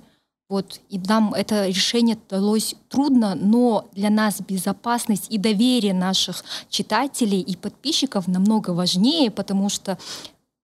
Вот, 0.49 0.79
и 0.89 0.97
нам 0.97 1.33
это 1.33 1.67
решение 1.67 2.17
далось 2.29 2.75
трудно, 2.87 3.35
но 3.35 3.89
для 3.93 4.09
нас 4.09 4.39
безопасность 4.39 5.27
и 5.29 5.37
доверие 5.37 5.93
наших 5.93 6.45
читателей 6.69 7.41
и 7.41 7.57
подписчиков 7.57 8.27
намного 8.27 8.69
важнее, 8.69 9.29
потому 9.29 9.67
что 9.67 9.97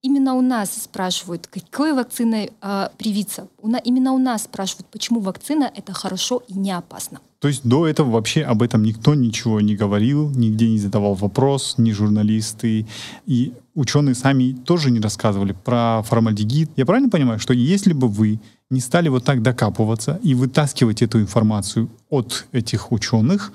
именно 0.00 0.34
у 0.34 0.40
нас 0.40 0.84
спрашивают, 0.84 1.48
какой 1.48 1.92
вакциной 1.92 2.52
э, 2.62 2.88
привиться. 2.96 3.48
У 3.60 3.68
на, 3.68 3.76
именно 3.76 4.12
у 4.12 4.18
нас 4.18 4.44
спрашивают, 4.44 4.86
почему 4.90 5.20
вакцина 5.20 5.70
это 5.74 5.92
хорошо 5.92 6.42
и 6.48 6.54
не 6.54 6.72
опасно. 6.72 7.20
То 7.40 7.48
есть 7.48 7.62
до 7.62 7.86
этого 7.86 8.10
вообще 8.10 8.42
об 8.42 8.62
этом 8.62 8.82
никто 8.84 9.14
ничего 9.14 9.60
не 9.60 9.76
говорил, 9.76 10.30
нигде 10.30 10.68
не 10.68 10.78
задавал 10.78 11.12
вопрос, 11.14 11.74
ни 11.76 11.90
журналисты, 11.92 12.86
и 13.26 13.52
ученые 13.74 14.14
сами 14.14 14.52
тоже 14.52 14.90
не 14.90 15.00
рассказывали 15.00 15.52
про 15.52 16.02
формальдегид. 16.04 16.70
Я 16.76 16.86
правильно 16.86 17.10
понимаю, 17.10 17.38
что 17.38 17.52
если 17.52 17.92
бы 17.92 18.08
вы 18.08 18.40
не 18.74 18.80
стали 18.80 19.08
вот 19.08 19.24
так 19.24 19.40
докапываться 19.40 20.20
и 20.22 20.34
вытаскивать 20.34 21.00
эту 21.00 21.20
информацию 21.20 21.88
от 22.10 22.46
этих 22.52 22.92
ученых, 22.92 23.52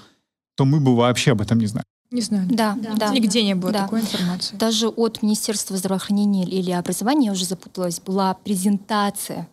то 0.55 0.65
мы 0.65 0.79
бы 0.79 0.95
вообще 0.95 1.31
об 1.33 1.41
этом 1.41 1.59
не 1.59 1.67
знали. 1.67 1.85
Не 2.11 2.21
знаю. 2.21 2.47
Да, 2.49 2.75
да. 2.81 2.95
да. 2.95 3.13
Нигде 3.13 3.43
не 3.43 3.53
было 3.53 3.71
да. 3.71 3.83
такой 3.83 4.01
информации. 4.01 4.55
Даже 4.55 4.87
от 4.87 5.21
Министерства 5.21 5.77
здравоохранения 5.77 6.43
или 6.43 6.71
образования, 6.71 7.27
я 7.27 7.31
уже 7.33 7.45
запуталась, 7.45 7.99
была 7.99 8.33
презентация 8.33 9.47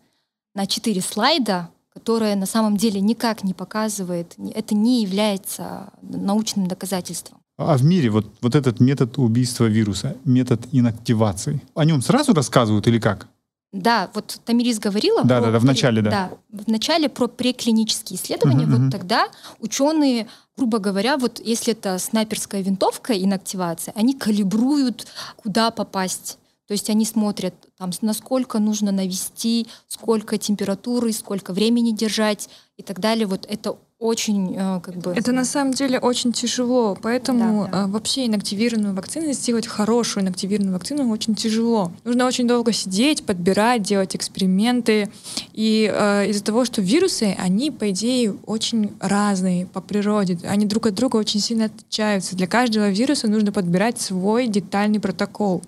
на 0.54 0.66
четыре 0.66 1.02
слайда, 1.02 1.68
которая 1.92 2.34
на 2.34 2.46
самом 2.46 2.76
деле 2.78 3.00
никак 3.00 3.44
не 3.44 3.52
показывает, 3.52 4.34
это 4.54 4.74
не 4.74 5.02
является 5.02 5.90
научным 6.00 6.66
доказательством. 6.66 7.38
А 7.58 7.76
в 7.76 7.84
мире 7.84 8.10
вот, 8.10 8.26
вот 8.42 8.54
этот 8.54 8.80
метод 8.80 9.18
убийства 9.18 9.64
вируса, 9.64 10.16
метод 10.24 10.66
инактивации, 10.72 11.62
о 11.74 11.84
нем 11.84 12.02
сразу 12.02 12.34
рассказывают 12.34 12.86
или 12.86 12.98
как? 12.98 13.28
Да, 13.72 14.10
вот 14.14 14.40
Тамирис 14.44 14.78
говорила. 14.78 15.22
Да, 15.24 15.38
про, 15.38 15.46
да, 15.46 15.52
да, 15.52 15.58
в 15.58 15.64
начале, 15.64 16.02
да. 16.02 16.10
Да, 16.10 16.30
в 16.50 16.68
начале 16.68 17.08
про 17.08 17.26
преклинические 17.26 18.18
исследования. 18.18 18.64
Uh-huh, 18.64 18.78
вот 18.78 18.80
uh-huh. 18.80 18.90
тогда 18.90 19.28
ученые, 19.60 20.28
грубо 20.56 20.78
говоря, 20.78 21.16
вот 21.18 21.40
если 21.40 21.72
это 21.72 21.98
снайперская 21.98 22.62
винтовка 22.62 23.12
инактивация, 23.12 23.92
они 23.96 24.14
калибруют, 24.14 25.06
куда 25.36 25.70
попасть. 25.70 26.38
То 26.66 26.72
есть 26.72 26.90
они 26.90 27.04
смотрят, 27.04 27.54
там, 27.78 27.90
насколько 28.00 28.58
нужно 28.58 28.90
навести, 28.90 29.68
сколько 29.86 30.36
температуры, 30.36 31.12
сколько 31.12 31.52
времени 31.52 31.92
держать 31.92 32.48
и 32.76 32.82
так 32.82 32.98
далее. 32.98 33.26
Вот 33.26 33.46
это 33.48 33.76
очень 33.98 34.54
э, 34.54 34.80
как 34.82 34.96
бы... 34.96 35.12
Это 35.12 35.32
на 35.32 35.44
самом 35.44 35.72
деле 35.72 35.98
очень 35.98 36.32
тяжело, 36.32 36.98
поэтому 37.00 37.64
да, 37.64 37.70
да. 37.70 37.84
Э, 37.84 37.86
вообще 37.86 38.26
инактивированную 38.26 38.94
вакцину 38.94 39.32
сделать 39.32 39.66
хорошую 39.66 40.24
инактивированную 40.24 40.74
вакцину 40.74 41.08
очень 41.10 41.34
тяжело. 41.34 41.90
Нужно 42.04 42.26
очень 42.26 42.46
долго 42.46 42.72
сидеть, 42.72 43.24
подбирать, 43.24 43.82
делать 43.82 44.14
эксперименты. 44.14 45.08
И 45.54 45.90
э, 45.92 46.28
из-за 46.28 46.44
того, 46.44 46.66
что 46.66 46.82
вирусы, 46.82 47.34
они, 47.38 47.70
по 47.70 47.90
идее, 47.90 48.36
очень 48.44 48.92
разные 49.00 49.64
по 49.64 49.80
природе. 49.80 50.38
Они 50.46 50.66
друг 50.66 50.86
от 50.86 50.94
друга 50.94 51.16
очень 51.16 51.40
сильно 51.40 51.66
отличаются. 51.66 52.36
Для 52.36 52.46
каждого 52.46 52.90
вируса 52.90 53.28
нужно 53.28 53.50
подбирать 53.50 53.98
свой 53.98 54.46
детальный 54.46 55.00
протокол. 55.00 55.62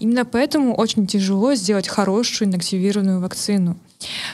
Именно 0.00 0.26
поэтому 0.26 0.74
очень 0.74 1.06
тяжело 1.06 1.54
сделать 1.54 1.88
хорошую 1.88 2.48
инактивированную 2.48 3.20
вакцину. 3.20 3.76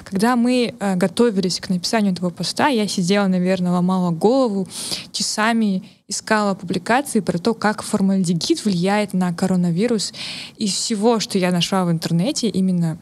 Когда 0.05 0.37
мы 0.37 0.75
э, 0.79 0.97
готовились 0.97 1.61
к 1.61 1.69
написанию 1.69 2.13
этого 2.13 2.31
поста, 2.31 2.69
я 2.69 2.87
сидела, 2.89 3.27
наверное, 3.27 3.73
ломала 3.73 4.11
голову, 4.11 4.69
часами 5.13 5.83
искала 6.09 6.55
публикации 6.55 7.21
про 7.21 7.39
то, 7.39 7.55
как 7.55 7.83
формальдегид 7.83 8.65
влияет 8.65 9.13
на 9.13 9.33
коронавирус. 9.33 10.13
Из 10.57 10.73
всего, 10.73 11.21
что 11.21 11.39
я 11.39 11.53
нашла 11.53 11.85
в 11.85 11.91
интернете, 11.91 12.49
именно 12.49 12.99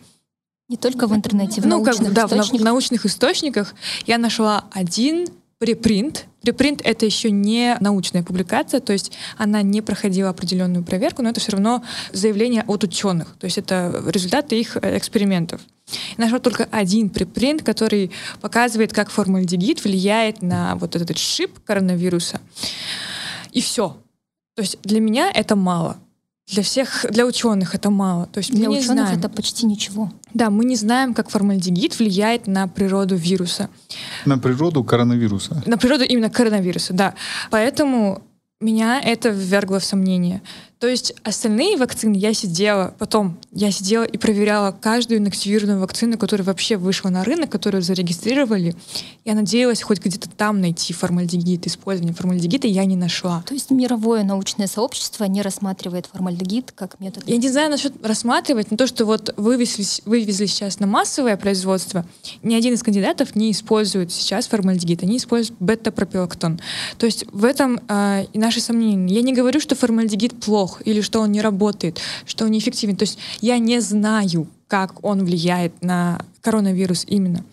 не 0.68 0.76
только 0.76 1.06
в 1.06 1.14
интернете, 1.14 1.62
в 1.62 1.66
ну, 1.66 1.82
научных 1.82 2.08
как, 2.08 2.14
да, 2.14 2.26
источниках. 2.26 2.60
в 2.60 2.64
научных 2.64 3.06
источниках 3.06 3.74
я 4.06 4.18
нашла 4.18 4.66
один 4.72 5.26
препринт. 5.58 6.26
Препринт— 6.42 6.80
это 6.84 7.04
еще 7.04 7.30
не 7.30 7.76
научная 7.80 8.22
публикация, 8.22 8.80
то 8.80 8.92
есть 8.92 9.12
она 9.36 9.62
не 9.62 9.82
проходила 9.82 10.30
определенную 10.30 10.84
проверку, 10.84 11.22
но 11.22 11.30
это 11.30 11.40
все 11.40 11.52
равно 11.52 11.82
заявление 12.12 12.62
от 12.66 12.84
ученых, 12.84 13.34
то 13.38 13.46
есть 13.46 13.58
это 13.58 14.02
результаты 14.06 14.58
их 14.58 14.76
э, 14.76 14.96
экспериментов. 14.96 15.60
Я 16.16 16.24
нашла 16.24 16.38
только 16.38 16.64
один 16.70 17.10
препринт, 17.10 17.62
который 17.62 18.12
показывает, 18.40 18.92
как 18.92 19.10
формальдегид 19.10 19.82
влияет 19.82 20.42
на 20.42 20.76
вот 20.76 20.94
этот 20.96 21.18
шип 21.18 21.58
коронавируса. 21.64 22.40
И 23.52 23.60
все. 23.60 23.96
То 24.54 24.62
есть 24.62 24.78
для 24.82 25.00
меня 25.00 25.30
это 25.32 25.56
мало. 25.56 25.98
Для 26.50 26.62
всех, 26.62 27.04
для 27.10 27.26
ученых 27.26 27.74
это 27.74 27.90
мало. 27.90 28.26
То 28.26 28.38
есть 28.38 28.50
для 28.52 28.68
мы 28.68 28.78
ученых 28.78 29.06
знаем. 29.06 29.18
это 29.18 29.28
почти 29.28 29.66
ничего. 29.66 30.10
Да, 30.32 30.50
мы 30.50 30.64
не 30.64 30.76
знаем, 30.76 31.14
как 31.14 31.30
формальдегид 31.30 31.98
влияет 31.98 32.46
на 32.46 32.66
природу 32.68 33.16
вируса. 33.16 33.68
На 34.24 34.38
природу 34.38 34.82
коронавируса. 34.82 35.62
На 35.66 35.76
природу 35.76 36.04
именно 36.04 36.30
коронавируса, 36.30 36.94
да. 36.94 37.14
Поэтому 37.50 38.22
меня 38.60 39.00
это 39.00 39.28
ввергло 39.28 39.78
в 39.78 39.84
сомнение. 39.84 40.42
То 40.80 40.86
есть 40.86 41.12
остальные 41.24 41.76
вакцины 41.76 42.14
я 42.14 42.32
сидела, 42.32 42.94
потом 42.98 43.36
я 43.52 43.72
сидела 43.72 44.04
и 44.04 44.16
проверяла 44.16 44.70
каждую 44.70 45.18
инактивированную 45.18 45.80
вакцину, 45.80 46.16
которая 46.16 46.46
вообще 46.46 46.76
вышла 46.76 47.08
на 47.08 47.24
рынок, 47.24 47.50
которую 47.50 47.82
зарегистрировали. 47.82 48.76
Я 49.24 49.34
надеялась 49.34 49.82
хоть 49.82 49.98
где-то 50.00 50.28
там 50.28 50.60
найти 50.60 50.92
формальдегид, 50.92 51.66
использование 51.66 52.14
формальдегида 52.14 52.68
я 52.68 52.84
не 52.84 52.94
нашла. 52.94 53.42
То 53.46 53.54
есть 53.54 53.70
мировое 53.70 54.22
научное 54.22 54.68
сообщество 54.68 55.24
не 55.24 55.42
рассматривает 55.42 56.06
формальдегид 56.06 56.70
как 56.72 57.00
метод? 57.00 57.24
Я 57.26 57.38
не 57.38 57.48
знаю 57.48 57.70
насчет 57.70 57.94
рассматривать, 58.06 58.70
но 58.70 58.76
то, 58.76 58.86
что 58.86 59.04
вот 59.04 59.34
вывезли, 59.36 59.84
вывезли 60.04 60.46
сейчас 60.46 60.78
на 60.78 60.86
массовое 60.86 61.36
производство, 61.36 62.06
ни 62.44 62.54
один 62.54 62.74
из 62.74 62.84
кандидатов 62.84 63.34
не 63.34 63.50
использует 63.50 64.12
сейчас 64.12 64.46
формальдегид, 64.46 65.02
они 65.02 65.16
используют 65.16 65.58
бета-пропилактон. 65.60 66.60
То 66.98 67.06
есть 67.06 67.24
в 67.32 67.44
этом 67.44 67.80
э, 67.88 68.26
и 68.32 68.38
наши 68.38 68.60
сомнения. 68.60 69.12
Я 69.12 69.22
не 69.22 69.32
говорю, 69.32 69.60
что 69.60 69.74
формальдегид 69.74 70.38
плохо, 70.40 70.67
плох 70.68 70.82
или 70.84 71.00
что 71.00 71.20
он 71.20 71.32
не 71.32 71.40
работает, 71.40 72.00
что 72.26 72.44
он 72.44 72.50
неэффективен. 72.50 72.96
То 72.96 73.04
есть 73.04 73.18
я 73.40 73.58
не 73.58 73.80
знаю, 73.80 74.46
как 74.68 75.04
он 75.04 75.24
влияет 75.24 75.72
на 75.82 76.20
коронавирус 76.42 77.04
именно. 77.06 77.44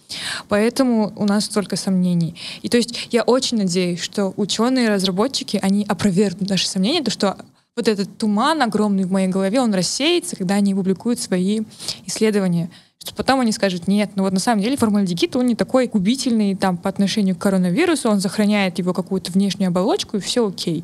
Поэтому 0.50 1.14
у 1.16 1.26
нас 1.26 1.46
столько 1.46 1.76
сомнений. 1.76 2.36
И 2.62 2.70
то 2.70 2.78
есть 2.78 3.08
я 3.12 3.24
очень 3.24 3.58
надеюсь, 3.58 4.00
что 4.00 4.34
ученые, 4.38 4.90
разработчики, 4.90 5.60
они 5.62 5.86
опровергнут 5.88 6.50
наши 6.50 6.68
сомнения, 6.68 7.02
то 7.02 7.12
что 7.12 7.38
вот 7.76 7.88
этот 7.88 8.18
туман 8.18 8.62
огромный 8.62 9.04
в 9.04 9.12
моей 9.12 9.28
голове, 9.28 9.60
он 9.60 9.74
рассеется, 9.74 10.36
когда 10.36 10.56
они 10.56 10.74
публикуют 10.74 11.20
свои 11.20 11.62
исследования. 12.06 12.70
Потом 13.16 13.40
они 13.40 13.52
скажут, 13.52 13.88
нет, 13.88 14.12
ну 14.16 14.24
вот 14.24 14.34
на 14.34 14.40
самом 14.40 14.62
деле 14.62 14.78
формальдегид, 14.78 15.36
он 15.36 15.48
не 15.48 15.56
такой 15.56 15.88
губительный 15.88 16.56
там 16.56 16.78
по 16.78 16.90
отношению 16.90 17.36
к 17.36 17.40
коронавирусу, 17.40 18.10
он 18.10 18.22
сохраняет 18.22 18.80
его 18.80 18.94
какую-то 18.94 19.32
внешнюю 19.32 19.70
оболочку, 19.70 20.18
и 20.18 20.20
все 20.20 20.48
окей. 20.48 20.84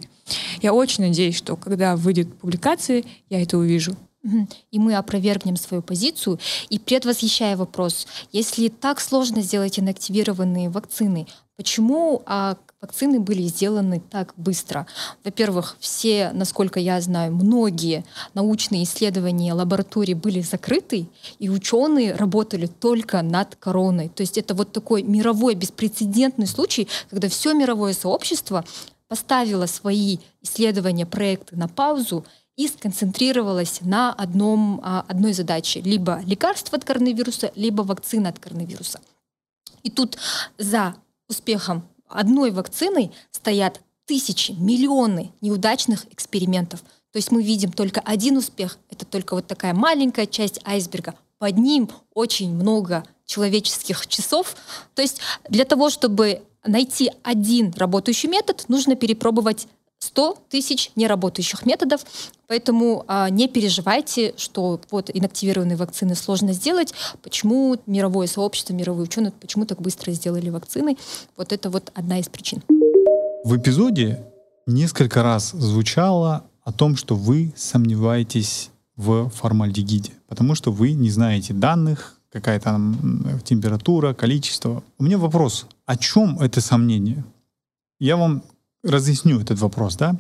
Я 0.62 0.74
очень 0.74 1.04
надеюсь, 1.04 1.36
что 1.36 1.56
когда 1.56 1.96
выйдет 1.96 2.34
публикация, 2.36 3.04
я 3.30 3.42
это 3.42 3.58
увижу. 3.58 3.96
И 4.70 4.78
мы 4.78 4.96
опровергнем 4.96 5.56
свою 5.56 5.82
позицию. 5.82 6.40
И 6.70 6.78
предвосхищая 6.78 7.58
вопрос, 7.58 8.08
если 8.32 8.68
так 8.68 9.00
сложно 9.00 9.42
сделать 9.42 9.80
инактивированные 9.80 10.70
вакцины, 10.70 11.26
почему 11.58 12.22
а, 12.28 12.56
вакцины 12.82 13.20
были 13.20 13.44
сделаны 13.44 14.02
так 14.10 14.34
быстро? 14.36 14.88
Во-первых, 15.24 15.78
все, 15.80 16.32
насколько 16.34 16.80
я 16.80 17.00
знаю, 17.00 17.34
многие 17.34 18.04
научные 18.34 18.84
исследования 18.84 19.54
лаборатории 19.54 20.14
были 20.14 20.42
закрыты, 20.42 21.08
и 21.40 21.50
ученые 21.50 22.16
работали 22.16 22.66
только 22.66 23.22
над 23.22 23.56
короной. 23.56 24.10
То 24.10 24.22
есть 24.22 24.38
это 24.38 24.54
вот 24.56 24.72
такой 24.72 25.04
мировой 25.04 25.56
беспрецедентный 25.56 26.48
случай, 26.48 26.88
когда 27.10 27.30
все 27.30 27.54
мировое 27.54 27.94
сообщество 27.94 28.66
поставила 29.08 29.66
свои 29.66 30.18
исследования, 30.42 31.06
проекты 31.06 31.56
на 31.56 31.68
паузу 31.68 32.26
и 32.56 32.68
сконцентрировалась 32.68 33.82
на 33.82 34.14
одном, 34.14 34.82
а, 34.84 35.06
одной 35.08 35.34
задаче. 35.34 35.82
Либо 35.82 36.22
лекарство 36.26 36.78
от 36.78 36.86
коронавируса, 36.86 37.52
либо 37.56 37.82
вакцина 37.82 38.30
от 38.30 38.40
коронавируса. 38.40 39.00
И 39.84 39.90
тут 39.90 40.18
за 40.58 40.96
успехом 41.28 41.84
одной 42.12 42.52
вакцины 42.52 43.12
стоят 43.32 43.82
тысячи, 44.06 44.52
миллионы 44.52 45.32
неудачных 45.42 46.06
экспериментов. 46.12 46.82
То 47.12 47.18
есть 47.18 47.32
мы 47.32 47.44
видим 47.44 47.72
только 47.72 48.00
один 48.02 48.38
успех, 48.38 48.78
это 48.90 49.06
только 49.06 49.36
вот 49.36 49.48
такая 49.48 49.74
маленькая 49.74 50.26
часть 50.26 50.60
айсберга. 50.66 51.16
Под 51.40 51.58
ним 51.58 51.90
очень 52.14 52.54
много 52.54 53.04
человеческих 53.26 54.08
часов. 54.08 54.56
То 54.96 55.02
есть 55.02 55.22
для 55.50 55.66
того, 55.66 55.90
чтобы 55.90 56.44
найти 56.66 57.12
один 57.24 57.74
работающий 57.76 58.30
метод, 58.30 58.66
нужно 58.68 58.96
перепробовать 58.96 59.68
100 60.02 60.38
тысяч 60.50 60.92
неработающих 60.96 61.66
методов, 61.66 62.02
поэтому 62.48 63.06
а, 63.08 63.30
не 63.30 63.48
переживайте, 63.48 64.34
что 64.36 64.82
вот 64.90 65.12
инактивированные 65.14 65.78
вакцины 65.78 66.16
сложно 66.16 66.54
сделать. 66.54 66.94
Почему 67.22 67.78
мировое 67.86 68.28
сообщество, 68.28 68.74
мировые 68.74 69.04
ученые, 69.04 69.32
почему 69.32 69.66
так 69.66 69.80
быстро 69.80 70.12
сделали 70.12 70.50
вакцины? 70.50 70.98
Вот 71.38 71.54
это 71.54 71.70
вот 71.70 71.92
одна 71.94 72.20
из 72.20 72.28
причин. 72.30 72.64
В 73.44 73.56
эпизоде 73.58 74.26
несколько 74.66 75.22
раз 75.22 75.52
звучало 75.52 76.46
о 76.64 76.74
том, 76.74 76.96
что 76.96 77.16
вы 77.16 77.54
сомневаетесь 77.56 78.72
в 78.96 79.30
формальдегиде, 79.30 80.14
потому 80.28 80.56
что 80.56 80.72
вы 80.72 80.94
не 80.94 81.12
знаете 81.12 81.54
данных, 81.54 82.20
какая 82.32 82.60
там 82.60 83.40
температура, 83.44 84.14
количество. 84.14 84.84
У 84.98 85.04
меня 85.04 85.20
вопрос, 85.20 85.68
о 85.86 85.96
чем 85.96 86.40
это 86.40 86.60
сомнение? 86.60 87.24
Я 88.00 88.18
вам 88.18 88.44
разъясню 88.84 89.40
этот 89.40 89.60
вопрос, 89.60 89.96
да, 89.96 90.20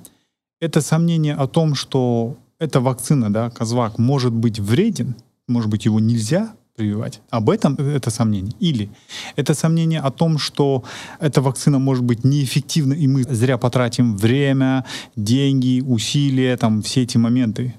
это 0.59 0.81
сомнение 0.81 1.35
о 1.35 1.47
том, 1.47 1.75
что 1.75 2.37
эта 2.59 2.79
вакцина, 2.79 3.33
да, 3.33 3.49
Козвак, 3.49 3.97
может 3.97 4.33
быть 4.33 4.59
вреден, 4.59 5.15
может 5.47 5.69
быть, 5.69 5.85
его 5.85 5.99
нельзя 5.99 6.53
прививать. 6.75 7.21
Об 7.29 7.49
этом 7.49 7.75
это 7.75 8.09
сомнение. 8.11 8.53
Или 8.59 8.89
это 9.35 9.53
сомнение 9.53 9.99
о 9.99 10.11
том, 10.11 10.37
что 10.37 10.83
эта 11.19 11.41
вакцина 11.41 11.79
может 11.79 12.03
быть 12.03 12.23
неэффективна, 12.23 12.93
и 12.93 13.07
мы 13.07 13.23
зря 13.23 13.57
потратим 13.57 14.15
время, 14.15 14.85
деньги, 15.15 15.81
усилия, 15.81 16.55
там, 16.57 16.81
все 16.81 17.01
эти 17.01 17.17
моменты. 17.17 17.75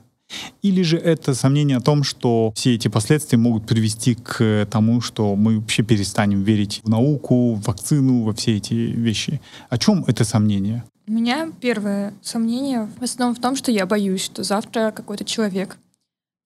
Или 0.63 0.83
же 0.83 0.97
это 0.97 1.35
сомнение 1.35 1.77
о 1.77 1.81
том, 1.81 2.03
что 2.03 2.53
все 2.55 2.75
эти 2.75 2.89
последствия 2.89 3.39
могут 3.39 3.67
привести 3.67 4.15
к 4.15 4.67
тому, 4.71 5.01
что 5.01 5.35
мы 5.37 5.59
вообще 5.59 5.83
перестанем 5.83 6.43
верить 6.43 6.81
в 6.85 6.89
науку, 6.89 7.55
в 7.55 7.63
вакцину, 7.63 8.23
во 8.23 8.35
все 8.35 8.57
эти 8.57 8.75
вещи. 8.75 9.41
О 9.69 9.79
чем 9.79 10.05
это 10.07 10.25
сомнение? 10.25 10.85
У 11.07 11.13
меня 11.13 11.51
первое 11.61 12.15
сомнение 12.23 12.89
в 12.99 13.03
основном 13.03 13.35
в 13.35 13.41
том, 13.41 13.57
что 13.57 13.73
я 13.73 13.87
боюсь, 13.87 14.23
что 14.23 14.45
завтра 14.45 14.93
какой-то 14.95 15.25
человек 15.25 15.77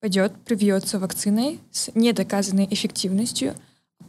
пойдет, 0.01 0.33
привьется 0.45 0.99
вакциной 0.99 1.59
с 1.71 1.89
недоказанной 1.93 2.67
эффективностью, 2.69 3.55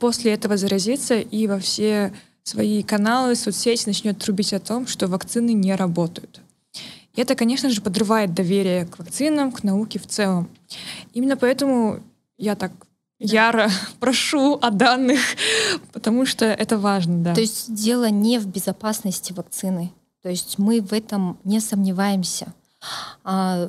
после 0.00 0.32
этого 0.32 0.56
заразится 0.56 1.18
и 1.18 1.46
во 1.46 1.58
все 1.58 2.12
свои 2.44 2.82
каналы, 2.82 3.34
соцсети 3.34 3.86
начнет 3.86 4.18
трубить 4.18 4.52
о 4.54 4.60
том, 4.60 4.86
что 4.86 5.06
вакцины 5.06 5.52
не 5.52 5.74
работают. 5.74 6.40
И 7.18 7.20
это, 7.20 7.34
конечно 7.34 7.68
же, 7.68 7.80
подрывает 7.80 8.32
доверие 8.32 8.86
к 8.86 9.00
вакцинам, 9.00 9.50
к 9.50 9.64
науке 9.64 9.98
в 9.98 10.06
целом. 10.06 10.48
Именно 11.14 11.36
поэтому 11.36 11.98
я 12.36 12.54
так 12.54 12.70
яро 13.18 13.68
прошу 13.98 14.56
о 14.62 14.70
данных, 14.70 15.18
потому 15.92 16.26
что 16.26 16.44
это 16.44 16.78
важно, 16.78 17.24
да. 17.24 17.34
То 17.34 17.40
есть 17.40 17.74
дело 17.74 18.08
не 18.08 18.38
в 18.38 18.46
безопасности 18.46 19.32
вакцины. 19.32 19.92
То 20.22 20.28
есть 20.28 20.58
мы 20.58 20.80
в 20.80 20.92
этом 20.92 21.40
не 21.42 21.58
сомневаемся. 21.58 22.54
А 23.24 23.68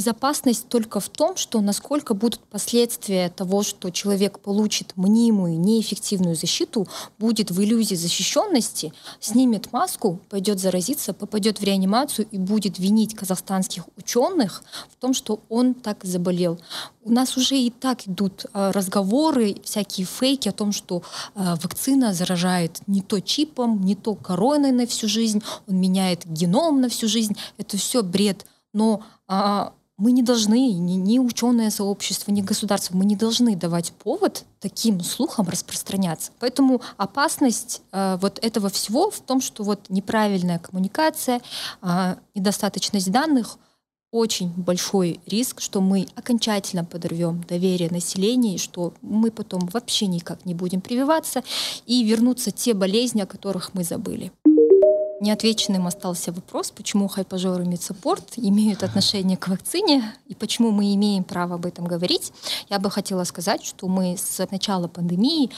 Безопасность 0.00 0.66
только 0.68 0.98
в 0.98 1.10
том, 1.10 1.36
что 1.36 1.60
насколько 1.60 2.14
будут 2.14 2.40
последствия 2.40 3.28
того, 3.28 3.62
что 3.62 3.90
человек 3.90 4.38
получит 4.38 4.96
мнимую, 4.96 5.60
неэффективную 5.60 6.36
защиту, 6.36 6.88
будет 7.18 7.50
в 7.50 7.62
иллюзии 7.62 7.96
защищенности, 7.96 8.94
снимет 9.20 9.74
маску, 9.74 10.18
пойдет 10.30 10.58
заразиться, 10.58 11.12
попадет 11.12 11.60
в 11.60 11.64
реанимацию 11.64 12.26
и 12.30 12.38
будет 12.38 12.78
винить 12.78 13.14
казахстанских 13.14 13.84
ученых 13.98 14.62
в 14.90 14.96
том, 14.96 15.12
что 15.12 15.40
он 15.50 15.74
так 15.74 16.02
заболел. 16.02 16.58
У 17.04 17.12
нас 17.12 17.36
уже 17.36 17.58
и 17.58 17.68
так 17.68 18.08
идут 18.08 18.46
а, 18.54 18.72
разговоры, 18.72 19.56
всякие 19.62 20.06
фейки 20.06 20.48
о 20.48 20.52
том, 20.52 20.72
что 20.72 21.02
а, 21.34 21.56
вакцина 21.56 22.14
заражает 22.14 22.80
не 22.86 23.02
то 23.02 23.20
чипом, 23.20 23.82
не 23.82 23.96
то 23.96 24.14
короной 24.14 24.72
на 24.72 24.86
всю 24.86 25.08
жизнь, 25.08 25.42
он 25.68 25.76
меняет 25.76 26.24
геном 26.24 26.80
на 26.80 26.88
всю 26.88 27.06
жизнь. 27.06 27.36
Это 27.58 27.76
все 27.76 28.02
бред. 28.02 28.46
Но 28.72 29.02
а, 29.28 29.74
мы 30.00 30.12
не 30.12 30.22
должны, 30.22 30.72
ни, 30.72 30.94
ни 30.94 31.18
ученое 31.18 31.70
сообщество, 31.70 32.32
ни 32.32 32.40
государство, 32.40 32.96
мы 32.96 33.04
не 33.04 33.16
должны 33.16 33.54
давать 33.54 33.92
повод 33.92 34.44
таким 34.58 35.00
слухам 35.02 35.46
распространяться. 35.46 36.32
Поэтому 36.40 36.80
опасность 36.96 37.82
э, 37.92 38.16
вот 38.20 38.38
этого 38.42 38.70
всего 38.70 39.10
в 39.10 39.20
том, 39.20 39.42
что 39.42 39.62
вот 39.62 39.80
неправильная 39.90 40.58
коммуникация, 40.58 41.42
э, 41.82 42.16
недостаточность 42.34 43.12
данных 43.12 43.58
очень 44.10 44.48
большой 44.48 45.20
риск, 45.26 45.60
что 45.60 45.80
мы 45.80 46.08
окончательно 46.16 46.84
подорвем 46.84 47.44
доверие 47.46 47.90
населения, 47.90 48.56
и 48.56 48.58
что 48.58 48.94
мы 49.02 49.30
потом 49.30 49.68
вообще 49.72 50.06
никак 50.06 50.46
не 50.46 50.54
будем 50.54 50.80
прививаться, 50.80 51.44
и 51.86 52.02
вернутся 52.04 52.50
те 52.50 52.74
болезни, 52.74 53.20
о 53.20 53.26
которых 53.26 53.74
мы 53.74 53.84
забыли. 53.84 54.32
Неотвеченным 55.20 55.86
остался 55.86 56.32
вопрос, 56.32 56.70
почему 56.70 57.06
хайпажор 57.06 57.60
и 57.60 57.66
медсаппорт 57.66 58.38
имеют 58.38 58.82
отношение 58.82 59.36
к 59.36 59.48
вакцине 59.48 60.14
и 60.26 60.34
почему 60.34 60.70
мы 60.70 60.94
имеем 60.94 61.24
право 61.24 61.56
об 61.56 61.66
этом 61.66 61.84
говорить. 61.84 62.32
Я 62.70 62.78
бы 62.78 62.90
хотела 62.90 63.24
сказать, 63.24 63.62
что 63.62 63.86
мы 63.86 64.16
с 64.16 64.48
начала 64.50 64.88
пандемии 64.88 65.50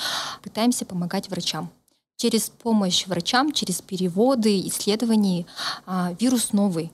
пытаемся 0.42 0.84
помогать 0.84 1.30
врачам. 1.30 1.70
Через 2.16 2.50
помощь 2.50 3.06
врачам, 3.06 3.52
через 3.52 3.80
переводы, 3.80 4.60
исследования 4.66 5.46
а, 5.86 6.12
вирус 6.18 6.52
новый, 6.52 6.90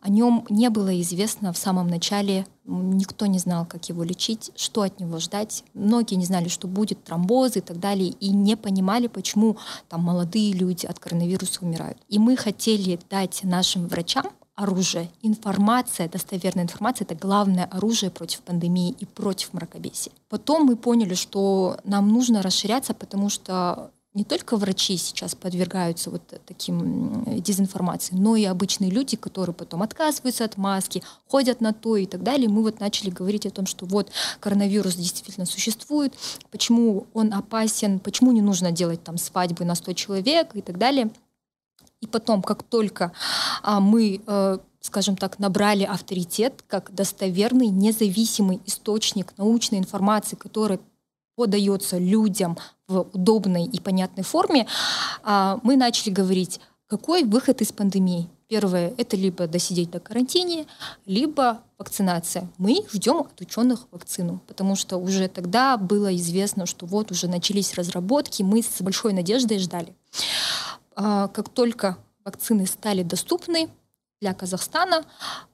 о 0.00 0.08
нем 0.08 0.44
не 0.48 0.70
было 0.70 1.00
известно 1.00 1.52
в 1.52 1.58
самом 1.58 1.88
начале, 1.88 2.46
никто 2.64 3.26
не 3.26 3.38
знал, 3.38 3.66
как 3.66 3.88
его 3.88 4.02
лечить, 4.02 4.50
что 4.56 4.82
от 4.82 5.00
него 5.00 5.18
ждать. 5.18 5.64
Многие 5.74 6.16
не 6.16 6.26
знали, 6.26 6.48
что 6.48 6.68
будет 6.68 7.04
тромбозы 7.04 7.60
и 7.60 7.62
так 7.62 7.80
далее, 7.80 8.10
и 8.10 8.30
не 8.30 8.56
понимали, 8.56 9.06
почему 9.06 9.56
там 9.88 10.02
молодые 10.02 10.52
люди 10.52 10.86
от 10.86 10.98
коронавируса 10.98 11.60
умирают. 11.62 11.98
И 12.08 12.18
мы 12.18 12.36
хотели 12.36 12.98
дать 13.10 13.44
нашим 13.44 13.88
врачам 13.88 14.26
оружие, 14.54 15.08
информация, 15.22 16.08
достоверная 16.08 16.64
информация— 16.64 17.04
это 17.08 17.14
главное 17.14 17.64
оружие 17.64 18.10
против 18.10 18.40
пандемии 18.42 18.94
и 18.98 19.06
против 19.06 19.52
мракобесия. 19.54 20.12
Потом 20.28 20.66
мы 20.66 20.76
поняли, 20.76 21.14
что 21.14 21.78
нам 21.84 22.08
нужно 22.08 22.42
расширяться, 22.42 22.94
потому 22.94 23.28
что 23.28 23.90
не 24.14 24.24
только 24.24 24.58
врачи 24.58 24.98
сейчас 24.98 25.34
подвергаются 25.34 26.10
вот 26.10 26.22
таким 26.44 27.24
дезинформации, 27.40 28.14
но 28.14 28.36
и 28.36 28.44
обычные 28.44 28.90
люди, 28.90 29.16
которые 29.16 29.54
потом 29.54 29.82
отказываются 29.82 30.44
от 30.44 30.58
маски, 30.58 31.02
ходят 31.28 31.62
на 31.62 31.72
то 31.72 31.96
и 31.96 32.04
так 32.04 32.22
далее. 32.22 32.48
Мы 32.48 32.62
вот 32.62 32.78
начали 32.78 33.08
говорить 33.08 33.46
о 33.46 33.50
том, 33.50 33.64
что 33.64 33.86
вот 33.86 34.10
коронавирус 34.40 34.96
действительно 34.96 35.46
существует, 35.46 36.12
почему 36.50 37.06
он 37.14 37.32
опасен, 37.32 38.00
почему 38.00 38.32
не 38.32 38.42
нужно 38.42 38.70
делать 38.70 39.02
там 39.02 39.16
свадьбы 39.16 39.64
на 39.64 39.74
100 39.74 39.92
человек 39.94 40.50
и 40.54 40.60
так 40.60 40.76
далее. 40.76 41.10
И 42.02 42.06
потом, 42.06 42.42
как 42.42 42.64
только 42.64 43.12
а, 43.62 43.80
мы 43.80 44.20
э, 44.26 44.58
скажем 44.82 45.16
так, 45.16 45.38
набрали 45.38 45.84
авторитет 45.84 46.64
как 46.66 46.92
достоверный, 46.92 47.68
независимый 47.68 48.60
источник 48.66 49.32
научной 49.38 49.78
информации, 49.78 50.36
которая 50.36 50.80
подается 51.36 51.98
людям 51.98 52.58
в 52.88 53.06
удобной 53.12 53.64
и 53.64 53.80
понятной 53.80 54.24
форме, 54.24 54.66
а, 55.22 55.58
мы 55.62 55.76
начали 55.76 56.12
говорить, 56.12 56.60
какой 56.86 57.24
выход 57.24 57.62
из 57.62 57.72
пандемии. 57.72 58.28
Первое— 58.48 58.92
это 58.98 59.16
либо 59.16 59.46
досидеть 59.46 59.90
до 59.90 59.98
карантине, 59.98 60.66
либо 61.06 61.62
вакцинация. 61.78 62.50
Мы 62.58 62.84
ждем 62.92 63.20
от 63.20 63.40
ученых 63.40 63.86
вакцину, 63.90 64.42
потому 64.46 64.76
что 64.76 64.98
уже 64.98 65.28
тогда 65.28 65.78
было 65.78 66.14
известно, 66.16 66.66
что 66.66 66.84
вот 66.84 67.10
уже 67.10 67.28
начались 67.28 67.74
разработки, 67.74 68.42
мы 68.42 68.62
с 68.62 68.82
большой 68.82 69.14
надеждой 69.14 69.58
ждали. 69.58 69.94
А, 70.94 71.28
как 71.28 71.48
только 71.48 71.96
вакцины 72.26 72.66
стали 72.66 73.02
доступны 73.02 73.70
для 74.20 74.34
Казахстана, 74.34 75.04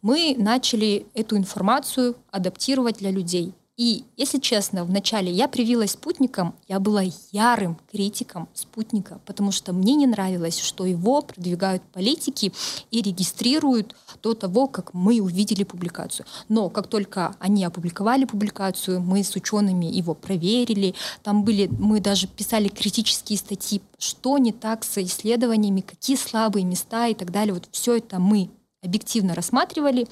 мы 0.03 0.35
начали 0.37 1.07
эту 1.15 1.37
информацию 1.37 2.17
адаптировать 2.33 2.99
для 2.99 3.13
людей. 3.13 3.55
И, 3.79 4.05
если 4.17 4.41
честно, 4.41 4.85
вначале 4.85 5.31
я 5.31 5.47
привилась 5.47 5.93
спутником, 5.93 6.57
я 6.67 6.81
была 6.81 7.05
ярым 7.31 7.79
критиком 7.93 8.49
спутника, 8.53 9.21
потому 9.25 9.53
что 9.53 9.73
мне 9.73 9.95
не 9.95 10.09
нравилось, 10.09 10.59
что 10.59 10.85
его 10.85 11.23
продвигают 11.23 11.85
политики 11.93 12.53
и 12.91 13.01
регистрируют 13.01 13.95
до 14.21 14.35
того, 14.35 14.67
как 14.67 14.95
мы 14.95 15.21
увидели 15.21 15.63
публикацию. 15.63 16.27
Но 16.49 16.71
как 16.71 16.89
только 16.89 17.37
они 17.39 17.65
опубликовали 17.65 18.25
публикацию, 18.25 19.01
мы 19.01 19.23
с 19.23 19.37
учеными 19.37 19.87
его 19.87 20.13
проверили, 20.13 20.97
там 21.23 21.45
были, 21.45 21.69
мы 21.69 22.01
даже 22.01 22.27
писали 22.27 22.67
критические 22.67 23.39
статьи, 23.39 23.81
что 23.97 24.39
не 24.39 24.51
так 24.51 24.83
с 24.83 24.99
исследованиями, 24.99 25.83
какие 25.83 26.17
слабые 26.17 26.65
места 26.65 27.07
и 27.07 27.15
так 27.15 27.31
далее. 27.31 27.55
Вот 27.55 27.69
все 27.71 27.99
это 27.99 28.19
мы 28.19 28.51
объективно 28.83 29.35
рассматривали. 29.35 30.07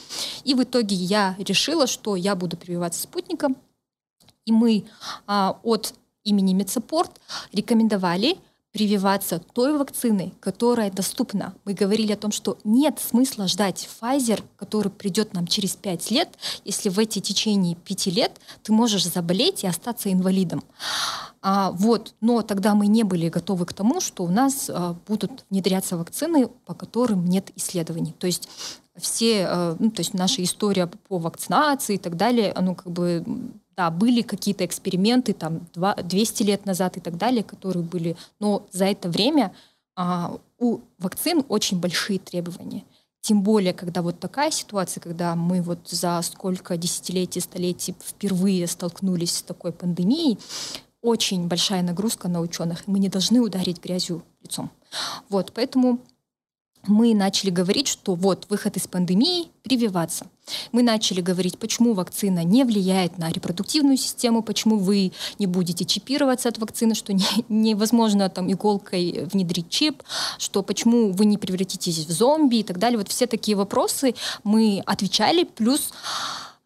И 0.45 0.55
в 0.55 0.63
итоге 0.63 0.97
я 0.97 1.37
решила, 1.39 1.87
что 1.87 2.17
я 2.17 2.35
буду 2.35 2.57
прививаться 2.57 3.03
спутником. 3.03 3.57
И 4.45 4.53
мы 4.53 4.85
а, 5.27 5.59
от 5.63 5.95
имени 6.25 6.55
MedSupport 6.55 7.21
рекомендовали 7.53 8.39
прививаться 8.77 9.39
той 9.55 9.79
вакциной, 9.79 10.35
которая 10.39 10.91
доступна. 10.91 11.55
Мы 11.65 11.73
говорили 11.73 12.13
о 12.13 12.17
том, 12.19 12.31
что 12.31 12.59
нет 12.63 12.99
смысла 12.99 13.49
ждать 13.49 13.89
Pfizer, 13.89 14.43
который 14.59 14.91
придет 14.91 15.33
нам 15.33 15.47
через 15.47 15.77
5 15.77 16.11
лет, 16.11 16.29
если 16.63 16.91
в 16.91 16.99
эти 16.99 17.21
течение 17.21 17.75
5 17.75 18.07
лет 18.09 18.39
ты 18.63 18.75
можешь 18.75 19.07
заболеть 19.07 19.65
и 19.65 19.67
остаться 19.67 20.13
инвалидом. 20.13 20.63
А, 21.41 21.71
вот, 21.71 22.13
но 22.21 22.43
тогда 22.43 22.75
мы 22.75 22.87
не 22.87 23.03
были 23.03 23.31
готовы 23.31 23.65
к 23.65 23.73
тому, 23.73 24.03
что 24.03 24.25
у 24.25 24.29
нас 24.29 24.69
а, 24.69 24.95
будут 25.09 25.47
внедряться 25.49 25.97
вакцины, 25.97 26.49
по 26.67 26.75
которым 26.75 27.25
нет 27.25 27.53
исследований. 27.57 28.15
То 28.19 28.27
есть 28.27 28.47
все, 28.99 29.47
а, 29.47 29.77
ну, 29.79 29.91
то 29.91 30.01
есть 30.01 30.13
наша 30.13 30.43
история 30.43 30.87
по 30.87 31.17
вакцинации 31.17 31.95
и 31.95 31.99
так 31.99 32.19
далее, 32.19 32.53
оно 32.53 32.75
как 32.75 32.93
бы 32.93 33.25
да, 33.77 33.91
были 33.91 34.23
какие-то 34.23 34.65
эксперименты 34.65 35.33
там 35.33 35.67
200 35.75 36.43
лет 36.43 36.67
назад 36.67 36.97
и 36.97 37.01
так 37.01 37.17
далее, 37.17 37.43
которые 37.43 37.83
были, 37.83 38.17
но 38.41 38.67
за 38.73 38.87
это 38.87 39.09
время 39.09 39.55
а, 39.95 40.39
у 40.59 40.81
вакцин 40.99 41.45
очень 41.49 41.79
большие 41.79 42.19
требования. 42.19 42.85
Тем 43.21 43.43
более, 43.43 43.73
когда 43.73 44.03
вот 44.03 44.21
такая 44.21 44.51
ситуация, 44.51 45.01
когда 45.01 45.35
мы 45.35 45.61
вот 45.61 45.89
за 45.89 46.21
сколько 46.23 46.77
десятилетий, 46.77 47.41
столетий 47.41 47.95
впервые 48.01 48.67
столкнулись 48.67 49.37
с 49.37 49.43
такой 49.43 49.73
пандемией, 49.73 50.39
очень 51.03 51.47
большая 51.49 51.83
нагрузка 51.83 52.29
на 52.29 52.41
ученых, 52.41 52.87
и 52.87 52.91
мы 52.91 52.99
не 52.99 53.09
должны 53.09 53.41
ударить 53.41 53.83
грязью 53.83 54.23
лицом. 54.43 54.71
Вот, 55.29 55.53
поэтому 55.53 55.99
мы 56.87 57.15
начали 57.15 57.51
говорить, 57.51 57.89
что 57.89 58.15
вот 58.15 58.47
выход 58.49 58.77
из 58.77 58.87
пандемии— 58.87 59.49
прививаться. 59.63 60.27
Мы 60.71 60.83
начали 60.83 61.21
говорить, 61.21 61.59
почему 61.59 61.93
вакцина 61.93 62.45
не 62.45 62.65
влияет 62.65 63.19
на 63.19 63.31
репродуктивную 63.31 63.97
систему, 63.97 64.43
почему 64.43 64.79
вы 64.79 65.13
не 65.41 65.47
будете 65.47 65.85
чипироваться 65.85 66.49
от 66.49 66.59
вакцины, 66.59 66.95
что 66.95 67.13
не, 67.13 67.25
невозможно 67.49 68.29
там 68.29 68.51
иголкой 68.53 69.27
внедрить 69.33 69.69
чип, 69.69 70.03
что 70.39 70.63
почему 70.63 71.11
вы 71.11 71.25
не 71.25 71.37
превратитесь 71.37 72.07
в 72.07 72.13
зомби 72.13 72.57
и 72.57 72.63
так 72.63 72.79
далее. 72.79 72.99
Вот 72.99 73.09
все 73.09 73.27
такие 73.27 73.57
вопросы 73.57 74.15
мы 74.45 74.83
отвечали, 74.87 75.45
плюс 75.45 75.93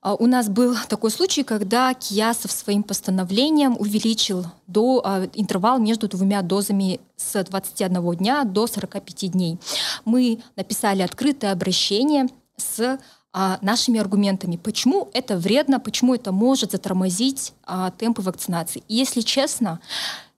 у 0.02 0.26
нас 0.26 0.48
был 0.48 0.76
такой 0.88 1.10
случай, 1.10 1.42
когда 1.42 1.92
Киясов 1.92 2.52
своим 2.52 2.82
постановлением 2.82 3.76
увеличил 3.78 4.46
до, 4.66 5.02
а, 5.04 5.28
интервал 5.34 5.78
между 5.78 6.08
двумя 6.08 6.40
дозами 6.40 7.00
с 7.16 7.42
21 7.44 8.14
дня 8.14 8.44
до 8.44 8.66
45 8.66 9.28
дней. 9.28 9.58
Мы 10.06 10.40
написали 10.56 11.02
открытое 11.02 11.52
обращение 11.52 12.28
с 12.56 12.98
а, 13.32 13.58
нашими 13.60 14.00
аргументами, 14.00 14.56
почему 14.56 15.08
это 15.12 15.36
вредно, 15.36 15.78
почему 15.78 16.14
это 16.14 16.32
может 16.32 16.72
затормозить 16.72 17.52
а, 17.64 17.90
темпы 17.90 18.22
вакцинации. 18.22 18.82
И 18.88 18.96
если 18.96 19.20
честно, 19.20 19.80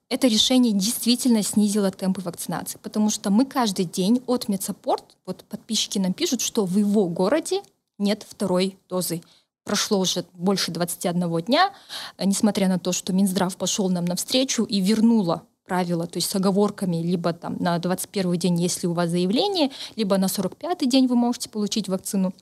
это 0.09 0.27
решение 0.27 0.73
действительно 0.73 1.41
снизило 1.41 1.89
темпы 1.89 2.21
вакцинации, 2.21 2.79
потому 2.83 3.09
что 3.09 3.31
мы 3.31 3.45
каждый 3.45 3.85
день 3.85 4.21
от 4.27 4.49
MedSupport, 4.49 5.15
вот 5.25 5.45
подписчики 5.45 5.97
нам 5.97 6.13
пишут, 6.13 6.41
что 6.41 6.65
в 6.65 6.77
его 6.77 7.07
городе 7.07 7.63
нет 7.97 8.25
второй 8.27 8.77
дозы 8.89 9.21
прошло 9.63 9.99
уже 9.99 10.25
больше 10.33 10.71
21 10.71 11.41
дня, 11.41 11.73
э, 12.17 12.25
несмотря 12.25 12.67
на 12.67 12.79
то, 12.79 12.91
что 12.91 13.13
Минздрав 13.13 13.55
пошел 13.57 13.89
нам 13.89 14.05
навстречу 14.05 14.63
и 14.63 14.79
вернула 14.81 15.43
правила, 15.65 16.07
то 16.07 16.17
есть 16.17 16.29
с 16.29 16.35
оговорками, 16.35 16.97
либо 16.97 17.33
там 17.33 17.57
на 17.59 17.79
21 17.79 18.35
день, 18.37 18.61
если 18.61 18.87
у 18.87 18.93
вас 18.93 19.09
заявление, 19.09 19.71
либо 19.95 20.17
на 20.17 20.27
45 20.27 20.89
день 20.89 21.07
вы 21.07 21.15
можете 21.15 21.49
получить 21.49 21.87
вакцину. 21.87 22.33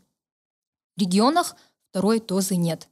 В 0.97 1.01
регионах 1.01 1.55
второй 1.89 2.19
дозы 2.19 2.55
нет. 2.55 2.87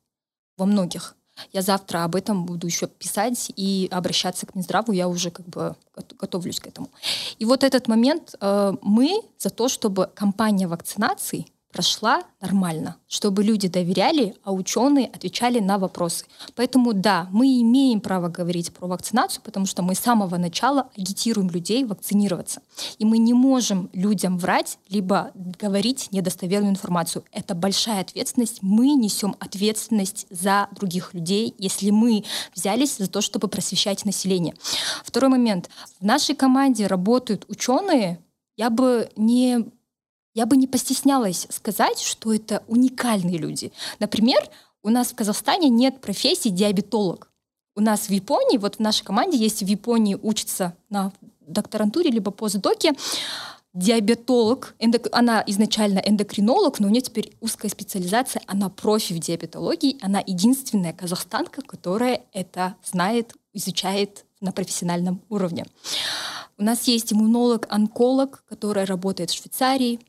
Во 0.58 0.66
многих. 0.66 1.16
Я 1.54 1.62
завтра 1.62 2.04
об 2.04 2.16
этом 2.16 2.46
буду 2.46 2.68
еще 2.68 2.88
писать 2.88 3.52
и 3.56 3.88
обращаться 3.92 4.46
к 4.46 4.56
Минздраву, 4.56 4.92
я 4.92 5.08
уже 5.08 5.32
как 5.32 5.48
бы 5.48 5.76
готовлюсь 6.18 6.60
к 6.60 6.68
этому. 6.68 6.90
И 7.38 7.46
вот 7.46 7.64
этот 7.64 7.88
момент 7.88 8.36
э, 8.40 8.74
мы 8.82 9.22
за 9.38 9.50
то, 9.50 9.70
чтобы 9.70 10.10
кампания 10.14 10.68
вакцинации 10.68 11.48
прошла 11.72 12.24
нормально, 12.42 12.98
чтобы 13.08 13.44
люди 13.44 13.68
доверяли, 13.68 14.36
а 14.44 14.52
ученые 14.52 15.08
отвечали 15.08 15.60
на 15.60 15.78
вопросы. 15.78 16.26
Поэтому 16.56 16.94
да, 16.94 17.28
мы 17.32 17.62
имеем 17.62 18.02
право 18.02 18.28
говорить 18.28 18.74
про 18.74 18.88
вакцинацию, 18.88 19.44
потому 19.44 19.66
что 19.66 19.84
мы 19.84 19.94
с 19.94 20.00
самого 20.00 20.38
начала 20.38 20.90
агитируем 20.98 21.50
людей 21.50 21.84
вакцинироваться. 21.86 22.62
И 22.98 23.06
мы 23.06 23.18
не 23.18 23.34
можем 23.34 23.90
людям 23.94 24.38
врать, 24.38 24.80
либо 24.90 25.32
говорить 25.36 26.10
недостоверную 26.12 26.72
информацию. 26.72 27.24
Это 27.32 27.54
большая 27.54 28.02
ответственность. 28.02 28.60
Мы 28.62 28.94
несем 28.96 29.36
ответственность 29.40 30.26
за 30.30 30.70
других 30.72 31.14
людей, 31.14 31.54
если 31.58 31.92
мы 31.92 32.24
взялись 32.56 32.98
за 32.98 33.08
то, 33.08 33.22
чтобы 33.22 33.48
просвещать 33.48 34.06
население. 34.06 34.56
Второй 35.04 35.30
момент. 35.30 35.70
В 36.00 36.06
нашей 36.06 36.36
команде 36.36 36.88
работают 36.88 37.46
ученые, 37.48 38.20
я 38.58 38.70
бы 38.70 39.10
не 39.16 39.70
я 40.40 40.46
бы 40.46 40.56
не 40.56 40.68
постеснялась 40.68 41.48
сказать, 41.50 42.00
что 42.00 42.34
это 42.34 42.64
уникальные 42.68 43.38
люди. 43.38 43.74
Например, 44.00 44.42
у 44.84 44.90
нас 44.90 45.10
в 45.10 45.16
Казахстане 45.16 45.68
нет 45.68 46.00
профессии 46.00 46.48
диабетолог. 46.48 47.30
У 47.76 47.82
нас 47.82 48.08
в 48.08 48.12
Японии, 48.12 48.58
вот 48.58 48.76
в 48.76 48.80
нашей 48.80 49.04
команде 49.04 49.38
есть 49.38 49.62
в 49.62 49.68
Японии 49.68 50.16
учится 50.16 50.78
на 50.90 51.12
докторантуре 51.42 52.10
либо 52.10 52.32
постдоке 52.32 52.94
диабетолог, 53.74 54.76
эндок... 54.80 55.10
она 55.12 55.44
изначально 55.46 56.00
эндокринолог, 56.00 56.80
но 56.80 56.88
у 56.88 56.90
нее 56.90 57.02
теперь 57.02 57.34
узкая 57.42 57.70
специализация, 57.70 58.42
она 58.48 58.70
профи 58.70 59.12
в 59.12 59.20
диабетологии, 59.20 59.98
она 60.02 60.24
единственная 60.26 60.94
казахстанка, 60.94 61.62
которая 61.64 62.22
это 62.32 62.76
знает, 62.82 63.34
изучает 63.52 64.24
на 64.40 64.54
профессиональном 64.54 65.22
уровне. 65.28 65.66
У 66.58 66.64
нас 66.64 66.88
есть 66.88 67.12
иммунолог-онколог, 67.14 68.44
который 68.48 68.86
работает 68.86 69.32
в 69.32 69.38
Швейцарии, 69.38 70.00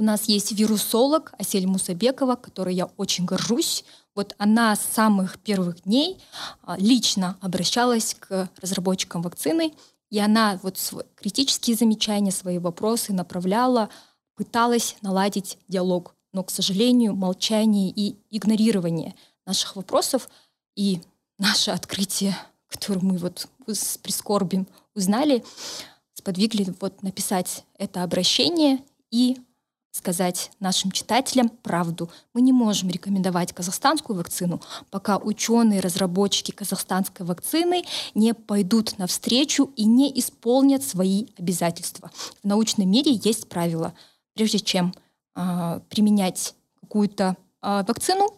у 0.00 0.02
нас 0.02 0.24
есть 0.24 0.52
вирусолог 0.52 1.34
Асель 1.38 1.66
Мусабекова, 1.66 2.34
которой 2.34 2.74
я 2.74 2.86
очень 2.96 3.26
горжусь. 3.26 3.84
Вот 4.14 4.34
она 4.38 4.74
с 4.74 4.80
самых 4.80 5.38
первых 5.38 5.82
дней 5.82 6.18
а, 6.62 6.78
лично 6.78 7.36
обращалась 7.42 8.16
к 8.18 8.48
разработчикам 8.62 9.20
вакцины, 9.20 9.74
и 10.08 10.18
она 10.18 10.58
вот 10.62 10.78
свои 10.78 11.04
критические 11.16 11.76
замечания, 11.76 12.32
свои 12.32 12.56
вопросы 12.56 13.12
направляла, 13.12 13.90
пыталась 14.36 14.96
наладить 15.02 15.58
диалог. 15.68 16.14
Но, 16.32 16.44
к 16.44 16.50
сожалению, 16.50 17.14
молчание 17.14 17.90
и 17.90 18.16
игнорирование 18.30 19.14
наших 19.44 19.76
вопросов 19.76 20.30
и 20.76 21.02
наше 21.36 21.72
открытие, 21.72 22.34
которое 22.68 23.00
мы 23.02 23.18
вот 23.18 23.48
с 23.66 23.98
прискорбием 23.98 24.66
узнали, 24.94 25.44
сподвигли 26.14 26.74
вот 26.80 27.02
написать 27.02 27.64
это 27.76 28.02
обращение 28.02 28.78
и 29.10 29.36
сказать 29.90 30.50
нашим 30.60 30.90
читателям 30.90 31.48
правду. 31.48 32.10
Мы 32.32 32.42
не 32.42 32.52
можем 32.52 32.88
рекомендовать 32.88 33.52
казахстанскую 33.52 34.16
вакцину, 34.16 34.60
пока 34.90 35.18
ученые, 35.18 35.80
разработчики 35.80 36.52
казахстанской 36.52 37.26
вакцины 37.26 37.84
не 38.14 38.34
пойдут 38.34 38.98
навстречу 38.98 39.72
и 39.76 39.84
не 39.84 40.18
исполнят 40.18 40.82
свои 40.82 41.26
обязательства. 41.36 42.10
В 42.42 42.46
научном 42.46 42.90
мире 42.90 43.12
есть 43.12 43.48
правило. 43.48 43.94
Прежде 44.34 44.60
чем 44.60 44.94
э, 45.34 45.80
применять 45.88 46.54
какую-то 46.80 47.36
э, 47.62 47.84
вакцину, 47.86 48.28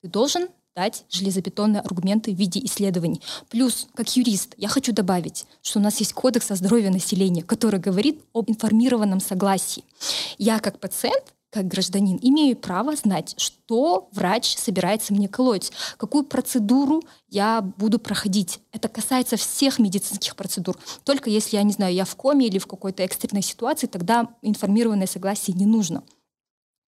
ты 0.00 0.08
должен 0.08 0.48
дать 0.74 1.04
железобетонные 1.10 1.80
аргументы 1.80 2.32
в 2.32 2.38
виде 2.38 2.64
исследований. 2.64 3.20
Плюс, 3.50 3.88
как 3.94 4.16
юрист, 4.16 4.54
я 4.56 4.68
хочу 4.68 4.92
добавить, 4.92 5.46
что 5.62 5.78
у 5.78 5.82
нас 5.82 6.00
есть 6.00 6.14
кодекс 6.14 6.50
о 6.50 6.56
здоровье 6.56 6.90
населения, 6.90 7.42
который 7.42 7.78
говорит 7.78 8.22
об 8.32 8.50
информированном 8.50 9.20
согласии. 9.20 9.84
Я 10.38 10.60
как 10.60 10.80
пациент 10.80 11.34
как 11.50 11.68
гражданин 11.68 12.18
имею 12.22 12.56
право 12.56 12.96
знать, 12.96 13.34
что 13.36 14.08
врач 14.12 14.56
собирается 14.56 15.12
мне 15.12 15.28
колоть, 15.28 15.70
какую 15.98 16.24
процедуру 16.24 17.02
я 17.28 17.60
буду 17.60 17.98
проходить. 17.98 18.60
Это 18.72 18.88
касается 18.88 19.36
всех 19.36 19.78
медицинских 19.78 20.34
процедур. 20.34 20.78
Только 21.04 21.28
если, 21.28 21.56
я 21.56 21.62
не 21.62 21.72
знаю, 21.72 21.92
я 21.92 22.06
в 22.06 22.16
коме 22.16 22.46
или 22.46 22.58
в 22.58 22.66
какой-то 22.66 23.02
экстренной 23.02 23.42
ситуации, 23.42 23.86
тогда 23.86 24.34
информированное 24.40 25.06
согласие 25.06 25.54
не 25.54 25.66
нужно. 25.66 26.02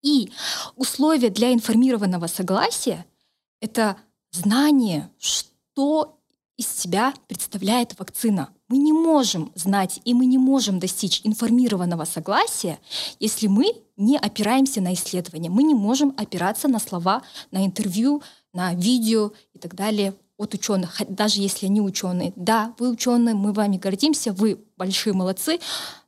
И 0.03 0.31
условия 0.75 1.29
для 1.29 1.53
информированного 1.53 2.27
согласия— 2.27 3.05
это 3.61 3.97
знание, 4.31 5.11
что 5.19 6.19
из 6.57 6.69
себя 6.69 7.13
представляет 7.29 7.99
вакцина. 7.99 8.49
Мы 8.69 8.79
не 8.79 8.93
можем 8.93 9.53
знать 9.55 10.01
и 10.05 10.15
мы 10.15 10.27
не 10.27 10.39
можем 10.39 10.79
достичь 10.79 11.21
информированного 11.25 12.05
согласия, 12.05 12.79
если 13.21 13.47
мы 13.47 13.73
не 13.97 14.19
опираемся 14.19 14.81
на 14.81 14.95
исследования. 14.95 15.51
Мы 15.51 15.63
не 15.63 15.75
можем 15.75 16.15
опираться 16.17 16.67
на 16.67 16.79
слова, 16.79 17.23
на 17.51 17.65
интервью, 17.65 18.23
на 18.53 18.75
видео 18.75 19.33
и 19.53 19.59
так 19.59 19.75
далее 19.75 20.15
от 20.39 20.55
ученых, 20.55 21.01
даже 21.09 21.41
если 21.41 21.67
они 21.67 21.81
ученые. 21.81 22.33
Да, 22.37 22.75
вы 22.79 22.91
ученые, 22.91 23.35
мы 23.35 23.53
вами 23.53 23.77
гордимся, 23.77 24.33
вы 24.33 24.65
большие 24.77 25.13
молодцы, 25.13 25.61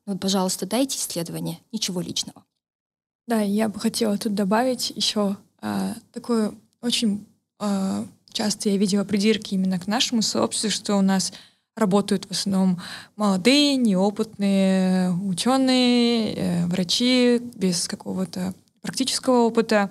но, 0.06 0.18
пожалуйста, 0.18 0.66
дайте 0.66 0.98
исследования, 0.98 1.60
ничего 1.72 2.00
личного. 2.00 2.44
Да, 3.26 3.40
я 3.40 3.68
бы 3.68 3.78
хотела 3.78 4.16
тут 4.16 4.34
добавить 4.34 4.90
еще 4.90 5.36
а, 5.60 5.94
такое 6.12 6.54
очень 6.80 7.26
а, 7.58 8.06
часто 8.32 8.68
я 8.68 8.76
видела 8.76 9.04
придирки 9.04 9.54
именно 9.54 9.78
к 9.78 9.86
нашему 9.86 10.22
сообществу, 10.22 10.70
что 10.70 10.96
у 10.96 11.02
нас 11.02 11.32
работают 11.76 12.26
в 12.26 12.32
основном 12.32 12.80
молодые, 13.16 13.76
неопытные 13.76 15.12
ученые, 15.12 16.34
э, 16.34 16.66
врачи 16.66 17.40
без 17.54 17.86
какого-то 17.86 18.54
практического 18.80 19.44
опыта. 19.44 19.90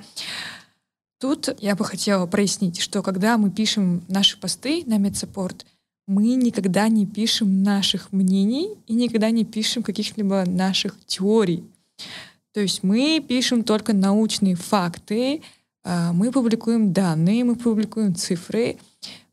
Тут 1.20 1.50
я 1.60 1.76
бы 1.76 1.86
хотела 1.86 2.28
прояснить, 2.28 2.80
что 2.80 3.02
когда 3.02 3.38
мы 3.38 3.50
пишем 3.50 4.04
наши 4.08 4.40
посты 4.40 4.84
на 4.86 4.98
медсаппорт, 4.98 5.66
мы 6.08 6.36
никогда 6.36 6.88
не 6.88 7.06
пишем 7.06 7.64
наших 7.64 8.12
мнений 8.14 8.76
и 8.86 8.94
никогда 8.94 9.30
не 9.30 9.44
пишем 9.44 9.84
каких-либо 9.84 10.44
наших 10.46 10.96
теорий. 11.06 11.64
То 12.54 12.62
есть 12.62 12.82
мы 12.82 13.24
пишем 13.28 13.64
только 13.64 13.94
научные 13.94 14.56
факты, 14.56 15.42
мы 16.14 16.32
публикуем 16.32 16.92
данные, 16.92 17.44
мы 17.44 17.56
публикуем 17.56 18.14
цифры, 18.14 18.78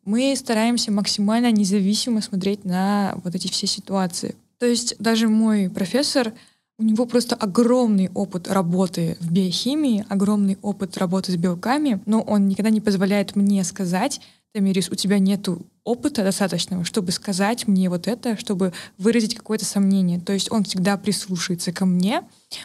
мы 0.04 0.34
стараемся 0.36 0.92
максимально 0.92 1.50
независимо 1.50 2.20
смотреть 2.20 2.64
на 2.64 3.18
вот 3.24 3.34
эти 3.34 3.48
все 3.48 3.66
ситуации. 3.66 4.36
То 4.58 4.66
есть 4.66 4.96
даже 4.98 5.28
мой 5.28 5.68
профессор, 5.68 6.32
у 6.78 6.82
него 6.82 7.06
просто 7.06 7.34
огромный 7.36 8.10
опыт 8.14 8.48
работы 8.48 9.16
в 9.20 9.30
биохимии, 9.30 10.04
огромный 10.08 10.58
опыт 10.62 10.96
работы 10.98 11.32
с 11.32 11.36
белками, 11.36 12.00
но 12.06 12.20
он 12.20 12.48
никогда 12.48 12.70
не 12.70 12.80
позволяет 12.80 13.36
мне 13.36 13.62
сказать, 13.64 14.20
Тамирис, 14.52 14.88
у 14.90 14.94
тебя 14.94 15.18
нету 15.18 15.62
опыта 15.84 16.24
достаточного, 16.24 16.84
чтобы 16.84 17.12
сказать 17.12 17.68
мне 17.68 17.88
вот 17.88 18.08
это, 18.08 18.36
чтобы 18.36 18.72
выразить 18.98 19.34
какое-то 19.34 19.64
сомнение. 19.64 20.18
То 20.18 20.32
есть 20.32 20.50
он 20.50 20.64
всегда 20.64 20.96
прислушается 20.96 21.72
ко 21.72 21.84
мне, 21.84 22.22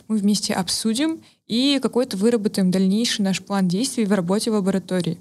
мы 0.07 0.17
вместе 0.17 0.53
обсудим 0.53 1.21
и 1.45 1.79
какой-то 1.81 2.17
выработаем 2.17 2.71
дальнейший 2.71 3.23
наш 3.23 3.41
план 3.41 3.67
действий 3.67 4.05
в 4.05 4.13
работе 4.13 4.51
в 4.51 4.53
лаборатории. 4.53 5.19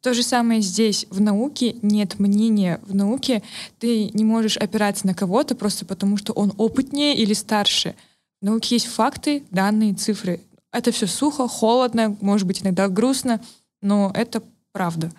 То 0.00 0.14
же 0.14 0.22
самое 0.24 0.60
здесь. 0.60 1.06
В 1.10 1.20
науке 1.20 1.76
нет 1.82 2.18
мнения. 2.18 2.80
В 2.82 2.94
науке 2.94 3.42
ты 3.78 4.10
не 4.12 4.24
можешь 4.24 4.56
опираться 4.56 5.06
на 5.06 5.14
кого-то 5.14 5.54
просто 5.54 5.86
потому, 5.86 6.16
что 6.16 6.32
он 6.32 6.52
опытнее 6.56 7.16
или 7.16 7.34
старше. 7.34 7.94
В 8.40 8.44
науке 8.44 8.74
есть 8.74 8.86
факты, 8.86 9.44
данные, 9.52 9.94
цифры. 9.94 10.40
Это 10.72 10.90
все 10.90 11.06
сухо, 11.06 11.46
холодно, 11.46 12.16
может 12.20 12.46
быть, 12.48 12.62
иногда 12.62 12.88
грустно, 12.88 13.40
но 13.80 14.10
это 14.14 14.42
правда. 14.72 15.12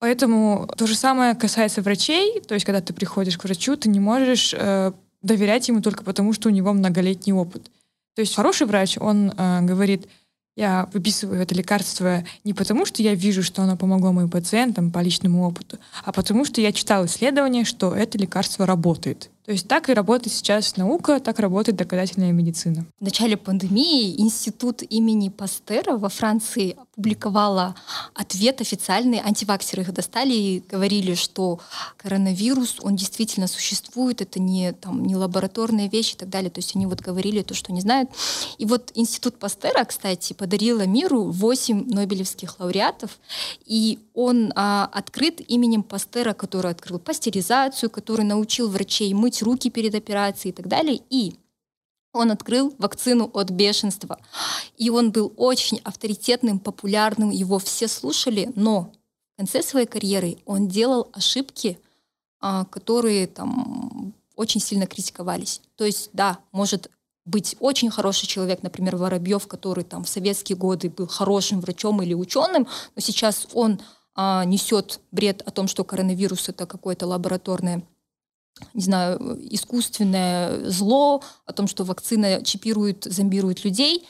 Поэтому 0.00 0.68
то 0.76 0.86
же 0.86 0.94
самое 0.94 1.34
касается 1.34 1.82
врачей. 1.82 2.40
То 2.40 2.54
есть, 2.54 2.64
когда 2.64 2.80
ты 2.80 2.92
приходишь 2.92 3.36
к 3.36 3.44
врачу, 3.44 3.76
ты 3.76 3.88
не 3.88 4.00
можешь 4.00 4.54
э, 4.56 4.92
доверять 5.22 5.68
ему 5.68 5.82
только 5.82 6.04
потому, 6.04 6.32
что 6.32 6.48
у 6.48 6.52
него 6.52 6.72
многолетний 6.72 7.32
опыт. 7.32 7.70
То 8.14 8.20
есть 8.20 8.34
хороший 8.34 8.66
врач, 8.66 8.96
он 8.98 9.32
э, 9.36 9.60
говорит, 9.62 10.08
я 10.56 10.88
выписываю 10.92 11.40
это 11.40 11.54
лекарство 11.54 12.24
не 12.42 12.52
потому, 12.52 12.84
что 12.84 13.00
я 13.02 13.14
вижу, 13.14 13.44
что 13.44 13.62
оно 13.62 13.76
помогло 13.76 14.12
моим 14.12 14.28
пациентам 14.28 14.90
по 14.90 14.98
личному 14.98 15.46
опыту, 15.46 15.78
а 16.04 16.10
потому 16.10 16.44
что 16.44 16.60
я 16.60 16.72
читал 16.72 17.06
исследование, 17.06 17.64
что 17.64 17.94
это 17.94 18.18
лекарство 18.18 18.66
работает. 18.66 19.30
То 19.48 19.52
есть 19.52 19.66
так 19.66 19.88
и 19.88 19.94
работает 19.94 20.30
сейчас 20.34 20.76
наука, 20.76 21.20
так 21.20 21.38
работает 21.38 21.78
доказательная 21.78 22.32
медицина. 22.32 22.84
В 23.00 23.04
начале 23.04 23.38
пандемии 23.38 24.20
институт 24.20 24.82
имени 24.82 25.30
Пастера 25.30 25.96
во 25.96 26.10
Франции 26.10 26.76
опубликовала 26.78 27.74
ответ 28.12 28.60
официальный. 28.60 29.22
Антиваксеры 29.24 29.84
их 29.84 29.94
достали 29.94 30.34
и 30.34 30.62
говорили, 30.70 31.14
что 31.14 31.60
коронавирус, 31.96 32.76
он 32.82 32.96
действительно 32.96 33.46
существует, 33.46 34.20
это 34.20 34.38
не, 34.38 34.72
там, 34.72 35.02
не 35.02 35.16
лабораторная 35.16 35.88
вещь 35.88 36.12
и 36.12 36.16
так 36.18 36.28
далее. 36.28 36.50
То 36.50 36.58
есть 36.58 36.76
они 36.76 36.84
вот 36.84 37.00
говорили 37.00 37.40
то, 37.40 37.54
что 37.54 37.72
не 37.72 37.80
знают. 37.80 38.10
И 38.58 38.66
вот 38.66 38.92
институт 38.96 39.38
Пастера, 39.38 39.82
кстати, 39.86 40.34
подарила 40.34 40.82
миру 40.82 41.22
8 41.22 41.88
нобелевских 41.88 42.60
лауреатов, 42.60 43.18
и 43.64 43.98
он 44.12 44.52
а, 44.56 44.90
открыт 44.92 45.40
именем 45.48 45.82
Пастера, 45.82 46.34
который 46.34 46.70
открыл 46.70 46.98
пастеризацию, 46.98 47.88
который 47.88 48.26
научил 48.26 48.68
врачей 48.68 49.14
мыть 49.14 49.37
мыть 49.38 49.42
руки 49.42 49.70
перед 49.70 49.94
операцией 49.94 50.52
и 50.52 50.54
так 50.54 50.68
далее. 50.68 51.00
И 51.10 51.34
он 52.12 52.30
открыл 52.30 52.74
вакцину 52.78 53.30
от 53.34 53.50
бешенства. 53.50 54.18
И 54.76 54.90
он 54.90 55.10
был 55.10 55.32
очень 55.36 55.80
авторитетным, 55.84 56.58
популярным, 56.58 57.30
его 57.30 57.58
все 57.58 57.88
слушали, 57.88 58.50
но 58.54 58.92
в 59.34 59.38
конце 59.38 59.62
своей 59.62 59.86
карьеры 59.86 60.38
он 60.46 60.68
делал 60.68 61.08
ошибки, 61.12 61.78
а, 62.40 62.64
которые 62.64 63.26
там 63.26 64.14
очень 64.36 64.60
сильно 64.60 64.86
критиковались. 64.86 65.60
То 65.76 65.84
есть, 65.84 66.10
да, 66.12 66.38
может 66.52 66.90
быть 67.24 67.56
очень 67.60 67.90
хороший 67.90 68.26
человек, 68.26 68.62
например, 68.62 68.96
Воробьев, 68.96 69.46
который 69.46 69.84
там 69.84 70.04
в 70.04 70.08
советские 70.08 70.56
годы 70.56 70.88
был 70.88 71.06
хорошим 71.06 71.60
врачом 71.60 72.02
или 72.02 72.14
ученым, 72.14 72.66
но 72.94 73.02
сейчас 73.02 73.46
он 73.52 73.80
а, 74.14 74.44
несет 74.44 75.00
бред 75.12 75.42
о 75.46 75.50
том, 75.50 75.68
что 75.68 75.84
коронавирус 75.84 76.48
это 76.48 76.66
какое-то 76.66 77.06
лабораторное 77.06 77.82
не 78.74 78.82
знаю, 78.82 79.38
искусственное 79.52 80.68
зло, 80.70 81.22
о 81.46 81.52
том, 81.52 81.66
что 81.68 81.84
вакцина 81.84 82.42
чипирует, 82.42 83.04
зомбирует 83.04 83.64
людей. 83.64 84.06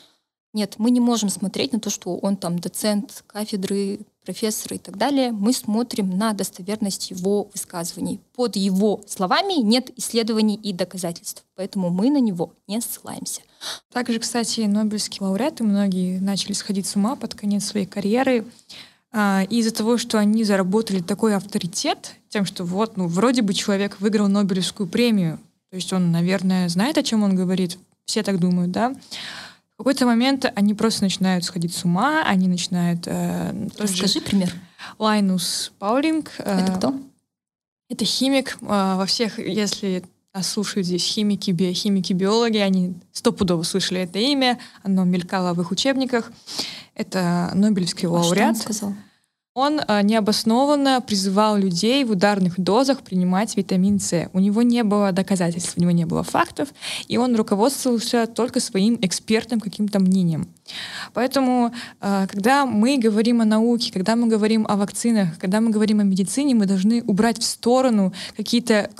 Нет, 0.54 0.74
мы 0.78 0.90
не 0.90 1.00
можем 1.00 1.28
смотреть 1.28 1.72
на 1.72 1.80
то, 1.80 1.90
что 1.90 2.16
он 2.16 2.36
там 2.36 2.58
доцент 2.58 3.22
кафедры, 3.26 4.00
профессор 4.24 4.74
и 4.74 4.78
так 4.78 4.98
далее. 4.98 5.32
Мы 5.32 5.54
смотрим 5.54 6.10
на 6.10 6.34
достоверность 6.34 7.10
его 7.10 7.48
высказываний. 7.54 8.20
Под 8.34 8.56
его 8.56 9.00
словами 9.06 9.54
нет 9.62 9.90
исследований 9.96 10.56
и 10.56 10.74
доказательств, 10.74 11.44
поэтому 11.54 11.88
мы 11.88 12.10
на 12.10 12.18
него 12.18 12.52
не 12.66 12.78
ссылаемся. 12.82 13.40
Также, 13.90 14.18
кстати, 14.18 14.60
нобелевские 14.60 15.26
лауреаты, 15.26 15.64
многие 15.64 16.18
начали 16.18 16.52
сходить 16.52 16.86
с 16.86 16.94
ума 16.94 17.16
под 17.16 17.34
конец 17.34 17.64
своей 17.64 17.86
карьеры. 17.86 18.44
А, 19.10 19.44
из-за 19.48 19.72
того, 19.72 19.96
что 19.96 20.18
они 20.18 20.44
заработали 20.44 21.00
такой 21.00 21.34
авторитет, 21.34 22.16
тем, 22.28 22.44
что 22.44 22.64
вот, 22.64 22.96
ну, 22.96 23.06
вроде 23.06 23.42
бы 23.42 23.54
человек 23.54 24.00
выиграл 24.00 24.28
Нобелевскую 24.28 24.88
премию, 24.88 25.38
то 25.70 25.76
есть 25.76 25.92
он, 25.92 26.12
наверное, 26.12 26.68
знает, 26.68 26.98
о 26.98 27.02
чем 27.02 27.22
он 27.22 27.34
говорит, 27.34 27.78
все 28.04 28.22
так 28.22 28.38
думают, 28.38 28.70
да, 28.70 28.94
в 29.78 29.78
какой-то 29.78 30.06
момент 30.06 30.50
они 30.56 30.74
просто 30.74 31.04
начинают 31.04 31.44
сходить 31.44 31.72
с 31.72 31.84
ума, 31.84 32.24
они 32.24 32.48
начинают... 32.48 33.04
Э, 33.06 33.68
Расскажи 33.78 34.20
пример. 34.20 34.52
Лайнус 34.98 35.70
Паулинг. 35.78 36.32
Э, 36.38 36.62
это 36.62 36.72
кто? 36.72 36.94
Это 37.88 38.04
химик. 38.04 38.58
Э, 38.60 38.96
во 38.96 39.06
всех, 39.06 39.38
если 39.38 40.02
нас 40.34 40.48
слушают 40.48 40.86
здесь 40.86 41.04
химики, 41.04 41.52
биохимики, 41.52 42.12
биологи, 42.12 42.56
они 42.56 42.94
стопудово 43.12 43.62
слышали 43.62 44.00
это 44.00 44.18
имя, 44.18 44.58
оно 44.82 45.04
мелькало 45.04 45.54
в 45.54 45.60
их 45.60 45.70
учебниках. 45.70 46.32
Это 46.94 47.52
Нобелевский 47.54 48.08
лауреат. 48.08 48.56
А 48.56 48.58
что 48.58 48.68
он 48.68 48.74
сказал? 48.74 48.94
Он 49.58 49.80
а, 49.88 50.02
необоснованно 50.02 51.00
призывал 51.00 51.56
людей 51.56 52.04
в 52.04 52.12
ударных 52.12 52.60
дозах 52.60 53.02
принимать 53.02 53.56
витамин 53.56 53.98
С. 53.98 54.30
У 54.32 54.38
него 54.38 54.62
не 54.62 54.84
было 54.84 55.10
доказательств, 55.10 55.72
у 55.76 55.80
него 55.80 55.90
не 55.90 56.06
было 56.06 56.22
фактов, 56.22 56.68
и 57.08 57.16
он 57.16 57.34
руководствовался 57.34 58.28
только 58.28 58.60
своим 58.60 58.96
экспертным 59.02 59.58
каким-то 59.58 59.98
мнением. 59.98 60.46
Поэтому, 61.12 61.72
а, 62.00 62.28
когда 62.28 62.66
мы 62.66 62.98
говорим 62.98 63.40
о 63.40 63.44
науке, 63.44 63.92
когда 63.92 64.14
мы 64.14 64.28
говорим 64.28 64.64
о 64.68 64.76
вакцинах, 64.76 65.36
когда 65.40 65.60
мы 65.60 65.70
говорим 65.70 65.98
о 65.98 66.04
медицине, 66.04 66.54
мы 66.54 66.66
должны 66.66 67.02
убрать 67.02 67.40
в 67.40 67.44
сторону 67.44 68.12
какие-то 68.36 68.90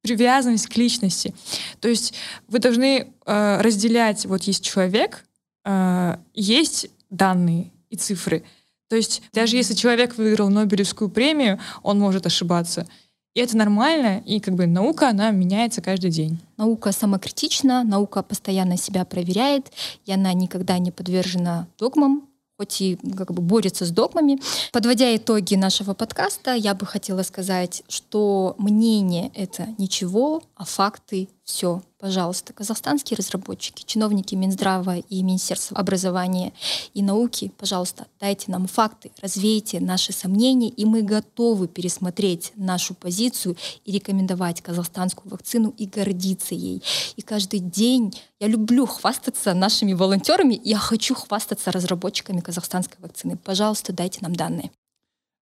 привязанность 0.00 0.68
к 0.68 0.76
личности. 0.76 1.34
То 1.80 1.88
есть 1.88 2.14
вы 2.46 2.60
должны 2.60 3.08
э, 3.26 3.60
разделять, 3.60 4.26
вот 4.26 4.44
есть 4.44 4.62
человек, 4.62 5.24
э, 5.64 6.18
есть 6.34 6.88
данные 7.10 7.72
и 7.90 7.96
цифры. 7.96 8.44
То 8.88 8.96
есть 8.96 9.22
даже 9.32 9.56
если 9.56 9.74
человек 9.74 10.16
выиграл 10.16 10.48
Нобелевскую 10.48 11.10
премию, 11.10 11.58
он 11.82 11.98
может 11.98 12.26
ошибаться. 12.26 12.86
И 13.34 13.40
это 13.40 13.54
нормально, 13.56 14.22
и 14.24 14.40
как 14.40 14.54
бы 14.54 14.66
наука, 14.66 15.10
она 15.10 15.30
меняется 15.30 15.82
каждый 15.82 16.10
день. 16.10 16.38
Наука 16.56 16.90
самокритична, 16.90 17.84
наука 17.84 18.22
постоянно 18.22 18.78
себя 18.78 19.04
проверяет, 19.04 19.72
и 20.06 20.12
она 20.12 20.32
никогда 20.32 20.78
не 20.78 20.90
подвержена 20.90 21.66
догмам, 21.78 22.26
хоть 22.56 22.80
и 22.80 22.96
как 23.14 23.32
бы 23.32 23.42
борется 23.42 23.84
с 23.84 23.90
догмами. 23.90 24.40
Подводя 24.72 25.14
итоги 25.14 25.54
нашего 25.54 25.92
подкаста, 25.92 26.54
я 26.54 26.74
бы 26.74 26.86
хотела 26.86 27.22
сказать, 27.22 27.82
что 27.88 28.54
мнение— 28.56 29.30
это 29.34 29.68
ничего, 29.76 30.42
а 30.54 30.64
факты— 30.64 31.28
все. 31.44 31.82
Пожалуйста, 32.06 32.52
казахстанские 32.52 33.16
разработчики, 33.16 33.82
чиновники 33.84 34.36
Минздрава 34.36 34.98
и 34.98 35.24
Министерства 35.24 35.76
образования 35.76 36.52
и 36.94 37.02
науки, 37.02 37.50
пожалуйста, 37.58 38.06
дайте 38.20 38.48
нам 38.52 38.68
факты, 38.68 39.10
развейте 39.20 39.80
наши 39.80 40.12
сомнения, 40.12 40.68
и 40.68 40.84
мы 40.84 41.02
готовы 41.02 41.66
пересмотреть 41.66 42.52
нашу 42.54 42.94
позицию 42.94 43.56
и 43.84 43.90
рекомендовать 43.90 44.62
казахстанскую 44.62 45.32
вакцину 45.32 45.74
и 45.76 45.86
гордиться 45.86 46.54
ей. 46.54 46.80
И 47.16 47.22
каждый 47.22 47.58
день 47.58 48.14
я 48.38 48.46
люблю 48.46 48.86
хвастаться 48.86 49.52
нашими 49.52 49.92
волонтерами, 49.92 50.60
я 50.62 50.78
хочу 50.78 51.16
хвастаться 51.16 51.72
разработчиками 51.72 52.38
казахстанской 52.38 52.98
вакцины. 53.00 53.36
Пожалуйста, 53.36 53.92
дайте 53.92 54.20
нам 54.22 54.36
данные. 54.36 54.70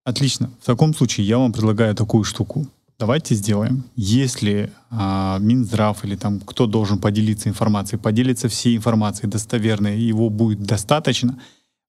Отлично. 0.02 0.50
В 0.62 0.64
таком 0.64 0.94
случае 0.94 1.26
я 1.26 1.36
вам 1.36 1.52
предлагаю 1.52 1.94
такую 1.94 2.24
штуку. 2.24 2.66
Давайте 3.04 3.34
сделаем. 3.34 3.84
Если 3.96 4.72
а, 4.90 5.36
Минздрав 5.38 6.02
или 6.06 6.16
там 6.16 6.40
кто 6.40 6.66
должен 6.66 6.98
поделиться 6.98 7.50
информацией, 7.50 8.00
поделится 8.00 8.48
всей 8.48 8.78
информацией 8.78 9.30
достоверной, 9.30 10.00
его 10.00 10.30
будет 10.30 10.62
достаточно, 10.62 11.38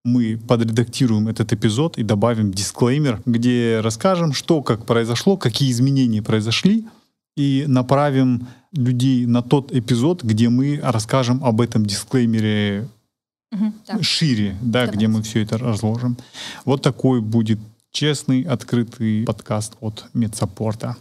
мы 0.04 0.38
подредактируем 0.38 1.30
этот 1.30 1.54
эпизод 1.54 1.98
и 1.98 2.04
добавим 2.04 2.52
дисклеймер, 2.52 3.22
где 3.26 3.80
расскажем, 3.82 4.34
что 4.34 4.62
как 4.62 4.86
произошло, 4.86 5.38
какие 5.38 5.72
изменения 5.72 6.22
произошли, 6.22 6.86
и 7.38 7.64
направим 7.66 8.48
людей 8.74 9.26
на 9.26 9.42
тот 9.42 9.72
эпизод, 9.72 10.22
где 10.22 10.50
мы 10.50 10.82
расскажем 10.84 11.42
об 11.46 11.62
этом 11.62 11.86
дисклеймере 11.86 12.90
Мгм, 13.54 13.74
да. 13.88 14.04
шире, 14.04 14.58
да, 14.62 14.82
Давайте. 14.82 14.98
где 14.98 15.08
мы 15.08 15.24
все 15.24 15.44
это 15.44 15.58
разложим. 15.58 16.18
Вот 16.66 16.82
такой 16.82 17.22
будет 17.22 17.60
честный, 17.96 18.42
открытый 18.42 19.24
подкаст 19.24 19.78
от 19.80 20.04
MedSupport'а. 20.14 20.98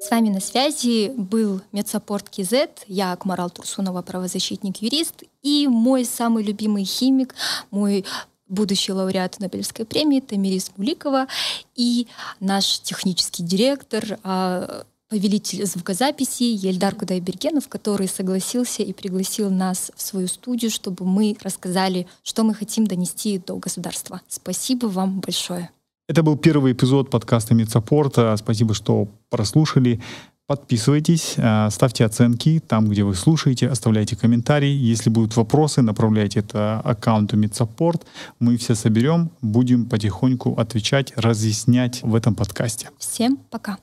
С 0.00 0.10
вами 0.10 0.28
на 0.28 0.40
связи 0.40 1.12
был 1.16 1.60
MedSupport 1.70 2.28
KZ, 2.28 2.68
я 2.88 3.12
Акмарал 3.12 3.48
Турсунова, 3.48 4.02
правозащитник-юрист, 4.02 5.22
и 5.42 5.68
мой 5.68 6.04
самый 6.04 6.42
любимый 6.42 6.82
химик, 6.82 7.36
мой 7.70 8.04
будущий 8.48 8.92
лауреат 8.92 9.38
Нобелевской 9.38 9.84
премии 9.84 10.18
Тамирис 10.18 10.72
Муликова 10.76 11.28
и 11.76 12.08
наш 12.40 12.80
технический 12.80 13.44
директор, 13.44 14.18
а, 14.24 14.84
повелитель 15.08 15.64
звукозаписи 15.66 16.42
Ельдар 16.42 16.94
Кудайбергенов, 16.94 17.68
который 17.68 18.08
согласился 18.08 18.82
и 18.82 18.92
пригласил 18.92 19.50
нас 19.50 19.90
в 19.96 20.02
свою 20.02 20.28
студию, 20.28 20.70
чтобы 20.70 21.04
мы 21.04 21.36
рассказали, 21.42 22.06
что 22.22 22.44
мы 22.44 22.54
хотим 22.54 22.86
донести 22.86 23.38
до 23.38 23.56
государства. 23.56 24.20
Спасибо 24.28 24.86
вам 24.86 25.20
большое. 25.20 25.70
Это 26.08 26.22
был 26.22 26.36
первый 26.36 26.72
эпизод 26.72 27.10
подкаста 27.10 27.54
MedSupport'а. 27.54 28.34
Спасибо, 28.36 28.74
что 28.74 29.08
прослушали. 29.28 30.00
Подписывайтесь, 30.46 31.34
э, 31.36 31.68
ставьте 31.70 32.06
оценки 32.06 32.62
там, 32.66 32.88
где 32.88 33.04
вы 33.04 33.14
слушаете, 33.14 33.68
оставляйте 33.68 34.16
комментарии. 34.16 34.70
Если 34.70 35.10
будут 35.10 35.36
вопросы, 35.36 35.82
направляйте 35.82 36.40
это 36.40 36.80
аккаунту 36.80 37.36
MedSupport. 37.36 38.06
Мы 38.40 38.56
все 38.56 38.74
соберем, 38.74 39.30
будем 39.42 39.84
потихоньку 39.84 40.54
отвечать, 40.58 41.12
разъяснять 41.16 42.02
в 42.02 42.14
этом 42.14 42.34
подкасте. 42.34 42.88
Всем 42.98 43.36
пока. 43.50 43.76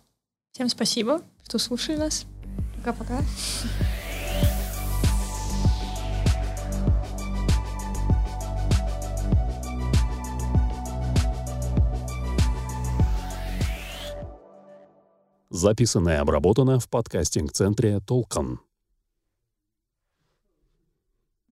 Всем 0.55 0.69
спасибо, 0.69 1.21
что 1.43 1.57
слушали 1.57 1.97
нас. 1.97 2.25
Пока-пока. 2.77 3.19
Записано 15.49 16.11
и 16.11 16.13
обработано 16.13 16.79
в 16.79 16.87
подкастинг-центре 16.87 17.99
«Толкан». 17.99 18.61